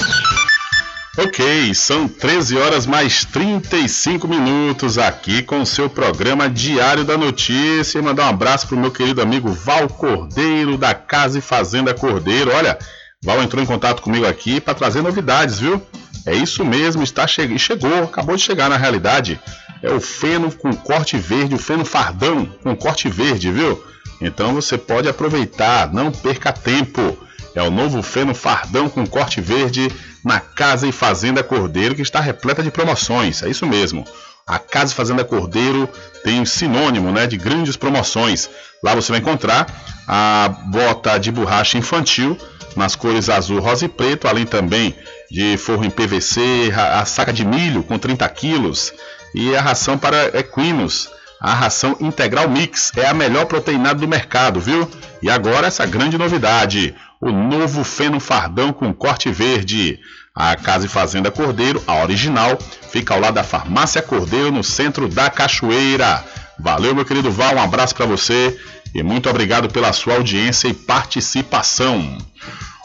Ok, 1.17 1.73
são 1.75 2.07
13 2.07 2.57
horas 2.57 2.85
mais 2.85 3.25
35 3.25 4.29
minutos 4.29 4.97
aqui 4.97 5.43
com 5.43 5.61
o 5.61 5.65
seu 5.65 5.89
programa 5.89 6.49
Diário 6.49 7.03
da 7.03 7.17
Notícia. 7.17 7.99
E 7.99 8.01
mandar 8.01 8.27
um 8.27 8.29
abraço 8.29 8.65
pro 8.65 8.77
meu 8.77 8.91
querido 8.91 9.21
amigo 9.21 9.51
Val 9.51 9.89
Cordeiro, 9.89 10.77
da 10.77 10.93
Casa 10.93 11.37
e 11.37 11.41
Fazenda 11.41 11.93
Cordeiro. 11.93 12.53
Olha, 12.53 12.79
Val 13.21 13.43
entrou 13.43 13.61
em 13.61 13.65
contato 13.65 14.01
comigo 14.01 14.25
aqui 14.25 14.61
para 14.61 14.73
trazer 14.73 15.01
novidades, 15.01 15.59
viu? 15.59 15.85
É 16.25 16.33
isso 16.33 16.63
mesmo, 16.63 17.03
está 17.03 17.27
che... 17.27 17.59
chegou, 17.59 18.05
acabou 18.05 18.37
de 18.37 18.43
chegar 18.43 18.69
na 18.69 18.77
realidade. 18.77 19.37
É 19.83 19.91
o 19.91 19.99
feno 19.99 20.49
com 20.49 20.73
corte 20.73 21.17
verde, 21.17 21.55
o 21.55 21.59
feno 21.59 21.83
fardão 21.83 22.45
com 22.63 22.73
corte 22.73 23.09
verde, 23.09 23.51
viu? 23.51 23.83
Então 24.21 24.53
você 24.53 24.77
pode 24.77 25.09
aproveitar, 25.09 25.91
não 25.91 26.09
perca 26.09 26.53
tempo. 26.53 27.17
É 27.53 27.61
o 27.61 27.71
novo 27.71 28.01
feno 28.01 28.33
fardão 28.33 28.89
com 28.89 29.05
corte 29.05 29.41
verde 29.41 29.91
na 30.23 30.39
Casa 30.39 30.87
e 30.87 30.91
Fazenda 30.91 31.43
Cordeiro, 31.43 31.95
que 31.95 32.01
está 32.01 32.19
repleta 32.19 32.63
de 32.63 32.71
promoções. 32.71 33.43
É 33.43 33.49
isso 33.49 33.65
mesmo. 33.65 34.05
A 34.47 34.57
Casa 34.57 34.93
e 34.93 34.95
Fazenda 34.95 35.23
Cordeiro 35.23 35.87
tem 36.23 36.39
um 36.39 36.45
sinônimo 36.45 37.11
né, 37.11 37.27
de 37.27 37.37
grandes 37.37 37.75
promoções. 37.75 38.49
Lá 38.83 38.95
você 38.95 39.11
vai 39.11 39.19
encontrar 39.19 39.67
a 40.07 40.49
bota 40.67 41.17
de 41.17 41.31
borracha 41.31 41.77
infantil 41.77 42.37
nas 42.75 42.95
cores 42.95 43.29
azul, 43.29 43.59
rosa 43.59 43.85
e 43.85 43.89
preto, 43.89 44.27
além 44.27 44.45
também 44.45 44.95
de 45.29 45.57
forro 45.57 45.83
em 45.83 45.89
PVC, 45.89 46.71
a 46.75 47.05
saca 47.05 47.31
de 47.31 47.45
milho 47.45 47.83
com 47.83 47.97
30 47.97 48.27
quilos 48.29 48.93
e 49.35 49.55
a 49.55 49.61
ração 49.61 49.97
para 49.97 50.37
equinos. 50.39 51.09
A 51.39 51.53
ração 51.53 51.97
integral 51.99 52.47
mix 52.47 52.91
é 52.95 53.07
a 53.07 53.13
melhor 53.13 53.45
proteinada 53.45 53.99
do 53.99 54.07
mercado, 54.07 54.59
viu? 54.59 54.89
E 55.23 55.29
agora 55.29 55.67
essa 55.67 55.85
grande 55.87 56.17
novidade, 56.17 56.93
o 57.21 57.31
novo 57.31 57.83
feno 57.83 58.19
fardão 58.19 58.73
com 58.73 58.91
corte 58.91 59.31
verde. 59.31 59.99
A 60.33 60.55
Casa 60.55 60.85
e 60.85 60.89
Fazenda 60.89 61.29
Cordeiro, 61.29 61.83
a 61.85 62.01
original, 62.01 62.57
fica 62.89 63.13
ao 63.13 63.19
lado 63.19 63.35
da 63.35 63.43
Farmácia 63.43 64.01
Cordeiro, 64.01 64.51
no 64.51 64.63
centro 64.63 65.07
da 65.07 65.29
Cachoeira. 65.29 66.23
Valeu, 66.57 66.95
meu 66.95 67.05
querido 67.05 67.31
Val, 67.31 67.55
um 67.55 67.61
abraço 67.61 67.93
para 67.93 68.05
você 68.05 68.57
e 68.93 69.03
muito 69.03 69.29
obrigado 69.29 69.69
pela 69.69 69.93
sua 69.93 70.15
audiência 70.15 70.67
e 70.67 70.73
participação. 70.73 72.17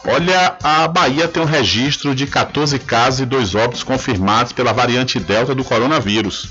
Olha, 0.05 0.55
a 0.63 0.87
Bahia 0.87 1.27
tem 1.27 1.41
um 1.41 1.45
registro 1.45 2.13
de 2.13 2.27
14 2.27 2.77
casos 2.79 3.21
e 3.21 3.25
dois 3.25 3.55
óbitos 3.55 3.83
confirmados 3.83 4.53
pela 4.53 4.71
variante 4.71 5.19
Delta 5.19 5.55
do 5.55 5.63
coronavírus. 5.63 6.49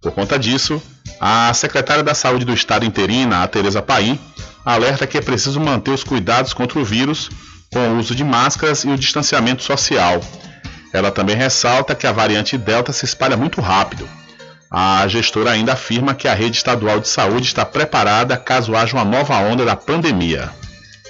Por 0.00 0.12
conta 0.12 0.38
disso, 0.38 0.82
a 1.20 1.52
secretária 1.54 2.02
da 2.02 2.14
Saúde 2.14 2.44
do 2.44 2.52
Estado 2.52 2.84
interina, 2.84 3.42
a 3.42 3.48
Tereza 3.48 3.80
Paim, 3.80 4.18
alerta 4.64 5.06
que 5.06 5.18
é 5.18 5.20
preciso 5.20 5.60
manter 5.60 5.90
os 5.90 6.04
cuidados 6.04 6.52
contra 6.52 6.78
o 6.78 6.84
vírus 6.84 7.30
com 7.72 7.78
o 7.88 7.98
uso 7.98 8.14
de 8.14 8.22
máscaras 8.22 8.84
e 8.84 8.88
o 8.88 8.98
distanciamento 8.98 9.62
social. 9.62 10.20
Ela 10.92 11.10
também 11.10 11.34
ressalta 11.34 11.94
que 11.94 12.06
a 12.06 12.12
variante 12.12 12.58
Delta 12.58 12.92
se 12.92 13.04
espalha 13.04 13.36
muito 13.36 13.60
rápido. 13.60 14.08
A 14.70 15.06
gestora 15.08 15.50
ainda 15.50 15.72
afirma 15.72 16.14
que 16.14 16.28
a 16.28 16.34
rede 16.34 16.56
estadual 16.56 17.00
de 17.00 17.08
saúde 17.08 17.46
está 17.46 17.64
preparada 17.64 18.36
caso 18.36 18.76
haja 18.76 18.96
uma 18.96 19.04
nova 19.04 19.36
onda 19.38 19.64
da 19.64 19.76
pandemia. 19.76 20.50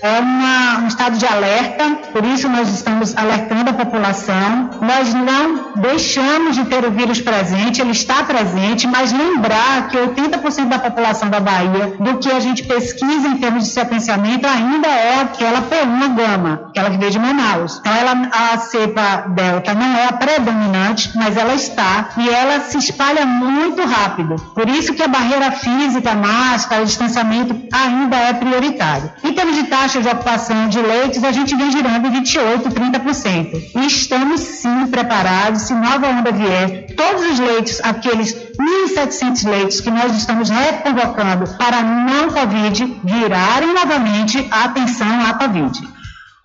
É 0.03 0.19
uma, 0.19 0.81
um 0.81 0.89
estado 0.89 1.17
de 1.17 1.25
alerta, 1.25 1.85
por 2.13 2.25
isso 2.25 2.49
nós 2.49 2.69
estamos 2.69 3.17
alertando 3.17 3.71
a 3.71 3.73
população. 3.73 4.71
Nós 4.81 5.15
não 5.15 5.75
deixamos 5.77 6.57
de 6.57 6.65
ter 6.65 6.85
o 6.85 6.91
vírus 6.91 7.21
presente, 7.21 7.81
ele 7.81 7.93
está 7.93 8.25
presente, 8.25 8.85
mas 8.89 9.13
lembrar 9.13 9.87
que 9.89 9.97
80% 9.97 10.67
da 10.67 10.81
população 10.81 11.31
da 11.31 11.39
Bahia, 11.39 11.95
do 12.01 12.19
que 12.19 12.33
a 12.33 12.41
gente 12.41 12.65
pesquisa 12.65 13.29
em 13.29 13.37
termos 13.37 13.63
de 13.63 13.71
sequenciamento, 13.71 14.45
ainda 14.45 14.89
é 14.89 15.21
aquela 15.21 15.63
P1 15.63 16.17
gama, 16.17 16.65
aquela 16.71 16.91
que 16.91 16.99
veio 16.99 17.13
de 17.13 17.21
Manaus. 17.21 17.79
Então, 17.79 17.95
ela, 17.95 18.29
a 18.33 18.59
cepa 18.59 19.29
delta 19.29 19.73
não 19.73 19.97
é 19.97 20.09
a 20.09 20.13
predominante, 20.13 21.13
mas 21.15 21.37
ela 21.37 21.55
está 21.55 22.09
e 22.17 22.29
ela 22.29 22.59
se 22.59 22.77
espalha 22.77 23.25
muito 23.25 23.87
rápido. 23.87 24.35
Por 24.53 24.69
isso 24.69 24.95
que 24.95 25.03
a 25.03 25.07
barreira 25.07 25.53
física, 25.53 26.11
a 26.11 26.15
máscara, 26.17 26.83
o 26.83 26.87
distanciamento 26.87 27.55
ainda 27.73 28.17
é 28.17 28.33
prioritário. 28.33 29.13
Em 29.23 29.33
termos 29.33 29.55
de 29.55 29.63
taxa 29.65 29.92
de 30.01 30.09
ocupação 30.09 30.69
de 30.69 30.81
leitos, 30.81 31.23
a 31.25 31.33
gente 31.33 31.55
vem 31.57 31.71
girando 31.71 32.09
28%, 32.09 32.73
30%. 32.73 33.71
E 33.75 33.87
estamos 33.87 34.41
sim 34.41 34.87
preparados, 34.87 35.63
se 35.63 35.75
nova 35.75 36.09
onda 36.09 36.33
vier, 36.33 36.95
todos 36.97 37.33
os 37.33 37.39
leitos, 37.39 37.81
aqueles 37.83 38.35
1.700 38.35 39.49
leitos 39.49 39.81
que 39.81 39.91
nós 39.91 40.17
estamos 40.17 40.49
reconvocando 40.49 41.57
para 41.57 41.83
não 41.83 42.31
Covid, 42.31 43.01
virarem 43.05 43.75
novamente 43.75 44.47
a 44.51 44.65
atenção 44.65 45.27
à 45.27 45.35
Covid. 45.35 45.81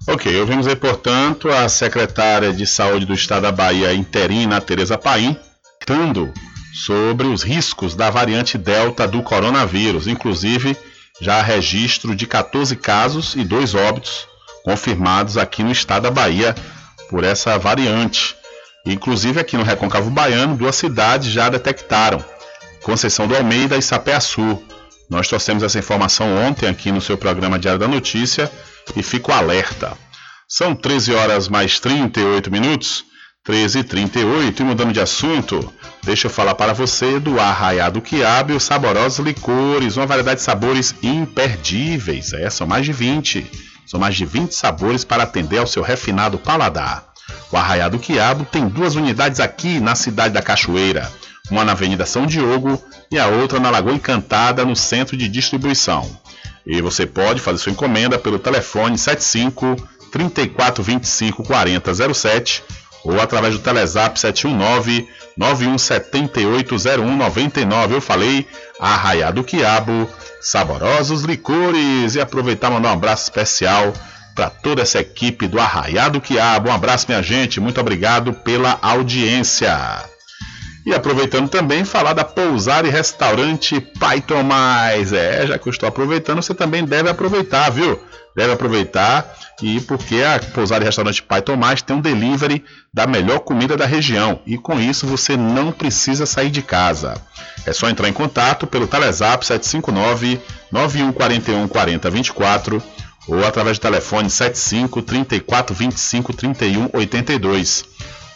Ok, 0.09 0.39
ouvimos 0.39 0.67
aí, 0.67 0.75
portanto, 0.75 1.49
a 1.49 1.67
secretária 1.67 2.53
de 2.53 2.65
Saúde 2.65 3.05
do 3.05 3.13
Estado 3.13 3.43
da 3.43 3.51
Bahia 3.51 3.93
interina, 3.93 4.61
Tereza 4.61 4.97
Paim, 4.97 5.37
tendo 5.85 6.31
sobre 6.73 7.27
os 7.27 7.43
riscos 7.43 7.95
da 7.95 8.09
variante 8.09 8.57
Delta 8.57 9.07
do 9.07 9.21
coronavírus. 9.21 10.07
Inclusive, 10.07 10.77
já 11.19 11.37
há 11.37 11.41
registro 11.41 12.15
de 12.15 12.27
14 12.27 12.75
casos 12.75 13.35
e 13.35 13.43
dois 13.43 13.73
óbitos 13.73 14.27
confirmados 14.63 15.37
aqui 15.37 15.63
no 15.63 15.71
estado 15.71 16.03
da 16.03 16.11
Bahia 16.11 16.53
por 17.09 17.23
essa 17.23 17.57
variante. 17.57 18.35
Inclusive 18.85 19.39
aqui 19.39 19.57
no 19.57 19.63
Recôncavo 19.63 20.09
Baiano, 20.09 20.55
duas 20.55 20.75
cidades 20.75 21.29
já 21.29 21.49
detectaram: 21.49 22.23
Conceição 22.83 23.27
do 23.27 23.35
Almeida 23.35 23.77
e 23.77 23.81
Sapé-Açu. 23.81 24.61
Nós 25.09 25.27
trouxemos 25.27 25.63
essa 25.63 25.79
informação 25.79 26.35
ontem 26.35 26.67
aqui 26.67 26.91
no 26.91 27.01
seu 27.01 27.17
programa 27.17 27.57
Diário 27.57 27.79
da 27.79 27.87
Notícia 27.87 28.51
e 28.95 29.01
fico 29.01 29.31
alerta. 29.31 29.97
São 30.47 30.75
13 30.75 31.13
horas 31.13 31.47
mais 31.47 31.79
38 31.79 32.51
minutos. 32.51 33.05
13 33.47 33.79
e 33.79 33.83
38 33.85 34.61
e 34.61 34.65
mudando 34.65 34.91
de 34.91 34.99
assunto, 34.99 35.73
deixa 36.03 36.27
eu 36.27 36.31
falar 36.31 36.53
para 36.53 36.73
você 36.73 37.17
do 37.17 37.39
Arraiado 37.39 38.01
Quiabo 38.01 38.51
e 38.51 38.55
os 38.57 38.63
saborosos 38.63 39.25
licores, 39.25 39.95
uma 39.95 40.05
variedade 40.05 40.39
de 40.39 40.43
sabores 40.43 40.93
imperdíveis. 41.01 42.33
É, 42.33 42.49
são 42.49 42.67
mais 42.67 42.83
de 42.85 42.91
20. 42.91 43.49
São 43.85 44.01
mais 44.01 44.17
de 44.17 44.25
20 44.25 44.53
sabores 44.53 45.05
para 45.05 45.23
atender 45.23 45.59
ao 45.59 45.65
seu 45.65 45.81
refinado 45.81 46.37
paladar. 46.37 47.05
O 47.49 47.55
Arraiado 47.55 47.97
Quiabo 47.99 48.43
tem 48.43 48.67
duas 48.67 48.95
unidades 48.95 49.39
aqui 49.39 49.79
na 49.79 49.95
cidade 49.95 50.33
da 50.33 50.41
Cachoeira, 50.41 51.09
uma 51.49 51.63
na 51.63 51.71
Avenida 51.71 52.05
São 52.05 52.25
Diogo 52.25 52.83
e 53.09 53.17
a 53.17 53.27
outra 53.27 53.61
na 53.61 53.69
Lagoa 53.69 53.93
Encantada, 53.93 54.65
no 54.65 54.75
centro 54.75 55.15
de 55.15 55.29
distribuição. 55.29 56.05
E 56.65 56.81
você 56.81 57.05
pode 57.05 57.39
fazer 57.39 57.59
sua 57.59 57.71
encomenda 57.71 58.19
pelo 58.19 58.39
telefone 58.39 58.97
75 58.97 59.77
3425 60.11 61.43
4007 61.45 62.61
ou 63.03 63.21
através 63.21 63.53
do 63.53 63.59
Telezap 63.59 64.19
719 64.19 65.07
91780199. 65.39 67.91
Eu 67.91 68.01
falei 68.01 68.47
Arraiá 68.79 69.31
do 69.31 69.43
Quiabo, 69.43 70.09
saborosos 70.41 71.23
licores. 71.23 72.15
E 72.15 72.21
aproveitar 72.21 72.69
mandar 72.69 72.89
um 72.89 72.93
abraço 72.93 73.23
especial 73.23 73.93
para 74.35 74.49
toda 74.49 74.81
essa 74.81 74.99
equipe 74.99 75.47
do 75.47 75.59
Arraiá 75.59 76.09
do 76.09 76.21
Quiabo. 76.21 76.69
Um 76.69 76.73
abraço, 76.73 77.05
minha 77.07 77.21
gente. 77.21 77.59
Muito 77.59 77.79
obrigado 77.79 78.33
pela 78.33 78.77
audiência. 78.81 79.77
E 80.85 80.93
aproveitando 80.93 81.49
também, 81.49 81.83
falar 81.83 82.13
da 82.13 82.23
Pousar 82.23 82.85
e 82.85 82.89
Restaurante 82.89 83.81
Pai 83.99 84.21
Tomás. 84.21 85.11
É, 85.11 85.45
já 85.45 85.59
que 85.59 85.67
eu 85.67 85.71
estou 85.71 85.89
aproveitando, 85.89 86.41
você 86.41 86.53
também 86.53 86.85
deve 86.85 87.09
aproveitar, 87.09 87.69
viu? 87.69 88.01
Deve 88.35 88.53
aproveitar 88.53 89.35
e 89.61 89.81
porque 89.81 90.21
a 90.21 90.39
Pousar 90.53 90.81
e 90.81 90.85
Restaurante 90.85 91.23
Pai 91.23 91.41
Tomás 91.41 91.81
tem 91.81 91.95
um 91.95 92.01
delivery 92.01 92.63
da 92.93 93.07
melhor 93.07 93.39
comida 93.39 93.75
da 93.75 93.85
região 93.85 94.39
e 94.45 94.57
com 94.57 94.79
isso 94.79 95.07
você 95.07 95.35
não 95.35 95.71
precisa 95.71 96.25
sair 96.25 96.51
de 96.51 96.61
casa. 96.61 97.19
É 97.65 97.73
só 97.73 97.89
entrar 97.89 98.07
em 98.07 98.13
contato 98.13 98.67
pelo 98.67 98.87
Telezap 98.87 99.45
759 99.45 100.39
9141 100.71 101.67
4024 101.67 102.81
ou 103.27 103.45
através 103.45 103.77
do 103.77 103.81
telefone 103.81 104.29
75 104.29 105.01
34 105.01 105.75
25 105.75 106.33
31 106.33 106.89
82. 106.93 107.85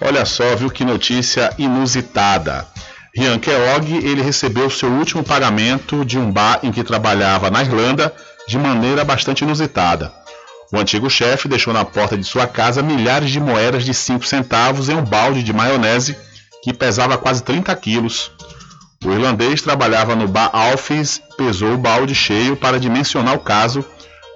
Olha 0.01 0.25
só, 0.25 0.55
viu 0.55 0.69
que 0.69 0.85
notícia 0.85 1.53
inusitada. 1.57 2.65
Rian 3.15 3.37
Keog, 3.37 3.95
ele 3.97 4.21
recebeu 4.21 4.69
seu 4.69 4.89
último 4.89 5.23
pagamento 5.23 6.05
de 6.05 6.17
um 6.17 6.31
bar 6.31 6.59
em 6.63 6.71
que 6.71 6.83
trabalhava 6.83 7.51
na 7.51 7.61
Irlanda 7.61 8.13
de 8.47 8.57
maneira 8.57 9.03
bastante 9.03 9.43
inusitada. 9.43 10.13
O 10.71 10.77
antigo 10.77 11.09
chefe 11.09 11.47
deixou 11.47 11.73
na 11.73 11.83
porta 11.83 12.17
de 12.17 12.23
sua 12.23 12.47
casa 12.47 12.83
milhares 12.83 13.31
de 13.31 13.39
moedas 13.39 13.83
de 13.83 13.93
5 13.93 14.25
centavos 14.25 14.87
em 14.87 14.95
um 14.95 15.03
balde 15.03 15.43
de 15.43 15.51
maionese 15.51 16.15
que 16.63 16.71
pesava 16.71 17.17
quase 17.17 17.43
30 17.43 17.75
quilos. 17.75 18.31
O 19.03 19.11
irlandês 19.11 19.61
trabalhava 19.61 20.15
no 20.15 20.27
bar 20.27 20.49
Alfis, 20.53 21.21
pesou 21.37 21.73
o 21.73 21.77
balde 21.77 22.13
cheio 22.13 22.55
para 22.55 22.79
dimensionar 22.79 23.33
o 23.33 23.39
caso 23.39 23.83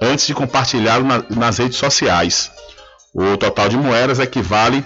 antes 0.01 0.25
de 0.25 0.33
compartilhá-lo 0.33 1.05
na, 1.05 1.23
nas 1.29 1.57
redes 1.57 1.77
sociais. 1.77 2.51
O 3.13 3.37
total 3.37 3.69
de 3.69 3.77
moedas 3.77 4.19
equivale 4.19 4.83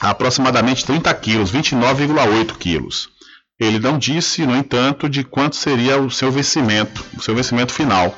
aproximadamente 0.00 0.84
30 0.84 1.12
quilos, 1.14 1.52
29,8 1.52 2.56
quilos. 2.58 3.08
Ele 3.58 3.78
não 3.78 3.98
disse, 3.98 4.44
no 4.44 4.56
entanto, 4.56 5.08
de 5.08 5.22
quanto 5.22 5.56
seria 5.56 5.98
o 5.98 6.10
seu 6.10 6.30
vencimento, 6.30 7.04
o 7.16 7.22
seu 7.22 7.34
vencimento 7.34 7.72
final. 7.72 8.16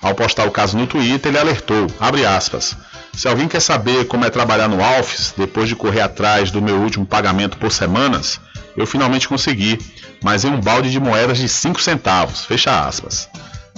Ao 0.00 0.14
postar 0.14 0.46
o 0.48 0.50
caso 0.50 0.76
no 0.76 0.86
Twitter, 0.86 1.30
ele 1.30 1.38
alertou, 1.38 1.86
aspas, 2.26 2.76
se 3.12 3.28
alguém 3.28 3.46
quer 3.46 3.60
saber 3.60 4.06
como 4.06 4.24
é 4.24 4.30
trabalhar 4.30 4.68
no 4.68 4.82
Alfis, 4.82 5.34
depois 5.36 5.68
de 5.68 5.76
correr 5.76 6.00
atrás 6.00 6.50
do 6.50 6.62
meu 6.62 6.76
último 6.76 7.04
pagamento 7.04 7.58
por 7.58 7.70
semanas, 7.70 8.40
eu 8.76 8.86
finalmente 8.86 9.28
consegui, 9.28 9.78
mas 10.24 10.44
em 10.44 10.48
um 10.48 10.60
balde 10.60 10.90
de 10.90 10.98
moedas 10.98 11.38
de 11.38 11.48
5 11.48 11.80
centavos. 11.80 12.46
Fecha 12.46 12.86
aspas. 12.86 13.28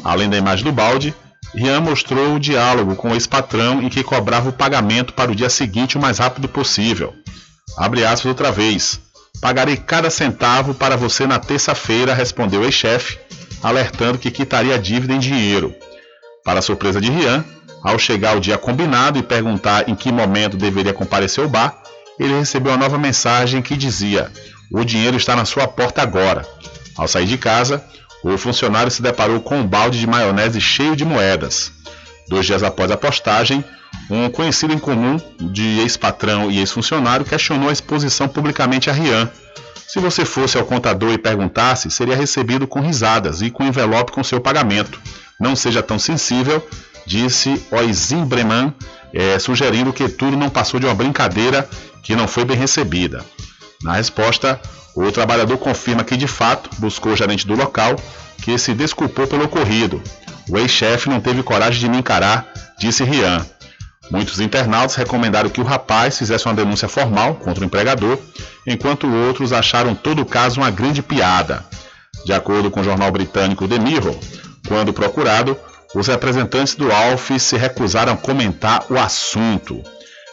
Além 0.04 0.30
da 0.30 0.36
imagem 0.36 0.64
do 0.64 0.72
balde, 0.72 1.14
Rian 1.54 1.80
mostrou 1.80 2.34
o 2.34 2.40
diálogo 2.40 2.96
com 2.96 3.10
o 3.10 3.14
ex-patrão 3.14 3.80
em 3.80 3.88
que 3.88 4.02
cobrava 4.02 4.48
o 4.48 4.52
pagamento 4.52 5.12
para 5.12 5.30
o 5.30 5.34
dia 5.34 5.48
seguinte 5.48 5.96
o 5.96 6.00
mais 6.00 6.18
rápido 6.18 6.48
possível. 6.48 7.14
Abre 7.76 8.04
aspas 8.04 8.26
outra 8.26 8.50
vez. 8.50 9.00
Pagarei 9.40 9.76
cada 9.76 10.10
centavo 10.10 10.74
para 10.74 10.96
você 10.96 11.26
na 11.26 11.38
terça-feira, 11.38 12.14
respondeu 12.14 12.60
o 12.60 12.64
ex-chefe, 12.64 13.18
alertando 13.62 14.18
que 14.18 14.30
quitaria 14.30 14.74
a 14.74 14.78
dívida 14.78 15.14
em 15.14 15.18
dinheiro. 15.18 15.74
Para 16.44 16.58
a 16.58 16.62
surpresa 16.62 17.00
de 17.00 17.10
Rian, 17.10 17.44
ao 17.82 17.98
chegar 17.98 18.36
o 18.36 18.40
dia 18.40 18.58
combinado 18.58 19.18
e 19.18 19.22
perguntar 19.22 19.88
em 19.88 19.94
que 19.94 20.10
momento 20.10 20.56
deveria 20.56 20.92
comparecer 20.92 21.44
ao 21.44 21.50
bar, 21.50 21.82
ele 22.18 22.38
recebeu 22.38 22.72
uma 22.72 22.78
nova 22.78 22.98
mensagem 22.98 23.62
que 23.62 23.76
dizia: 23.76 24.30
o 24.72 24.84
dinheiro 24.84 25.16
está 25.16 25.36
na 25.36 25.44
sua 25.44 25.68
porta 25.68 26.02
agora. 26.02 26.46
Ao 26.96 27.08
sair 27.08 27.26
de 27.26 27.36
casa, 27.36 27.84
o 28.32 28.38
funcionário 28.38 28.90
se 28.90 29.02
deparou 29.02 29.40
com 29.40 29.58
um 29.58 29.66
balde 29.66 30.00
de 30.00 30.06
maionese 30.06 30.60
cheio 30.60 30.96
de 30.96 31.04
moedas. 31.04 31.70
Dois 32.26 32.46
dias 32.46 32.62
após 32.62 32.90
a 32.90 32.96
postagem, 32.96 33.62
um 34.10 34.30
conhecido 34.30 34.72
em 34.72 34.78
comum 34.78 35.20
de 35.38 35.80
ex-patrão 35.80 36.50
e 36.50 36.58
ex-funcionário 36.58 37.26
questionou 37.26 37.68
a 37.68 37.72
exposição 37.72 38.26
publicamente 38.26 38.88
a 38.88 38.92
Rian. 38.92 39.30
Se 39.86 40.00
você 40.00 40.24
fosse 40.24 40.56
ao 40.56 40.64
contador 40.64 41.12
e 41.12 41.18
perguntasse, 41.18 41.90
seria 41.90 42.16
recebido 42.16 42.66
com 42.66 42.80
risadas 42.80 43.42
e 43.42 43.50
com 43.50 43.62
envelope 43.62 44.12
com 44.12 44.24
seu 44.24 44.40
pagamento. 44.40 44.98
Não 45.38 45.54
seja 45.54 45.82
tão 45.82 45.98
sensível, 45.98 46.66
disse 47.06 47.62
Oisin 47.70 48.24
Breman, 48.24 48.74
é, 49.12 49.38
sugerindo 49.38 49.92
que 49.92 50.08
tudo 50.08 50.36
não 50.36 50.48
passou 50.48 50.80
de 50.80 50.86
uma 50.86 50.94
brincadeira 50.94 51.68
que 52.02 52.16
não 52.16 52.26
foi 52.26 52.44
bem 52.44 52.56
recebida. 52.56 53.24
Na 53.82 53.92
resposta, 53.92 54.60
o 54.94 55.10
trabalhador 55.10 55.58
confirma 55.58 56.04
que 56.04 56.16
de 56.16 56.26
fato 56.26 56.70
buscou 56.78 57.12
o 57.12 57.16
gerente 57.16 57.46
do 57.46 57.54
local, 57.54 57.96
que 58.42 58.56
se 58.58 58.74
desculpou 58.74 59.26
pelo 59.26 59.44
ocorrido. 59.44 60.00
O 60.48 60.58
ex-chefe 60.58 61.08
não 61.08 61.20
teve 61.20 61.42
coragem 61.42 61.80
de 61.80 61.88
me 61.88 61.98
encarar, 61.98 62.46
disse 62.78 63.02
Rian. 63.02 63.44
Muitos 64.10 64.38
internautas 64.38 64.94
recomendaram 64.94 65.48
que 65.48 65.60
o 65.60 65.64
rapaz 65.64 66.18
fizesse 66.18 66.44
uma 66.44 66.54
denúncia 66.54 66.86
formal 66.86 67.34
contra 67.36 67.62
o 67.62 67.66
empregador, 67.66 68.18
enquanto 68.66 69.12
outros 69.12 69.52
acharam 69.52 69.94
todo 69.94 70.22
o 70.22 70.26
caso 70.26 70.60
uma 70.60 70.70
grande 70.70 71.02
piada. 71.02 71.64
De 72.24 72.32
acordo 72.32 72.70
com 72.70 72.80
o 72.80 72.84
jornal 72.84 73.10
britânico 73.10 73.66
The 73.66 73.78
Mirror, 73.78 74.16
quando 74.68 74.92
procurado, 74.92 75.56
os 75.94 76.06
representantes 76.06 76.74
do 76.74 76.92
ALF 76.92 77.38
se 77.38 77.56
recusaram 77.56 78.12
a 78.12 78.16
comentar 78.16 78.84
o 78.90 78.98
assunto. 78.98 79.82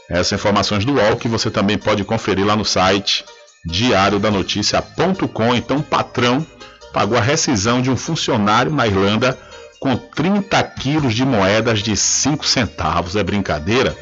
Essas 0.10 0.34
informações 0.34 0.84
do 0.84 0.94
UOL 0.94 1.16
que 1.16 1.30
você 1.30 1.50
também 1.50 1.78
pode 1.78 2.04
conferir 2.04 2.46
lá 2.46 2.56
no 2.56 2.66
site 2.66 3.24
diariodanoticia.com. 3.66 5.56
Então, 5.56 5.78
o 5.78 5.84
patrão 5.84 6.46
pagou 6.94 7.18
a 7.18 7.22
rescisão 7.22 7.82
de 7.82 7.90
um 7.90 7.98
funcionário 7.98 8.72
na 8.72 8.86
Irlanda 8.86 9.38
com 9.80 9.96
30 9.96 10.62
quilos 10.64 11.16
de 11.16 11.26
moedas 11.26 11.80
de 11.80 11.96
5 11.98 12.46
centavos. 12.46 13.16
É 13.16 13.24
brincadeira? 13.24 13.98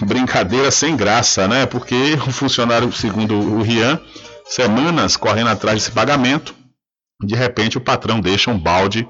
Brincadeira 0.00 0.70
sem 0.70 0.94
graça, 0.94 1.48
né? 1.48 1.66
Porque 1.66 2.18
o 2.26 2.30
funcionário, 2.30 2.92
segundo 2.92 3.34
o 3.34 3.62
Rian, 3.62 3.98
semanas 4.44 5.16
correndo 5.16 5.48
atrás 5.48 5.78
desse 5.78 5.90
pagamento, 5.90 6.54
de 7.22 7.34
repente 7.34 7.78
o 7.78 7.80
patrão 7.80 8.20
deixa 8.20 8.50
um 8.50 8.58
balde 8.58 9.08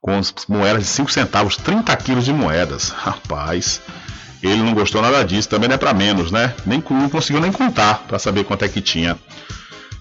com 0.00 0.20
moedas 0.48 0.82
de 0.82 0.88
5 0.90 1.10
centavos, 1.10 1.56
30 1.56 1.96
quilos 1.96 2.24
de 2.24 2.32
moedas. 2.32 2.90
Rapaz, 2.90 3.80
ele 4.46 4.62
não 4.62 4.74
gostou 4.74 5.00
nada 5.00 5.24
disso, 5.24 5.48
também 5.48 5.68
não 5.68 5.74
é 5.74 5.78
para 5.78 5.94
menos, 5.94 6.30
né? 6.30 6.54
Nem, 6.66 6.82
não 6.90 7.08
conseguiu 7.08 7.40
nem 7.40 7.52
contar 7.52 8.04
para 8.06 8.18
saber 8.18 8.44
quanto 8.44 8.64
é 8.64 8.68
que 8.68 8.80
tinha. 8.80 9.18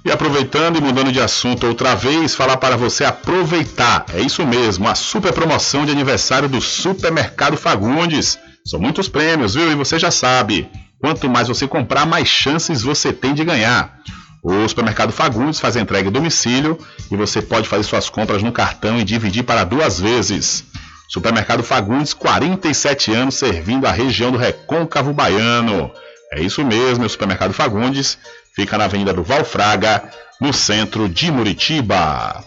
E 0.06 0.12
aproveitando 0.12 0.78
e 0.78 0.82
mudando 0.82 1.14
de 1.14 1.22
assunto 1.22 1.66
outra 1.66 1.96
vez, 1.96 2.36
falar 2.36 2.58
para 2.58 2.76
você 2.76 3.06
aproveitar. 3.06 4.06
É 4.14 4.20
isso 4.20 4.46
mesmo, 4.46 4.88
a 4.88 4.96
super 4.96 5.32
promoção 5.32 5.86
de 5.86 5.92
aniversário 5.92 6.50
do 6.50 6.60
Supermercado 6.60 7.56
Fagundes. 7.56 8.38
São 8.66 8.80
muitos 8.80 9.08
prêmios, 9.08 9.56
viu? 9.56 9.72
E 9.72 9.76
você 9.76 9.98
já 9.98 10.12
sabe. 10.12 10.70
Quanto 11.00 11.30
mais 11.30 11.48
você 11.48 11.68
comprar, 11.68 12.06
mais 12.06 12.28
chances 12.28 12.82
você 12.82 13.14
tem 13.14 13.34
de 13.34 13.46
ganhar. 13.46 13.98
O 14.44 14.68
supermercado 14.68 15.14
Fagundes 15.14 15.58
faz 15.58 15.78
entrega 15.78 16.10
em 16.10 16.12
domicílio 16.12 16.78
e 17.10 17.16
você 17.16 17.42
pode 17.42 17.70
fazer 17.70 17.84
suas 17.84 18.10
compras 18.10 18.44
no 18.44 18.52
cartão 18.52 19.00
e 19.00 19.04
dividir 19.06 19.44
para 19.44 19.64
duas 19.64 20.02
vezes. 20.02 20.66
Supermercado 21.08 21.64
Fagundes, 21.64 22.14
47 22.14 23.14
anos 23.14 23.36
servindo 23.36 23.86
a 23.86 23.92
região 23.92 24.32
do 24.32 24.38
Recôncavo 24.38 25.14
Baiano. 25.14 25.92
É 26.32 26.42
isso 26.42 26.64
mesmo, 26.66 27.06
o 27.06 27.10
Supermercado 27.10 27.54
Fagundes 27.54 28.18
fica 28.56 28.78
na 28.78 28.86
Avenida 28.86 29.14
do 29.14 29.24
Valfraga, 29.24 30.04
no 30.40 30.52
centro 30.52 31.08
de 31.08 31.32
Muritiba. 31.32 32.44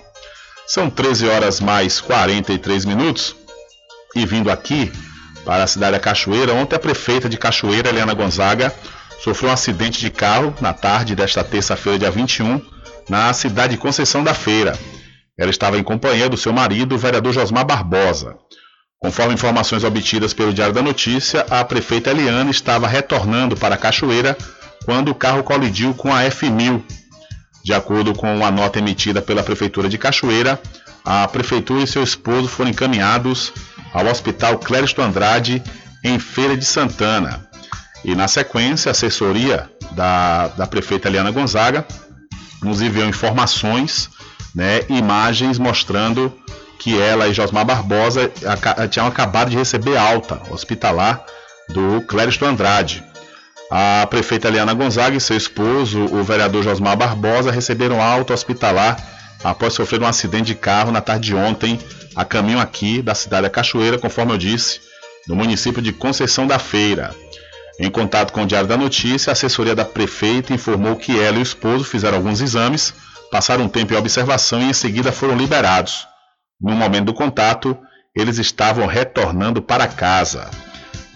São 0.67 0.91
13 0.91 1.29
horas 1.29 1.61
mais 1.61 2.01
43 2.01 2.85
minutos. 2.85 3.37
E 4.15 4.27
vindo 4.27 4.51
aqui 4.51 4.91
para 5.45 5.63
a 5.63 5.67
cidade 5.67 5.93
da 5.93 6.01
Cachoeira, 6.01 6.53
ontem 6.55 6.75
a 6.75 6.79
prefeita 6.79 7.29
de 7.29 7.37
Cachoeira, 7.37 7.89
Helena 7.89 8.15
Gonzaga, 8.15 8.75
sofreu 9.23 9.51
um 9.51 9.53
acidente 9.53 10.01
de 10.01 10.11
carro 10.11 10.53
na 10.61 10.73
tarde 10.73 11.15
desta 11.15 11.45
terça-feira, 11.45 11.99
dia 12.01 12.11
21, 12.11 12.61
na 13.09 13.33
cidade 13.33 13.75
de 13.75 13.79
Conceição 13.79 14.25
da 14.25 14.35
Feira. 14.35 14.77
Ela 15.39 15.51
estava 15.51 15.79
em 15.79 15.83
companhia 15.83 16.29
do 16.29 16.37
seu 16.37 16.53
marido, 16.53 16.95
o 16.95 16.99
vereador 16.99 17.33
Josmar 17.33 17.67
Barbosa. 17.67 18.37
Conforme 18.99 19.35
informações 19.35 19.85
obtidas 19.85 20.33
pelo 20.33 20.53
Diário 20.53 20.75
da 20.75 20.83
Notícia, 20.83 21.45
a 21.51 21.63
prefeita 21.65 22.11
Eliane 22.11 22.51
estava 22.51 22.89
retornando 22.89 23.57
para 23.57 23.75
a 23.75 23.79
Cachoeira 23.79 24.37
quando 24.85 25.11
o 25.11 25.15
carro 25.15 25.43
colidiu 25.43 25.93
com 25.95 26.15
a 26.15 26.23
F1000. 26.23 26.83
De 27.63 27.75
acordo 27.75 28.15
com 28.15 28.35
uma 28.35 28.51
nota 28.51 28.79
emitida 28.79 29.21
pela 29.21 29.43
Prefeitura 29.43 29.89
de 29.89 29.99
Cachoeira, 29.99 30.61
a 31.05 31.27
Prefeitura 31.29 31.83
e 31.83 31.87
seu 31.87 32.03
esposo 32.03 32.49
foram 32.49 32.71
encaminhados 32.71 33.53
ao 33.93 34.07
Hospital 34.07 34.59
Clériston 34.59 35.03
Andrade, 35.03 35.63
em 36.03 36.19
Feira 36.19 36.57
de 36.57 36.65
Santana. 36.65 37.47
E 38.05 38.15
na 38.15 38.29
sequência, 38.29 38.91
a 38.91 38.93
assessoria 38.93 39.69
da, 39.93 40.49
da 40.49 40.67
prefeita 40.67 41.09
Eliana 41.09 41.31
Gonzaga 41.33 41.85
nos 42.63 42.81
enviou 42.81 43.09
informações, 43.09 44.09
né, 44.57 44.81
imagens 44.89 45.59
mostrando 45.59 46.33
que 46.79 46.99
ela 46.99 47.29
e 47.29 47.35
Josmar 47.35 47.67
Barbosa 47.67 48.33
tinham 48.91 49.07
acabado 49.07 49.51
de 49.51 49.57
receber 49.57 49.99
alta 49.99 50.41
hospitalar 50.51 51.25
do 51.69 52.01
Clériston 52.03 52.47
Andrade. 52.47 53.05
A 53.71 54.07
prefeita 54.09 54.49
Eliana 54.49 54.73
Gonzaga 54.73 55.17
e 55.17 55.21
seu 55.21 55.37
esposo, 55.37 56.05
o 56.05 56.25
vereador 56.25 56.63
Josmar 56.63 56.97
Barbosa, 56.97 57.51
receberam 57.51 58.01
alta 58.01 58.33
hospitalar 58.33 58.97
após 59.45 59.75
sofrer 59.75 60.01
um 60.01 60.07
acidente 60.07 60.47
de 60.47 60.55
carro 60.55 60.91
na 60.91 61.03
tarde 61.03 61.29
de 61.29 61.35
ontem, 61.35 61.79
a 62.15 62.25
caminho 62.25 62.59
aqui 62.59 63.03
da 63.03 63.15
cidade 63.15 63.43
da 63.43 63.51
Cachoeira, 63.51 63.99
conforme 63.99 64.33
eu 64.33 64.39
disse, 64.39 64.81
no 65.29 65.37
município 65.37 65.83
de 65.83 65.93
Conceição 65.93 66.47
da 66.47 66.59
Feira. 66.59 67.15
Em 67.79 67.91
contato 67.91 68.33
com 68.33 68.43
o 68.43 68.47
Diário 68.47 68.69
da 68.69 68.77
Notícia, 68.77 69.31
a 69.31 69.35
assessoria 69.35 69.75
da 69.75 69.85
prefeita 69.85 70.55
informou 70.55 70.97
que 70.97 71.21
ela 71.21 71.37
e 71.37 71.41
o 71.41 71.43
esposo 71.43 71.85
fizeram 71.85 72.17
alguns 72.17 72.41
exames, 72.41 72.95
passaram 73.31 73.65
um 73.65 73.69
tempo 73.69 73.93
em 73.93 73.97
observação 73.97 74.61
e 74.61 74.71
em 74.71 74.73
seguida 74.73 75.13
foram 75.13 75.37
liberados. 75.37 76.07
No 76.61 76.73
momento 76.73 77.07
do 77.07 77.15
contato, 77.15 77.77
eles 78.15 78.39
estavam 78.39 78.87
retornando 78.87 79.61
para 79.61 79.87
casa. 79.87 80.51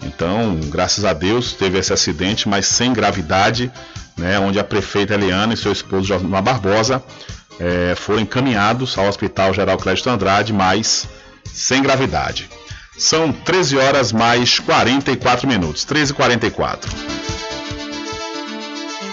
Então, 0.03 0.59
graças 0.69 1.05
a 1.05 1.13
Deus, 1.13 1.53
teve 1.53 1.77
esse 1.77 1.93
acidente, 1.93 2.49
mas 2.49 2.65
sem 2.65 2.93
gravidade, 2.93 3.71
né, 4.17 4.39
onde 4.39 4.59
a 4.59 4.63
prefeita 4.63 5.13
Eliana 5.13 5.53
e 5.53 5.57
seu 5.57 5.71
esposo 5.71 6.07
Josmar 6.07 6.41
Barbosa 6.41 7.03
é, 7.59 7.95
foram 7.95 8.21
encaminhados 8.21 8.97
ao 8.97 9.07
Hospital 9.07 9.53
Geral 9.53 9.77
Clédio 9.77 10.11
Andrade, 10.11 10.53
mas 10.53 11.07
sem 11.45 11.81
gravidade. 11.81 12.49
São 12.97 13.31
13 13.31 13.77
horas 13.77 14.11
mais 14.11 14.59
44 14.59 15.47
minutos. 15.47 15.85
13 15.85 16.11
e 16.11 16.15
44. 16.15 16.91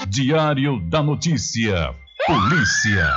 Diário 0.09 0.81
da 0.81 1.03
Notícia. 1.03 1.95
Polícia. 2.29 3.11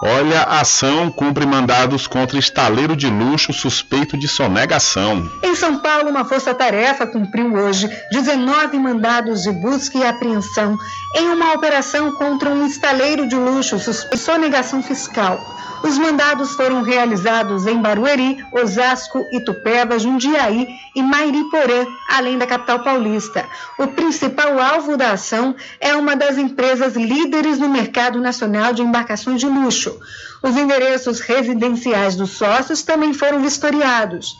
Olha, 0.00 0.42
a 0.42 0.60
ação 0.60 1.10
cumpre 1.10 1.44
mandados 1.44 2.06
contra 2.06 2.38
estaleiro 2.38 2.94
de 2.94 3.08
luxo 3.08 3.52
suspeito 3.52 4.16
de 4.16 4.28
sonegação. 4.28 5.28
Em 5.42 5.56
São 5.56 5.80
Paulo, 5.80 6.10
uma 6.10 6.24
força-tarefa 6.24 7.04
cumpriu 7.04 7.52
hoje 7.52 7.90
19 8.12 8.78
mandados 8.78 9.42
de 9.42 9.50
busca 9.50 9.98
e 9.98 10.04
apreensão 10.04 10.78
em 11.16 11.30
uma 11.30 11.54
operação 11.54 12.12
contra 12.12 12.48
um 12.48 12.64
estaleiro 12.64 13.26
de 13.26 13.34
luxo 13.34 13.76
suspeito 13.80 14.16
de 14.16 14.22
sonegação 14.22 14.80
fiscal. 14.80 15.44
Os 15.82 15.96
mandados 15.96 16.52
foram 16.52 16.82
realizados 16.82 17.66
em 17.66 17.80
Barueri, 17.80 18.44
Osasco, 18.52 19.24
Itupeva, 19.32 19.98
Jundiaí 19.98 20.66
e 20.94 21.02
Mairiporã, 21.02 21.86
além 22.08 22.36
da 22.36 22.46
capital 22.46 22.80
paulista. 22.80 23.46
O 23.78 23.86
principal 23.88 24.58
alvo 24.58 24.96
da 24.96 25.12
ação 25.12 25.54
é 25.80 25.94
uma 25.94 26.16
das 26.16 26.36
empresas 26.36 26.94
líderes 26.94 27.58
no 27.58 27.68
mercado 27.68 28.20
nacional 28.20 28.72
de 28.72 28.82
embarcações 28.82 29.40
de 29.40 29.46
luxo. 29.46 29.98
Os 30.42 30.56
endereços 30.56 31.20
residenciais 31.20 32.16
dos 32.16 32.30
sócios 32.30 32.82
também 32.82 33.12
foram 33.12 33.40
vistoriados. 33.40 34.36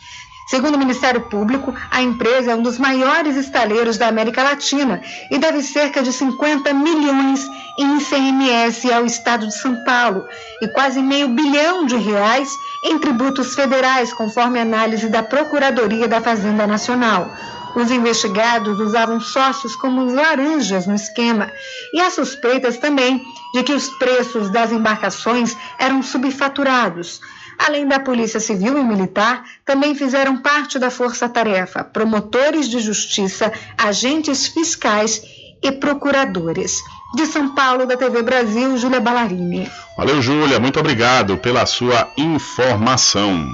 Segundo 0.49 0.73
o 0.73 0.79
Ministério 0.79 1.21
Público, 1.21 1.75
a 1.91 2.01
empresa 2.01 2.51
é 2.51 2.55
um 2.55 2.63
dos 2.63 2.79
maiores 2.79 3.35
estaleiros 3.35 3.99
da 3.99 4.07
América 4.07 4.41
Latina 4.41 4.99
e 5.29 5.37
deve 5.37 5.61
cerca 5.61 6.01
de 6.01 6.11
50 6.11 6.73
milhões 6.73 7.47
em 7.77 7.97
ICMS 7.99 8.91
ao 8.91 9.05
Estado 9.05 9.45
de 9.45 9.55
São 9.55 9.83
Paulo 9.83 10.25
e 10.59 10.67
quase 10.69 11.03
meio 11.03 11.29
bilhão 11.29 11.85
de 11.85 11.95
reais 11.97 12.49
em 12.83 12.97
tributos 12.97 13.53
federais, 13.53 14.11
conforme 14.11 14.59
análise 14.59 15.07
da 15.07 15.21
Procuradoria 15.21 16.07
da 16.07 16.19
Fazenda 16.19 16.65
Nacional. 16.65 17.31
Os 17.75 17.91
investigados 17.91 18.79
usavam 18.79 19.19
sócios 19.19 19.75
como 19.75 20.11
laranjas 20.11 20.87
no 20.87 20.95
esquema 20.95 21.51
e 21.93 22.01
há 22.01 22.09
suspeitas 22.09 22.79
também 22.79 23.23
de 23.53 23.61
que 23.61 23.73
os 23.73 23.87
preços 23.99 24.49
das 24.49 24.71
embarcações 24.71 25.55
eram 25.77 26.01
subfaturados. 26.01 27.21
Além 27.59 27.85
da 27.85 27.99
Polícia 27.99 28.39
Civil 28.39 28.77
e 28.79 28.83
Militar, 28.83 29.43
também 29.65 29.93
fizeram 29.93 30.37
parte 30.37 30.79
da 30.79 30.89
força-tarefa 30.89 31.83
promotores 31.83 32.69
de 32.69 32.79
justiça, 32.79 33.51
agentes 33.77 34.47
fiscais 34.47 35.21
e 35.61 35.69
procuradores. 35.69 36.81
De 37.15 37.25
São 37.25 37.53
Paulo, 37.53 37.85
da 37.85 37.97
TV 37.97 38.21
Brasil, 38.21 38.77
Júlia 38.77 39.01
Ballarini. 39.01 39.69
Valeu, 39.97 40.21
Júlia. 40.21 40.59
Muito 40.59 40.79
obrigado 40.79 41.37
pela 41.37 41.65
sua 41.65 42.07
informação. 42.17 43.45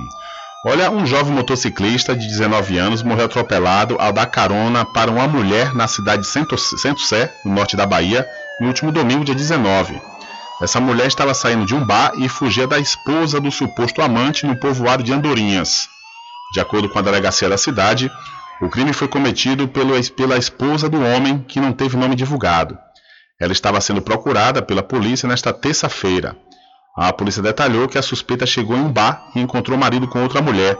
Olha, 0.68 0.92
um 0.92 1.06
jovem 1.06 1.34
motociclista 1.34 2.16
de 2.16 2.28
19 2.28 2.78
anos 2.78 3.02
morreu 3.02 3.26
atropelado 3.26 3.96
ao 4.00 4.12
dar 4.12 4.26
carona 4.28 4.86
para 4.86 5.10
uma 5.10 5.28
mulher 5.28 5.74
na 5.74 5.88
cidade 5.88 6.24
de 6.24 6.28
Centro 6.28 6.58
Sé, 6.58 7.34
no 7.44 7.54
norte 7.54 7.76
da 7.76 7.86
Bahia, 7.86 8.28
no 8.60 8.68
último 8.68 8.92
domingo, 8.92 9.24
dia 9.24 9.36
19. 9.36 10.15
Essa 10.62 10.80
mulher 10.80 11.08
estava 11.08 11.34
saindo 11.34 11.66
de 11.66 11.76
um 11.76 11.86
bar 11.86 12.14
e 12.18 12.30
fugia 12.30 12.66
da 12.66 12.80
esposa 12.80 13.42
do 13.42 13.52
suposto 13.52 14.02
amante 14.02 14.46
no 14.46 14.58
povoado 14.58 15.04
de 15.04 15.12
Andorinhas. 15.12 15.88
De 16.54 16.62
acordo 16.62 16.88
com 16.88 16.98
a 16.98 17.02
delegacia 17.02 17.50
da 17.50 17.58
cidade, 17.58 18.10
o 18.62 18.70
crime 18.70 18.94
foi 18.94 19.10
cometido 19.10 19.68
pela 19.68 20.38
esposa 20.38 20.88
do 20.88 21.02
homem 21.02 21.40
que 21.40 21.60
não 21.60 21.74
teve 21.74 21.98
nome 21.98 22.16
divulgado. 22.16 22.78
Ela 23.40 23.52
estava 23.52 23.82
sendo 23.82 24.02
procurada 24.02 24.62
pela 24.62 24.82
polícia 24.82 25.28
nesta 25.28 25.52
terça-feira. 25.52 26.38
A 26.98 27.12
polícia 27.12 27.42
detalhou 27.42 27.90
que 27.90 27.98
a 27.98 28.02
suspeita 28.02 28.46
chegou 28.46 28.78
em 28.78 28.82
um 28.82 28.92
bar 28.92 29.30
e 29.36 29.42
encontrou 29.42 29.78
o 29.78 29.80
marido 29.80 30.08
com 30.08 30.24
outra 30.24 30.42
mulher. 30.42 30.78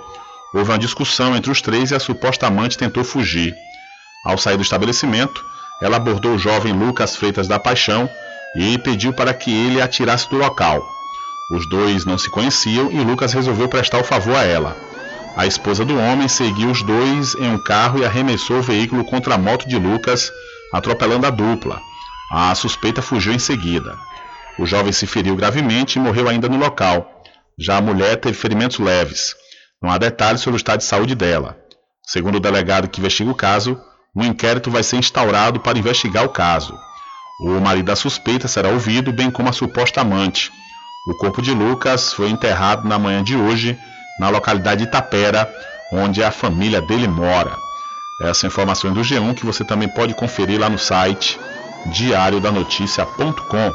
Houve 0.54 0.72
uma 0.72 0.80
discussão 0.80 1.36
entre 1.36 1.52
os 1.52 1.62
três 1.62 1.92
e 1.92 1.96
a 1.96 2.00
suposta 2.00 2.48
amante 2.48 2.78
tentou 2.78 3.04
fugir. 3.04 3.54
Ao 4.26 4.38
sair 4.38 4.56
do 4.56 4.64
estabelecimento, 4.64 5.44
ela 5.82 5.98
abordou 5.98 6.36
o 6.36 6.40
jovem 6.40 6.72
Lucas 6.72 7.18
Freitas 7.18 7.46
da 7.46 7.60
Paixão 7.60 8.10
e 8.56 8.78
pediu 8.78 9.14
para 9.14 9.34
que 9.34 9.52
ele 9.52 9.82
atirasse 9.82 10.30
do 10.30 10.38
local. 10.38 10.84
Os 11.52 11.68
dois 11.70 12.06
não 12.06 12.18
se 12.18 12.30
conheciam 12.30 12.92
e 12.92 13.00
Lucas 13.02 13.34
resolveu 13.34 13.68
prestar 13.68 14.00
o 14.00 14.04
favor 14.04 14.36
a 14.36 14.44
ela. 14.44 14.76
A 15.36 15.46
esposa 15.46 15.84
do 15.84 15.98
homem 15.98 16.28
seguiu 16.28 16.72
os 16.72 16.82
dois 16.82 17.36
em 17.36 17.50
um 17.52 17.58
carro 17.58 18.00
e 18.00 18.06
arremessou 18.06 18.60
o 18.60 18.64
veículo 18.64 19.04
contra 19.04 19.36
a 19.36 19.38
moto 19.38 19.68
de 19.68 19.78
Lucas, 19.78 20.32
atropelando 20.74 21.28
a 21.28 21.30
dupla. 21.30 21.82
A 22.32 22.56
suspeita 22.56 23.02
fugiu 23.02 23.34
em 23.34 23.40
seguida. 23.40 23.98
O 24.58 24.66
jovem 24.66 24.94
se 24.94 25.06
feriu 25.06 25.36
gravemente 25.36 26.00
e 26.00 26.02
morreu 26.02 26.30
ainda 26.30 26.48
no 26.48 26.58
local. 26.58 27.22
Já 27.60 27.78
a 27.78 27.82
mulher 27.82 28.16
teve 28.16 28.34
ferimentos 28.34 28.80
leves. 28.80 29.36
Não 29.82 29.92
há 29.92 29.98
detalhes 29.98 30.42
sobre 30.42 30.56
o 30.56 30.58
estado 30.58 30.80
de 30.80 30.86
saúde 30.86 31.14
dela. 31.14 31.58
Segundo 32.04 32.36
o 32.36 32.40
delegado 32.40 32.88
que 32.88 33.00
investiga 33.00 33.30
o 33.30 33.36
caso, 33.36 33.80
um 34.16 34.24
inquérito 34.24 34.72
vai 34.72 34.84
ser 34.84 34.96
instaurado 34.98 35.60
para 35.60 35.78
investigar 35.78 36.24
o 36.24 36.30
caso. 36.30 36.78
O 37.40 37.60
marido 37.60 37.86
da 37.86 37.96
suspeita 37.96 38.48
será 38.48 38.70
ouvido, 38.70 39.12
bem 39.12 39.30
como 39.30 39.50
a 39.50 39.54
suposta 39.54 40.02
amante. 40.02 40.52
O 41.08 41.14
corpo 41.18 41.42
de 41.42 41.52
Lucas 41.52 42.14
foi 42.14 42.30
enterrado 42.30 42.88
na 42.88 42.98
manhã 42.98 43.24
de 43.24 43.36
hoje 43.36 43.78
na 44.20 44.30
localidade 44.30 44.82
de 44.82 44.88
Itapera, 44.88 45.54
onde 45.92 46.24
a 46.24 46.32
família 46.32 46.82
dele 46.82 47.08
mora. 47.08 47.56
Essa 48.22 48.48
informação 48.48 48.92
é 48.92 48.94
do 48.94 49.02
G1 49.02 49.36
que 49.36 49.46
você 49.46 49.66
também 49.66 49.90
pode 49.90 50.14
conferir 50.14 50.60
lá 50.60 50.70
no 50.70 50.80
site 50.80 51.38
diariodanoticia.com. 51.88 53.74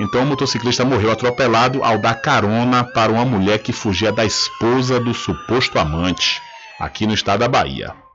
Então 0.00 0.22
o 0.22 0.26
motociclista 0.26 0.84
morreu 0.84 1.12
atropelado 1.12 1.82
ao 1.82 1.98
dar 1.98 2.20
carona 2.20 2.84
para 2.84 3.12
uma 3.12 3.24
mulher 3.24 3.58
que 3.58 3.72
fugia 3.72 4.12
da 4.12 4.24
esposa 4.24 5.00
do 5.00 5.14
suposto 5.14 5.78
amante, 5.78 6.40
aqui 6.78 7.06
no 7.06 7.14
estado 7.14 7.40
da 7.40 7.48
Bahia. 7.48 8.07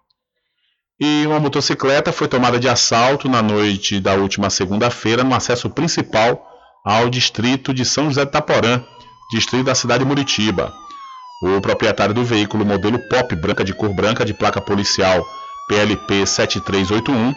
E 0.99 1.25
uma 1.25 1.39
motocicleta 1.39 2.11
foi 2.11 2.27
tomada 2.27 2.59
de 2.59 2.69
assalto 2.69 3.27
na 3.27 3.41
noite 3.41 3.99
da 3.99 4.13
última 4.13 4.49
segunda-feira 4.49 5.23
no 5.23 5.33
acesso 5.33 5.69
principal 5.69 6.45
ao 6.85 7.09
distrito 7.09 7.73
de 7.73 7.83
São 7.83 8.05
José 8.05 8.25
de 8.25 8.31
Taporã, 8.31 8.81
distrito 9.31 9.65
da 9.65 9.73
cidade 9.73 10.03
de 10.03 10.09
Muritiba. 10.09 10.71
O 11.43 11.59
proprietário 11.59 12.13
do 12.13 12.23
veículo 12.23 12.63
modelo 12.63 12.99
Pop 13.09 13.35
branca 13.35 13.63
de 13.63 13.73
cor 13.73 13.93
branca 13.93 14.23
de 14.23 14.33
placa 14.33 14.61
policial 14.61 15.25
PLP 15.67 16.25
7381 16.25 17.33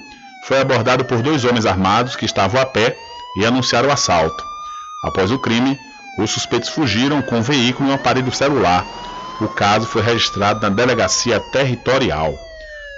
foi 0.46 0.60
abordado 0.60 1.04
por 1.04 1.22
dois 1.22 1.44
homens 1.44 1.64
armados 1.64 2.14
que 2.14 2.26
estavam 2.26 2.60
a 2.60 2.66
pé 2.66 2.96
e 3.38 3.46
anunciaram 3.46 3.88
o 3.88 3.92
assalto. 3.92 4.44
Após 5.02 5.30
o 5.30 5.38
crime, 5.38 5.78
os 6.18 6.30
suspeitos 6.30 6.68
fugiram 6.68 7.22
com 7.22 7.38
o 7.38 7.42
veículo 7.42 7.88
e 7.88 7.92
um 7.92 7.94
aparelho 7.94 8.32
celular. 8.32 8.84
O 9.40 9.48
caso 9.48 9.86
foi 9.86 10.02
registrado 10.02 10.60
na 10.60 10.68
delegacia 10.68 11.40
territorial. 11.40 12.45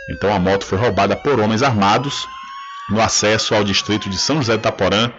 Então 0.08 0.32
a 0.32 0.38
moto 0.38 0.64
foi 0.64 0.78
roubada 0.78 1.14
por 1.14 1.38
homens 1.38 1.62
armados 1.62 2.26
no 2.88 3.00
acesso 3.00 3.54
ao 3.54 3.62
distrito 3.62 4.08
de 4.08 4.16
São 4.18 4.36
José 4.36 4.54
de 4.54 4.60
Itaporã, 4.60 5.10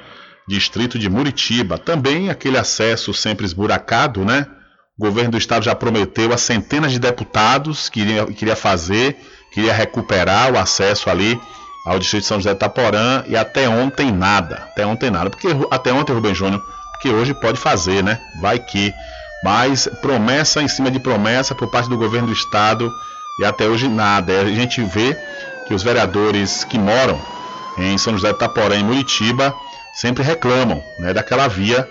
distrito 0.48 0.98
de 0.98 1.10
Muritiba. 1.10 1.78
Também 1.78 2.30
aquele 2.30 2.58
acesso 2.58 3.14
sempre 3.14 3.46
esburacado, 3.46 4.26
né? 4.26 4.48
O 4.98 5.06
governo 5.06 5.32
do 5.32 5.38
estado 5.38 5.64
já 5.64 5.76
prometeu 5.76 6.34
a 6.34 6.38
centenas 6.38 6.92
de 6.92 7.00
deputados 7.00 7.88
que 7.88 8.02
iria, 8.02 8.26
queria 8.26 8.56
fazer, 8.56 9.16
queria 9.54 9.72
recuperar 9.72 10.52
o 10.52 10.58
acesso 10.58 11.10
ali 11.10 11.40
ao 11.86 12.00
distrito 12.00 12.24
de 12.24 12.28
São 12.28 12.38
José 12.38 12.50
de 12.50 12.58
Itaporã 12.58 13.24
e 13.28 13.38
até 13.38 13.70
ontem 13.70 14.12
nada. 14.12 14.68
Até 14.72 14.86
ontem 14.86 15.12
nada. 15.12 15.30
Porque 15.30 15.48
até 15.72 15.94
ontem, 15.94 16.14
Rubem 16.14 16.34
Júnior, 16.34 16.62
porque 16.94 17.10
hoje 17.10 17.34
pode 17.34 17.58
fazer, 17.58 18.04
né? 18.04 18.20
Vai 18.42 18.60
que. 18.60 18.92
Mas 19.42 19.88
promessa 20.02 20.62
em 20.62 20.68
cima 20.68 20.92
de 20.92 21.00
promessa 21.00 21.56
por 21.56 21.72
parte 21.72 21.88
do 21.88 21.98
governo 21.98 22.28
do 22.28 22.34
estado 22.34 22.92
e 23.40 23.46
até 23.46 23.68
hoje 23.68 23.88
nada. 23.88 24.42
A 24.42 24.46
gente 24.46 24.84
vê 24.84 25.18
que 25.68 25.74
os 25.74 25.82
vereadores 25.82 26.64
que 26.64 26.78
moram 26.78 27.20
em 27.78 27.98
São 27.98 28.14
José 28.14 28.30
de 28.30 28.36
Itaporã 28.36 28.76
e 28.76 28.84
Muritiba 28.84 29.56
sempre 29.94 30.24
reclamam 30.24 30.84
né, 31.00 31.14
daquela 31.14 31.48
via, 31.48 31.88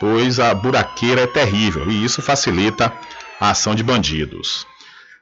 pois 0.00 0.38
a 0.38 0.54
buraqueira 0.54 1.22
é 1.22 1.26
terrível 1.26 1.90
e 1.90 2.04
isso 2.04 2.22
facilita 2.22 2.92
a 3.40 3.50
ação 3.50 3.74
de 3.74 3.82
bandidos. 3.82 4.66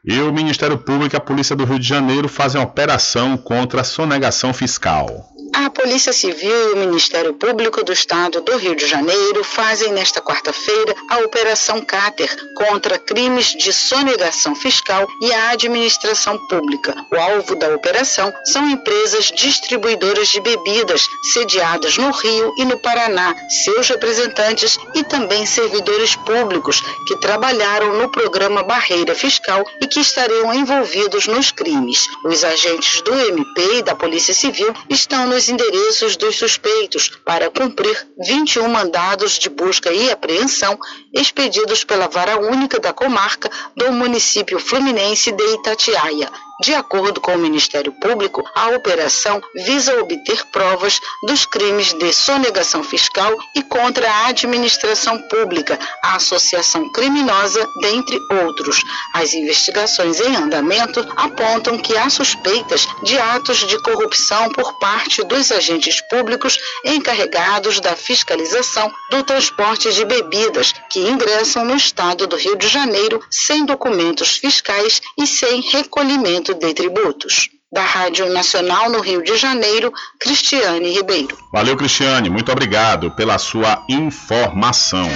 E 0.05 0.19
o 0.20 0.32
Ministério 0.32 0.77
Público 0.77 1.15
e 1.15 1.16
a 1.16 1.20
Polícia 1.20 1.55
do 1.55 1.65
Rio 1.65 1.78
de 1.78 1.86
Janeiro 1.86 2.28
fazem 2.28 2.61
operação 2.61 3.36
contra 3.36 3.82
a 3.82 3.85
sonegação 3.85 4.53
fiscal. 4.53 5.31
A 5.54 5.68
Polícia 5.68 6.14
Civil 6.14 6.70
e 6.70 6.72
o 6.72 6.76
Ministério 6.76 7.34
Público 7.34 7.84
do 7.84 7.92
Estado 7.92 8.40
do 8.40 8.56
Rio 8.56 8.74
de 8.74 8.86
Janeiro 8.86 9.44
fazem 9.44 9.92
nesta 9.92 10.20
quarta-feira 10.20 10.94
a 11.10 11.18
Operação 11.18 11.82
Cáter 11.82 12.34
contra 12.54 12.98
crimes 12.98 13.54
de 13.54 13.70
sonegação 13.70 14.54
fiscal 14.54 15.06
e 15.20 15.30
a 15.30 15.50
administração 15.50 16.38
pública. 16.48 16.94
O 17.12 17.16
alvo 17.16 17.54
da 17.54 17.68
operação 17.74 18.32
são 18.46 18.66
empresas 18.66 19.26
distribuidoras 19.26 20.28
de 20.28 20.40
bebidas 20.40 21.06
sediadas 21.34 21.98
no 21.98 22.10
Rio 22.10 22.54
e 22.56 22.64
no 22.64 22.78
Paraná, 22.78 23.34
seus 23.64 23.88
representantes 23.88 24.78
e 24.94 25.04
também 25.04 25.44
servidores 25.44 26.16
públicos 26.16 26.80
que 27.06 27.16
trabalharam 27.16 27.92
no 27.98 28.10
programa 28.10 28.62
Barreira 28.62 29.14
Fiscal 29.14 29.64
e 29.82 29.86
que 29.86 30.00
estariam 30.00 30.54
envolvidos 30.54 31.26
nos 31.26 31.52
crimes. 31.52 32.06
Os 32.24 32.42
agentes 32.42 33.02
do 33.02 33.14
MP 33.14 33.78
e 33.78 33.82
da 33.82 33.94
Polícia 33.94 34.32
Civil 34.32 34.72
estão 34.88 35.26
nos 35.26 35.41
endereços 35.48 36.16
dos 36.16 36.36
suspeitos 36.36 37.09
para 37.24 37.51
cumprir 37.51 38.06
21 38.19 38.69
mandados 38.69 39.39
de 39.39 39.48
busca 39.48 39.93
e 39.93 40.10
apreensão 40.10 40.78
expedidos 41.12 41.85
pela 41.85 42.09
Vara 42.09 42.39
Única 42.39 42.78
da 42.78 42.93
Comarca 42.93 43.51
do 43.77 43.93
município 43.93 44.59
fluminense 44.59 45.32
de 45.32 45.44
Itatiaia. 45.55 46.31
De 46.62 46.72
acordo 46.74 47.20
com 47.20 47.34
o 47.34 47.39
Ministério 47.39 47.90
Público, 47.90 48.48
a 48.55 48.68
operação 48.68 49.43
visa 49.52 50.01
obter 50.01 50.47
provas 50.52 51.01
dos 51.26 51.44
crimes 51.44 51.93
de 51.93 52.12
sonegação 52.12 52.84
fiscal 52.84 53.36
e 53.52 53.64
contra 53.64 54.09
a 54.09 54.26
administração 54.28 55.18
pública, 55.22 55.76
a 56.05 56.14
associação 56.14 56.89
criminosa, 56.93 57.68
dentre 57.80 58.16
outros. 58.44 58.80
As 59.12 59.34
investigações 59.34 60.20
em 60.20 60.36
andamento 60.36 61.05
apontam 61.16 61.76
que 61.78 61.97
há 61.97 62.09
suspeitas 62.09 62.86
de 63.02 63.18
atos 63.18 63.59
de 63.66 63.82
corrupção 63.82 64.48
por 64.51 64.78
parte 64.78 65.24
dos 65.24 65.51
agentes 65.51 66.01
públicos 66.09 66.56
encarregados 66.84 67.80
da 67.80 67.97
fiscalização 67.97 68.89
do 69.10 69.24
transporte 69.24 69.93
de 69.93 70.05
bebidas 70.05 70.72
que 70.89 71.01
ingressam 71.01 71.64
no 71.64 71.74
estado 71.74 72.28
do 72.28 72.36
Rio 72.36 72.56
de 72.56 72.68
Janeiro 72.68 73.20
sem 73.28 73.66
documentos 73.66 74.36
fiscais 74.36 75.02
e 75.18 75.26
sem 75.26 75.60
recolhimento 75.60 76.51
de 76.54 76.74
tributos. 76.74 77.48
Da 77.70 77.82
Rádio 77.82 78.28
Nacional 78.30 78.90
no 78.90 79.00
Rio 79.00 79.22
de 79.22 79.36
Janeiro, 79.36 79.90
Cristiane 80.20 80.92
Ribeiro. 80.92 81.36
Valeu, 81.52 81.74
Cristiane. 81.74 82.28
Muito 82.28 82.52
obrigado 82.52 83.10
pela 83.12 83.38
sua 83.38 83.82
informação. 83.88 85.08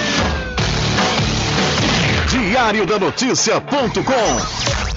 Diário 2.27 2.85
da 2.85 2.97
Notícia.com 2.97 4.96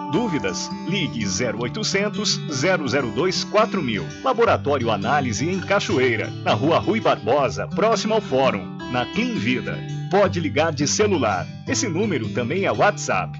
Dúvidas? 0.11 0.69
Ligue 0.87 1.25
0800 1.25 2.39
002 2.49 3.43
4000. 3.45 4.05
Laboratório 4.23 4.91
Análise 4.91 5.49
em 5.49 5.59
Cachoeira, 5.59 6.29
na 6.43 6.53
Rua 6.53 6.79
Rui 6.79 6.99
Barbosa, 6.99 7.67
próximo 7.67 8.13
ao 8.13 8.21
Fórum, 8.21 8.77
na 8.91 9.05
Clean 9.05 9.35
Vida. 9.35 9.79
Pode 10.09 10.39
ligar 10.39 10.73
de 10.73 10.85
celular. 10.85 11.47
Esse 11.67 11.87
número 11.87 12.27
também 12.29 12.65
é 12.65 12.71
WhatsApp. 12.71 13.39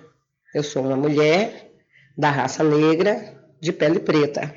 Eu 0.54 0.62
sou 0.62 0.82
uma 0.84 0.96
mulher 0.96 1.70
da 2.16 2.30
raça 2.30 2.62
negra, 2.62 3.34
de 3.60 3.72
pele 3.72 4.00
preta. 4.00 4.54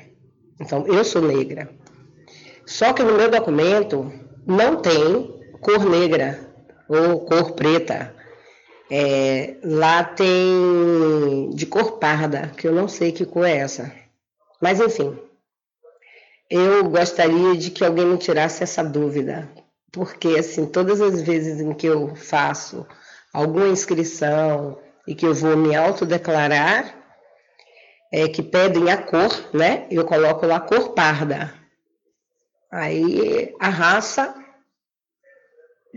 Então, 0.60 0.86
eu 0.86 1.04
sou 1.04 1.22
negra. 1.22 1.68
Só 2.66 2.92
que 2.92 3.02
no 3.02 3.12
meu 3.12 3.30
documento 3.30 4.12
não 4.46 4.76
tem 4.76 5.40
cor 5.60 5.84
negra 5.84 6.40
ou 6.88 7.20
cor 7.20 7.52
preta. 7.52 8.15
É, 8.90 9.56
lá 9.62 10.04
tem 10.04 11.50
de 11.54 11.66
cor 11.66 11.98
parda, 11.98 12.52
que 12.56 12.68
eu 12.68 12.72
não 12.72 12.86
sei 12.86 13.10
que 13.12 13.26
cor 13.26 13.44
é 13.44 13.56
essa. 13.56 13.92
Mas 14.60 14.80
enfim, 14.80 15.18
eu 16.48 16.88
gostaria 16.88 17.56
de 17.56 17.70
que 17.70 17.84
alguém 17.84 18.06
me 18.06 18.18
tirasse 18.18 18.62
essa 18.62 18.84
dúvida, 18.84 19.48
porque 19.90 20.28
assim, 20.38 20.66
todas 20.66 21.00
as 21.00 21.20
vezes 21.22 21.60
em 21.60 21.74
que 21.74 21.86
eu 21.86 22.14
faço 22.14 22.86
alguma 23.32 23.68
inscrição 23.68 24.78
e 25.06 25.14
que 25.14 25.26
eu 25.26 25.34
vou 25.34 25.56
me 25.56 25.74
autodeclarar, 25.74 26.94
é, 28.12 28.28
que 28.28 28.42
pedem 28.42 28.90
a 28.90 28.96
cor, 28.96 29.50
né? 29.52 29.86
Eu 29.90 30.04
coloco 30.04 30.46
lá 30.46 30.60
cor 30.60 30.90
parda. 30.90 31.52
Aí 32.70 33.54
a 33.58 33.68
raça 33.68 34.34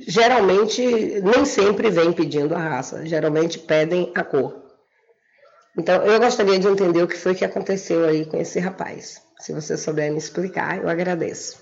geralmente 0.08 0.82
nem 1.22 1.46
sempre 1.46 1.90
vem 1.90 2.12
pedindo 2.12 2.56
a 2.56 2.60
raça, 2.60 3.06
geralmente 3.06 3.60
pedem 3.60 4.12
a 4.16 4.24
cor. 4.24 4.56
Então 5.78 6.04
eu 6.04 6.20
gostaria 6.20 6.60
de 6.60 6.68
entender 6.68 7.04
o 7.04 7.08
que 7.08 7.18
foi 7.18 7.36
que 7.36 7.46
aconteceu 7.46 8.06
aí 8.06 8.26
com 8.26 8.38
esse 8.38 8.60
rapaz. 8.60 9.22
Se 9.40 9.54
você 9.54 9.78
souber 9.78 10.12
me 10.12 10.18
explicar, 10.18 10.78
eu 10.78 10.90
agradeço. 10.90 11.58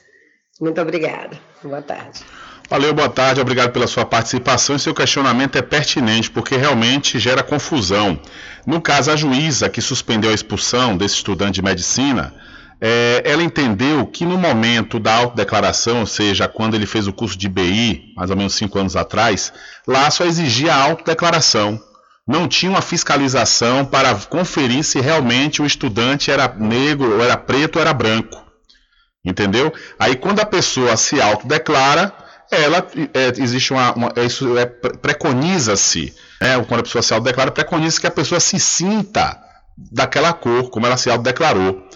Muito 0.60 0.82
obrigada. 0.82 1.38
Boa 1.64 1.82
tarde. 1.82 2.24
Valeu, 2.70 2.94
boa 2.94 3.08
tarde, 3.08 3.40
obrigado 3.40 3.72
pela 3.72 3.88
sua 3.88 4.06
participação 4.06 4.76
e 4.76 4.80
seu 4.80 4.94
questionamento 4.94 5.58
é 5.58 5.62
pertinente 5.62 6.30
porque 6.30 6.58
realmente 6.58 7.18
gera 7.18 7.42
confusão. 7.42 8.20
No 8.66 8.82
caso, 8.82 9.10
a 9.10 9.16
juíza 9.16 9.70
que 9.70 9.82
suspendeu 9.82 10.32
a 10.32 10.34
expulsão 10.34 10.98
desse 10.98 11.16
estudante 11.16 11.56
de 11.56 11.62
medicina, 11.62 12.34
é, 12.80 13.24
ela 13.26 13.44
entendeu 13.44 14.06
que 14.06 14.26
no 14.26 14.38
momento 14.38 15.00
da 15.00 15.16
autodeclaração, 15.16 16.02
ou 16.02 16.06
seja, 16.06 16.48
quando 16.48 16.76
ele 16.76 16.86
fez 16.86 17.08
o 17.08 17.14
curso 17.14 17.38
de 17.38 17.50
BI, 17.50 18.14
mais 18.16 18.30
ou 18.30 18.38
menos 18.38 18.54
cinco 18.54 18.78
anos 18.78 18.96
atrás, 18.96 19.52
lá 19.88 20.10
só 20.12 20.26
exigia 20.26 20.74
a 20.74 20.84
autodeclaração. 20.84 21.82
Não 22.28 22.48
tinha 22.48 22.70
uma 22.70 22.82
fiscalização 22.82 23.86
para 23.86 24.14
conferir 24.14 24.84
se 24.84 25.00
realmente 25.00 25.62
o 25.62 25.66
estudante 25.66 26.30
era 26.30 26.48
negro, 26.48 27.16
ou 27.16 27.24
era 27.24 27.38
preto 27.38 27.78
ou 27.78 27.82
era 27.82 27.94
branco. 27.94 28.46
Entendeu? 29.26 29.74
Aí 29.98 30.16
quando 30.16 30.40
a 30.40 30.46
pessoa 30.46 30.96
se 30.98 31.20
autodeclara, 31.22 32.14
ela 32.52 32.86
é, 33.14 33.42
existe 33.42 33.74
uma, 33.74 33.94
uma 33.94 34.14
isso 34.18 34.58
é, 34.58 34.66
preconiza-se, 34.66 36.14
né, 36.42 36.64
quando 36.68 36.82
a 36.82 36.84
pessoa 36.84 37.02
se 37.02 37.14
autodeclara, 37.14 37.52
preconiza 37.52 38.00
que 38.00 38.08
a 38.08 38.12
pessoa 38.12 38.40
se 38.40 38.60
sinta 38.60 39.38
daquela 39.78 40.34
cor, 40.34 40.70
como 40.70 40.86
ela 40.86 40.98
se 40.98 41.10
autodeclarou. 41.10 41.87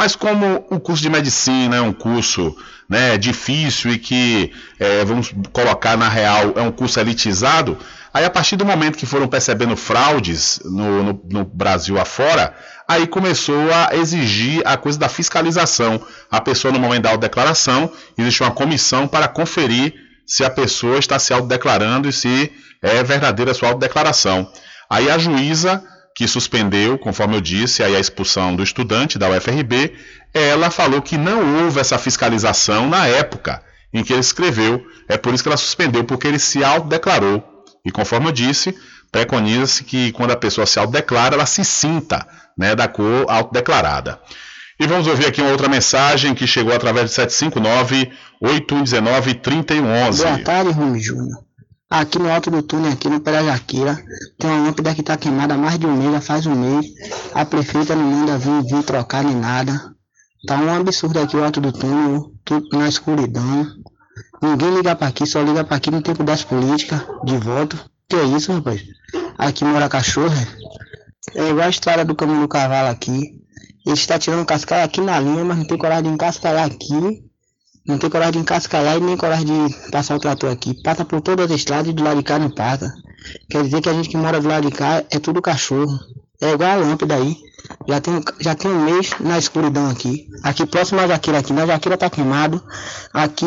Mas 0.00 0.16
como 0.16 0.64
o 0.70 0.80
curso 0.80 1.02
de 1.02 1.10
medicina 1.10 1.76
é 1.76 1.80
um 1.82 1.92
curso 1.92 2.56
né, 2.88 3.18
difícil 3.18 3.92
e 3.92 3.98
que, 3.98 4.50
é, 4.78 5.04
vamos 5.04 5.30
colocar 5.52 5.94
na 5.94 6.08
real, 6.08 6.54
é 6.56 6.62
um 6.62 6.72
curso 6.72 6.98
elitizado, 6.98 7.76
aí 8.10 8.24
a 8.24 8.30
partir 8.30 8.56
do 8.56 8.64
momento 8.64 8.96
que 8.96 9.04
foram 9.04 9.28
percebendo 9.28 9.76
fraudes 9.76 10.58
no, 10.64 11.02
no, 11.02 11.22
no 11.28 11.44
Brasil 11.44 12.00
afora, 12.00 12.54
aí 12.88 13.06
começou 13.06 13.70
a 13.74 13.94
exigir 13.94 14.62
a 14.64 14.74
coisa 14.78 14.98
da 14.98 15.06
fiscalização. 15.06 16.00
A 16.30 16.40
pessoa, 16.40 16.72
no 16.72 16.80
momento 16.80 17.02
da 17.02 17.10
autodeclaração, 17.10 17.92
existe 18.16 18.42
uma 18.42 18.52
comissão 18.52 19.06
para 19.06 19.28
conferir 19.28 19.92
se 20.24 20.42
a 20.42 20.48
pessoa 20.48 20.98
está 20.98 21.18
se 21.18 21.34
autodeclarando 21.34 22.08
e 22.08 22.12
se 22.14 22.50
é 22.80 23.02
verdadeira 23.02 23.50
a 23.50 23.54
sua 23.54 23.68
autodeclaração. 23.68 24.50
Aí 24.88 25.10
a 25.10 25.18
juíza, 25.18 25.84
que 26.20 26.28
suspendeu, 26.28 26.98
conforme 26.98 27.34
eu 27.34 27.40
disse, 27.40 27.82
aí 27.82 27.96
a 27.96 27.98
expulsão 27.98 28.54
do 28.54 28.62
estudante 28.62 29.18
da 29.18 29.30
UFRB, 29.30 29.94
ela 30.34 30.70
falou 30.70 31.00
que 31.00 31.16
não 31.16 31.64
houve 31.64 31.80
essa 31.80 31.96
fiscalização 31.96 32.86
na 32.90 33.06
época 33.06 33.62
em 33.90 34.04
que 34.04 34.12
ele 34.12 34.20
escreveu. 34.20 34.86
É 35.08 35.16
por 35.16 35.32
isso 35.32 35.42
que 35.42 35.48
ela 35.48 35.56
suspendeu, 35.56 36.04
porque 36.04 36.28
ele 36.28 36.38
se 36.38 36.62
autodeclarou. 36.62 37.42
E 37.86 37.90
conforme 37.90 38.26
eu 38.26 38.32
disse, 38.32 38.76
preconiza-se 39.10 39.82
que 39.82 40.12
quando 40.12 40.32
a 40.32 40.36
pessoa 40.36 40.66
se 40.66 40.78
autodeclara, 40.78 41.36
ela 41.36 41.46
se 41.46 41.64
sinta 41.64 42.28
né, 42.54 42.74
da 42.74 42.86
cor 42.86 43.24
autodeclarada. 43.26 44.20
E 44.78 44.86
vamos 44.86 45.06
ouvir 45.06 45.24
aqui 45.24 45.40
uma 45.40 45.52
outra 45.52 45.70
mensagem 45.70 46.34
que 46.34 46.46
chegou 46.46 46.74
através 46.74 47.10
de 47.10 47.16
759-8119-3111. 48.42 50.22
Boa 50.22 50.38
tarde, 50.44 50.70
Rui 50.70 51.00
Júnior. 51.00 51.49
Aqui 51.92 52.20
no 52.20 52.30
alto 52.30 52.52
do 52.52 52.62
túnel, 52.62 52.92
aqui 52.92 53.08
no 53.08 53.20
Perajaquira, 53.20 54.00
tem 54.38 54.48
uma 54.48 54.66
lâmpada 54.66 54.94
que 54.94 55.00
está 55.00 55.16
queimada 55.16 55.54
há 55.54 55.58
mais 55.58 55.76
de 55.76 55.86
um 55.86 55.96
mês, 55.96 56.12
já 56.12 56.20
faz 56.20 56.46
um 56.46 56.54
mês. 56.54 56.86
A 57.34 57.44
prefeita 57.44 57.96
não 57.96 58.04
manda 58.04 58.38
vir, 58.38 58.62
vir 58.62 58.84
trocar 58.84 59.24
nem 59.24 59.34
nada. 59.34 59.72
Tá 60.46 60.56
um 60.56 60.72
absurdo 60.72 61.18
aqui 61.18 61.36
o 61.36 61.42
alto 61.42 61.60
do 61.60 61.72
túnel, 61.72 62.32
tudo 62.44 62.78
na 62.78 62.88
escuridão. 62.88 63.66
Ninguém 64.40 64.76
liga 64.76 64.94
para 64.94 65.08
aqui, 65.08 65.26
só 65.26 65.42
liga 65.42 65.64
para 65.64 65.78
aqui 65.78 65.90
no 65.90 66.00
tempo 66.00 66.22
das 66.22 66.44
políticas, 66.44 67.02
de 67.24 67.36
voto. 67.38 67.76
Que 68.08 68.14
é 68.14 68.24
isso, 68.24 68.52
rapaz? 68.52 68.80
Aqui 69.36 69.64
mora 69.64 69.88
cachorro, 69.88 70.32
é? 70.32 71.40
É 71.40 71.50
igual 71.50 71.66
a 71.66 71.70
história 71.70 72.04
do 72.04 72.14
caminho 72.14 72.42
do 72.42 72.48
cavalo 72.48 72.88
aqui. 72.88 73.36
Ele 73.84 73.94
está 73.94 74.16
tirando 74.16 74.46
cascalho 74.46 74.84
aqui 74.84 75.00
na 75.00 75.18
linha, 75.18 75.44
mas 75.44 75.58
não 75.58 75.66
tem 75.66 75.76
coragem 75.76 76.04
de 76.04 76.10
encascalhar 76.10 76.66
aqui. 76.66 77.29
Não 77.86 77.98
tem 77.98 78.10
coragem 78.10 78.32
de 78.32 78.38
encascalhar 78.38 78.96
e 78.96 79.00
nem 79.00 79.16
coragem 79.16 79.46
de 79.46 79.90
passar 79.90 80.16
o 80.16 80.20
trator 80.20 80.50
aqui. 80.50 80.74
Passa 80.82 81.04
por 81.04 81.20
todas 81.20 81.50
as 81.50 81.56
estradas 81.56 81.88
e 81.88 81.92
do 81.92 82.04
lado 82.04 82.18
de 82.18 82.22
cá 82.22 82.38
não 82.38 82.50
passa. 82.50 82.92
Quer 83.48 83.62
dizer 83.64 83.80
que 83.80 83.88
a 83.88 83.92
gente 83.92 84.08
que 84.08 84.16
mora 84.16 84.40
do 84.40 84.48
lado 84.48 84.68
de 84.68 84.76
cá 84.76 85.02
é 85.10 85.18
tudo 85.18 85.42
cachorro. 85.42 85.98
É 86.40 86.52
igual 86.52 86.70
a 86.70 86.76
lâmpada 86.76 87.16
aí. 87.16 87.36
Já 87.88 88.00
tem, 88.00 88.22
já 88.40 88.54
tem 88.54 88.70
um 88.70 88.84
mês 88.84 89.10
na 89.20 89.38
escuridão 89.38 89.90
aqui. 89.90 90.26
Aqui 90.42 90.64
próximo 90.64 91.00
à 91.00 91.06
Jaqueira 91.06 91.38
aqui. 91.38 91.52
Na 91.52 91.66
Jaqueira 91.66 91.98
tá 91.98 92.08
queimado. 92.08 92.62
Aqui 93.12 93.44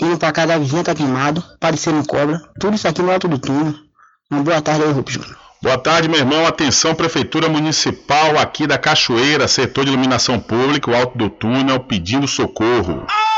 indo 0.00 0.18
pra 0.18 0.32
casa 0.32 0.48
da 0.48 0.58
vizinha 0.58 0.84
tá 0.84 0.94
queimado. 0.94 1.42
Parecendo 1.58 2.06
cobra. 2.06 2.40
Tudo 2.60 2.74
isso 2.74 2.86
aqui 2.88 3.02
no 3.02 3.10
alto 3.10 3.28
do 3.28 3.38
túnel. 3.38 3.74
Uma 4.30 4.42
boa 4.42 4.60
tarde 4.60 4.84
aí, 4.84 4.92
Rupes. 4.92 5.18
Boa 5.62 5.78
tarde, 5.78 6.08
meu 6.08 6.18
irmão. 6.20 6.46
Atenção, 6.46 6.94
Prefeitura 6.94 7.48
Municipal 7.48 8.38
aqui 8.38 8.66
da 8.66 8.78
Cachoeira, 8.78 9.48
setor 9.48 9.84
de 9.84 9.90
iluminação 9.90 10.38
pública, 10.38 10.90
o 10.90 10.94
alto 10.94 11.16
do 11.16 11.30
túnel, 11.30 11.80
pedindo 11.80 12.28
socorro. 12.28 13.06
Ficou 13.06 13.37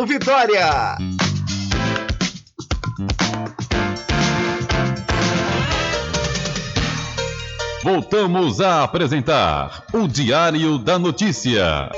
Vitória. 0.05 0.97
Voltamos 7.83 8.61
a 8.61 8.83
apresentar 8.83 9.83
o 9.91 10.07
Diário 10.07 10.77
da 10.77 10.99
Notícia. 10.99 11.89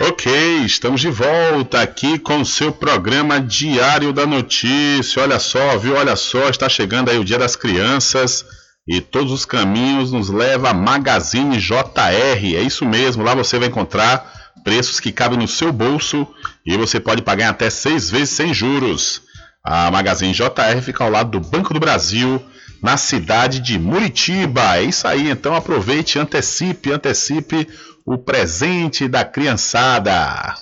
Ok, 0.00 0.32
estamos 0.64 1.00
de 1.00 1.10
volta 1.10 1.80
aqui 1.80 2.18
com 2.18 2.40
o 2.40 2.46
seu 2.46 2.70
programa 2.70 3.40
Diário 3.40 4.12
da 4.12 4.24
Notícia. 4.24 5.22
Olha 5.22 5.38
só, 5.38 5.76
viu? 5.78 5.96
Olha 5.96 6.14
só, 6.14 6.48
está 6.48 6.68
chegando 6.68 7.10
aí 7.10 7.18
o 7.18 7.24
Dia 7.24 7.38
das 7.38 7.56
Crianças 7.56 8.44
e 8.86 9.00
todos 9.00 9.32
os 9.32 9.44
caminhos 9.44 10.12
nos 10.12 10.28
leva 10.28 10.70
a 10.70 10.74
Magazine 10.74 11.58
JR. 11.58 12.54
É 12.56 12.62
isso 12.62 12.84
mesmo, 12.84 13.22
lá 13.22 13.34
você 13.34 13.58
vai 13.58 13.68
encontrar 13.68 14.52
preços 14.62 15.00
que 15.00 15.12
cabem 15.12 15.38
no 15.38 15.48
seu 15.48 15.72
bolso 15.72 16.26
e 16.64 16.76
você 16.76 17.00
pode 17.00 17.22
pagar 17.22 17.50
até 17.50 17.68
seis 17.70 18.10
vezes 18.10 18.30
sem 18.30 18.54
juros. 18.54 19.22
A 19.64 19.90
Magazine 19.90 20.32
JR 20.32 20.80
fica 20.82 21.02
ao 21.02 21.10
lado 21.10 21.32
do 21.32 21.48
Banco 21.48 21.74
do 21.74 21.80
Brasil, 21.80 22.40
na 22.80 22.96
cidade 22.96 23.58
de 23.58 23.78
Muritiba. 23.78 24.76
É 24.76 24.82
isso 24.82 25.08
aí, 25.08 25.28
então 25.28 25.54
aproveite, 25.54 26.18
antecipe, 26.18 26.92
antecipe 26.92 27.66
o 28.04 28.16
presente 28.16 29.08
da 29.08 29.24
criançada. 29.24 30.54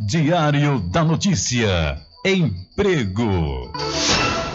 Diário 0.00 0.78
da 0.92 1.02
Notícia. 1.02 1.98
Emprego. 2.24 3.72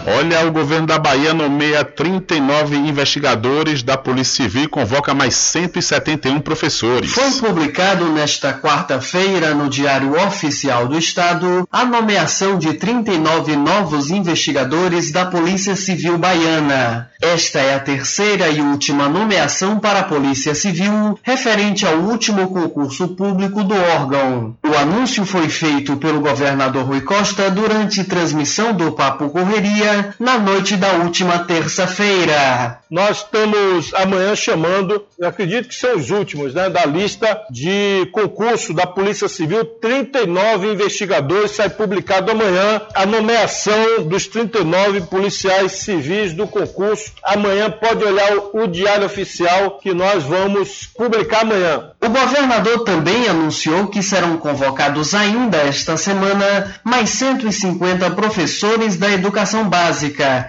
Olha, 0.08 0.46
o 0.46 0.52
governo 0.52 0.86
da 0.86 1.00
Bahia 1.00 1.34
nomeia 1.34 1.84
39 1.84 2.76
investigadores 2.76 3.82
da 3.82 3.98
Polícia 3.98 4.44
Civil 4.44 4.66
e 4.66 4.68
convoca 4.68 5.16
mais 5.16 5.34
171 5.34 6.42
professores. 6.42 7.12
Foi 7.12 7.32
publicado 7.32 8.06
nesta 8.12 8.54
quarta-feira 8.54 9.56
no 9.56 9.68
Diário 9.68 10.14
Oficial 10.28 10.88
do 10.88 10.96
Estado 10.96 11.68
a 11.72 11.84
nomeação 11.84 12.60
de 12.60 12.74
39 12.74 13.56
novos 13.56 14.12
investigadores 14.12 15.12
da 15.12 15.26
Polícia 15.26 15.76
Civil 15.76 16.20
Baiana. 16.20 17.10
Esta 17.20 17.60
é 17.60 17.74
a 17.74 17.80
terceira 17.80 18.48
e 18.50 18.62
última 18.62 19.10
nomeação 19.10 19.80
para 19.80 20.02
a 20.02 20.04
Polícia 20.04 20.54
Civil 20.54 21.18
referente 21.24 21.84
ao 21.84 21.96
último 21.96 22.48
concurso 22.50 23.08
público 23.16 23.64
do 23.64 23.74
órgão. 23.74 24.56
O 24.64 24.78
anúncio 24.78 25.26
foi 25.26 25.50
feito 25.50 25.98
pelo 25.98 26.20
governador 26.20 26.86
Rui 26.86 27.02
Costa 27.02 27.50
durante 27.50 28.04
transmissão 28.04 28.72
do 28.72 28.92
Papo 28.92 29.30
Correria 29.30 29.95
na 30.20 30.38
noite 30.38 30.76
da 30.76 30.94
última 30.94 31.40
terça-feira. 31.40 32.80
Nós 32.90 33.18
estamos 33.18 33.94
amanhã 33.94 34.36
chamando, 34.36 35.06
acredito 35.22 35.70
que 35.70 35.76
são 35.76 35.96
os 35.96 36.10
últimos, 36.12 36.54
né, 36.54 36.70
da 36.70 36.86
lista 36.86 37.42
de 37.50 38.08
concurso 38.12 38.74
da 38.74 38.86
Polícia 38.86 39.28
Civil, 39.28 39.66
39 39.66 40.74
investigadores, 40.74 41.52
sai 41.52 41.70
publicado 41.70 42.32
amanhã 42.32 42.82
a 42.94 43.06
nomeação 43.06 44.04
dos 44.04 44.28
39 44.28 45.02
policiais 45.02 45.74
civis 45.74 46.34
do 46.34 46.48
concurso. 46.48 47.12
Amanhã 47.24 47.70
pode 47.72 48.04
olhar 48.04 48.38
o, 48.38 48.64
o 48.64 48.68
Diário 48.68 49.06
Oficial 49.06 49.80
que 49.80 49.94
nós 49.94 50.24
vamos 50.24 50.90
publicar 50.96 51.42
amanhã. 51.42 51.92
O 52.02 52.10
governador 52.10 52.84
também 52.84 53.28
anunciou 53.28 53.88
que 53.88 54.04
serão 54.04 54.38
convocados 54.38 55.14
ainda 55.14 55.58
esta 55.58 55.98
semana 55.98 56.76
mais 56.84 57.10
150 57.12 58.12
professores 58.12 58.96
da 58.98 59.12
educação 59.12 59.68
básica 59.68 59.85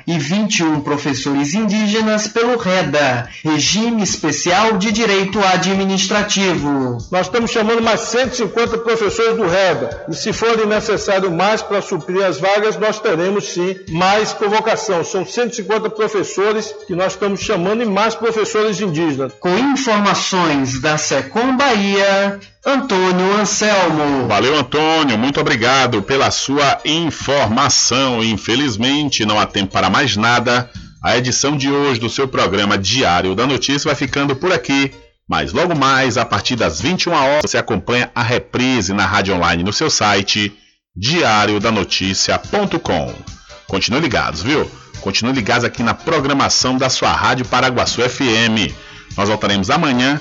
e 0.06 0.18
21 0.18 0.80
professores 0.80 1.52
indígenas 1.52 2.26
pelo 2.26 2.56
REDA, 2.56 3.28
Regime 3.44 4.02
Especial 4.02 4.78
de 4.78 4.90
Direito 4.90 5.38
Administrativo. 5.40 6.98
Nós 7.10 7.26
estamos 7.26 7.50
chamando 7.50 7.82
mais 7.82 8.00
150 8.00 8.78
professores 8.78 9.36
do 9.36 9.46
REDA 9.46 10.06
e 10.08 10.14
se 10.14 10.32
forem 10.32 10.66
necessário 10.66 11.30
mais 11.30 11.60
para 11.60 11.82
suprir 11.82 12.24
as 12.24 12.40
vagas, 12.40 12.78
nós 12.78 12.98
teremos 12.98 13.48
sim 13.48 13.76
mais 13.90 14.32
convocação. 14.32 15.04
São 15.04 15.26
150 15.26 15.90
professores 15.90 16.74
que 16.86 16.94
nós 16.94 17.12
estamos 17.12 17.40
chamando 17.40 17.82
e 17.82 17.86
mais 17.86 18.14
professores 18.14 18.80
indígenas. 18.80 19.32
Com 19.38 19.56
informações 19.58 20.80
da 20.80 20.96
Secom 20.96 21.56
Bahia, 21.56 22.40
Antônio 22.66 23.38
Anselmo. 23.38 24.26
Valeu, 24.26 24.58
Antônio. 24.58 25.16
Muito 25.16 25.40
obrigado 25.40 26.02
pela 26.02 26.32
sua 26.32 26.80
informação. 26.84 28.24
Infelizmente, 28.24 29.24
não 29.24 29.38
há 29.38 29.46
tempo 29.46 29.72
para 29.72 29.88
mais 29.88 30.16
nada. 30.16 30.68
A 31.00 31.16
edição 31.16 31.56
de 31.56 31.70
hoje 31.70 32.00
do 32.00 32.10
seu 32.10 32.26
programa 32.26 32.76
Diário 32.76 33.36
da 33.36 33.46
Notícia 33.46 33.88
vai 33.88 33.94
ficando 33.94 34.34
por 34.34 34.52
aqui. 34.52 34.92
Mas 35.28 35.52
logo 35.52 35.76
mais, 35.76 36.18
a 36.18 36.24
partir 36.24 36.56
das 36.56 36.80
21 36.80 37.12
horas, 37.12 37.48
você 37.48 37.56
acompanha 37.56 38.10
a 38.12 38.22
reprise 38.22 38.92
na 38.92 39.06
rádio 39.06 39.36
online 39.36 39.62
no 39.62 39.72
seu 39.72 39.88
site 39.88 40.52
diariodanoticia.com. 40.96 43.14
Continue 43.68 44.00
ligados, 44.00 44.42
viu? 44.42 44.68
Continue 45.00 45.34
ligados 45.34 45.62
aqui 45.62 45.84
na 45.84 45.94
programação 45.94 46.76
da 46.76 46.90
sua 46.90 47.12
Rádio 47.12 47.46
Paraguaçu 47.46 48.02
FM. 48.02 48.74
Nós 49.16 49.28
voltaremos 49.28 49.70
amanhã 49.70 50.20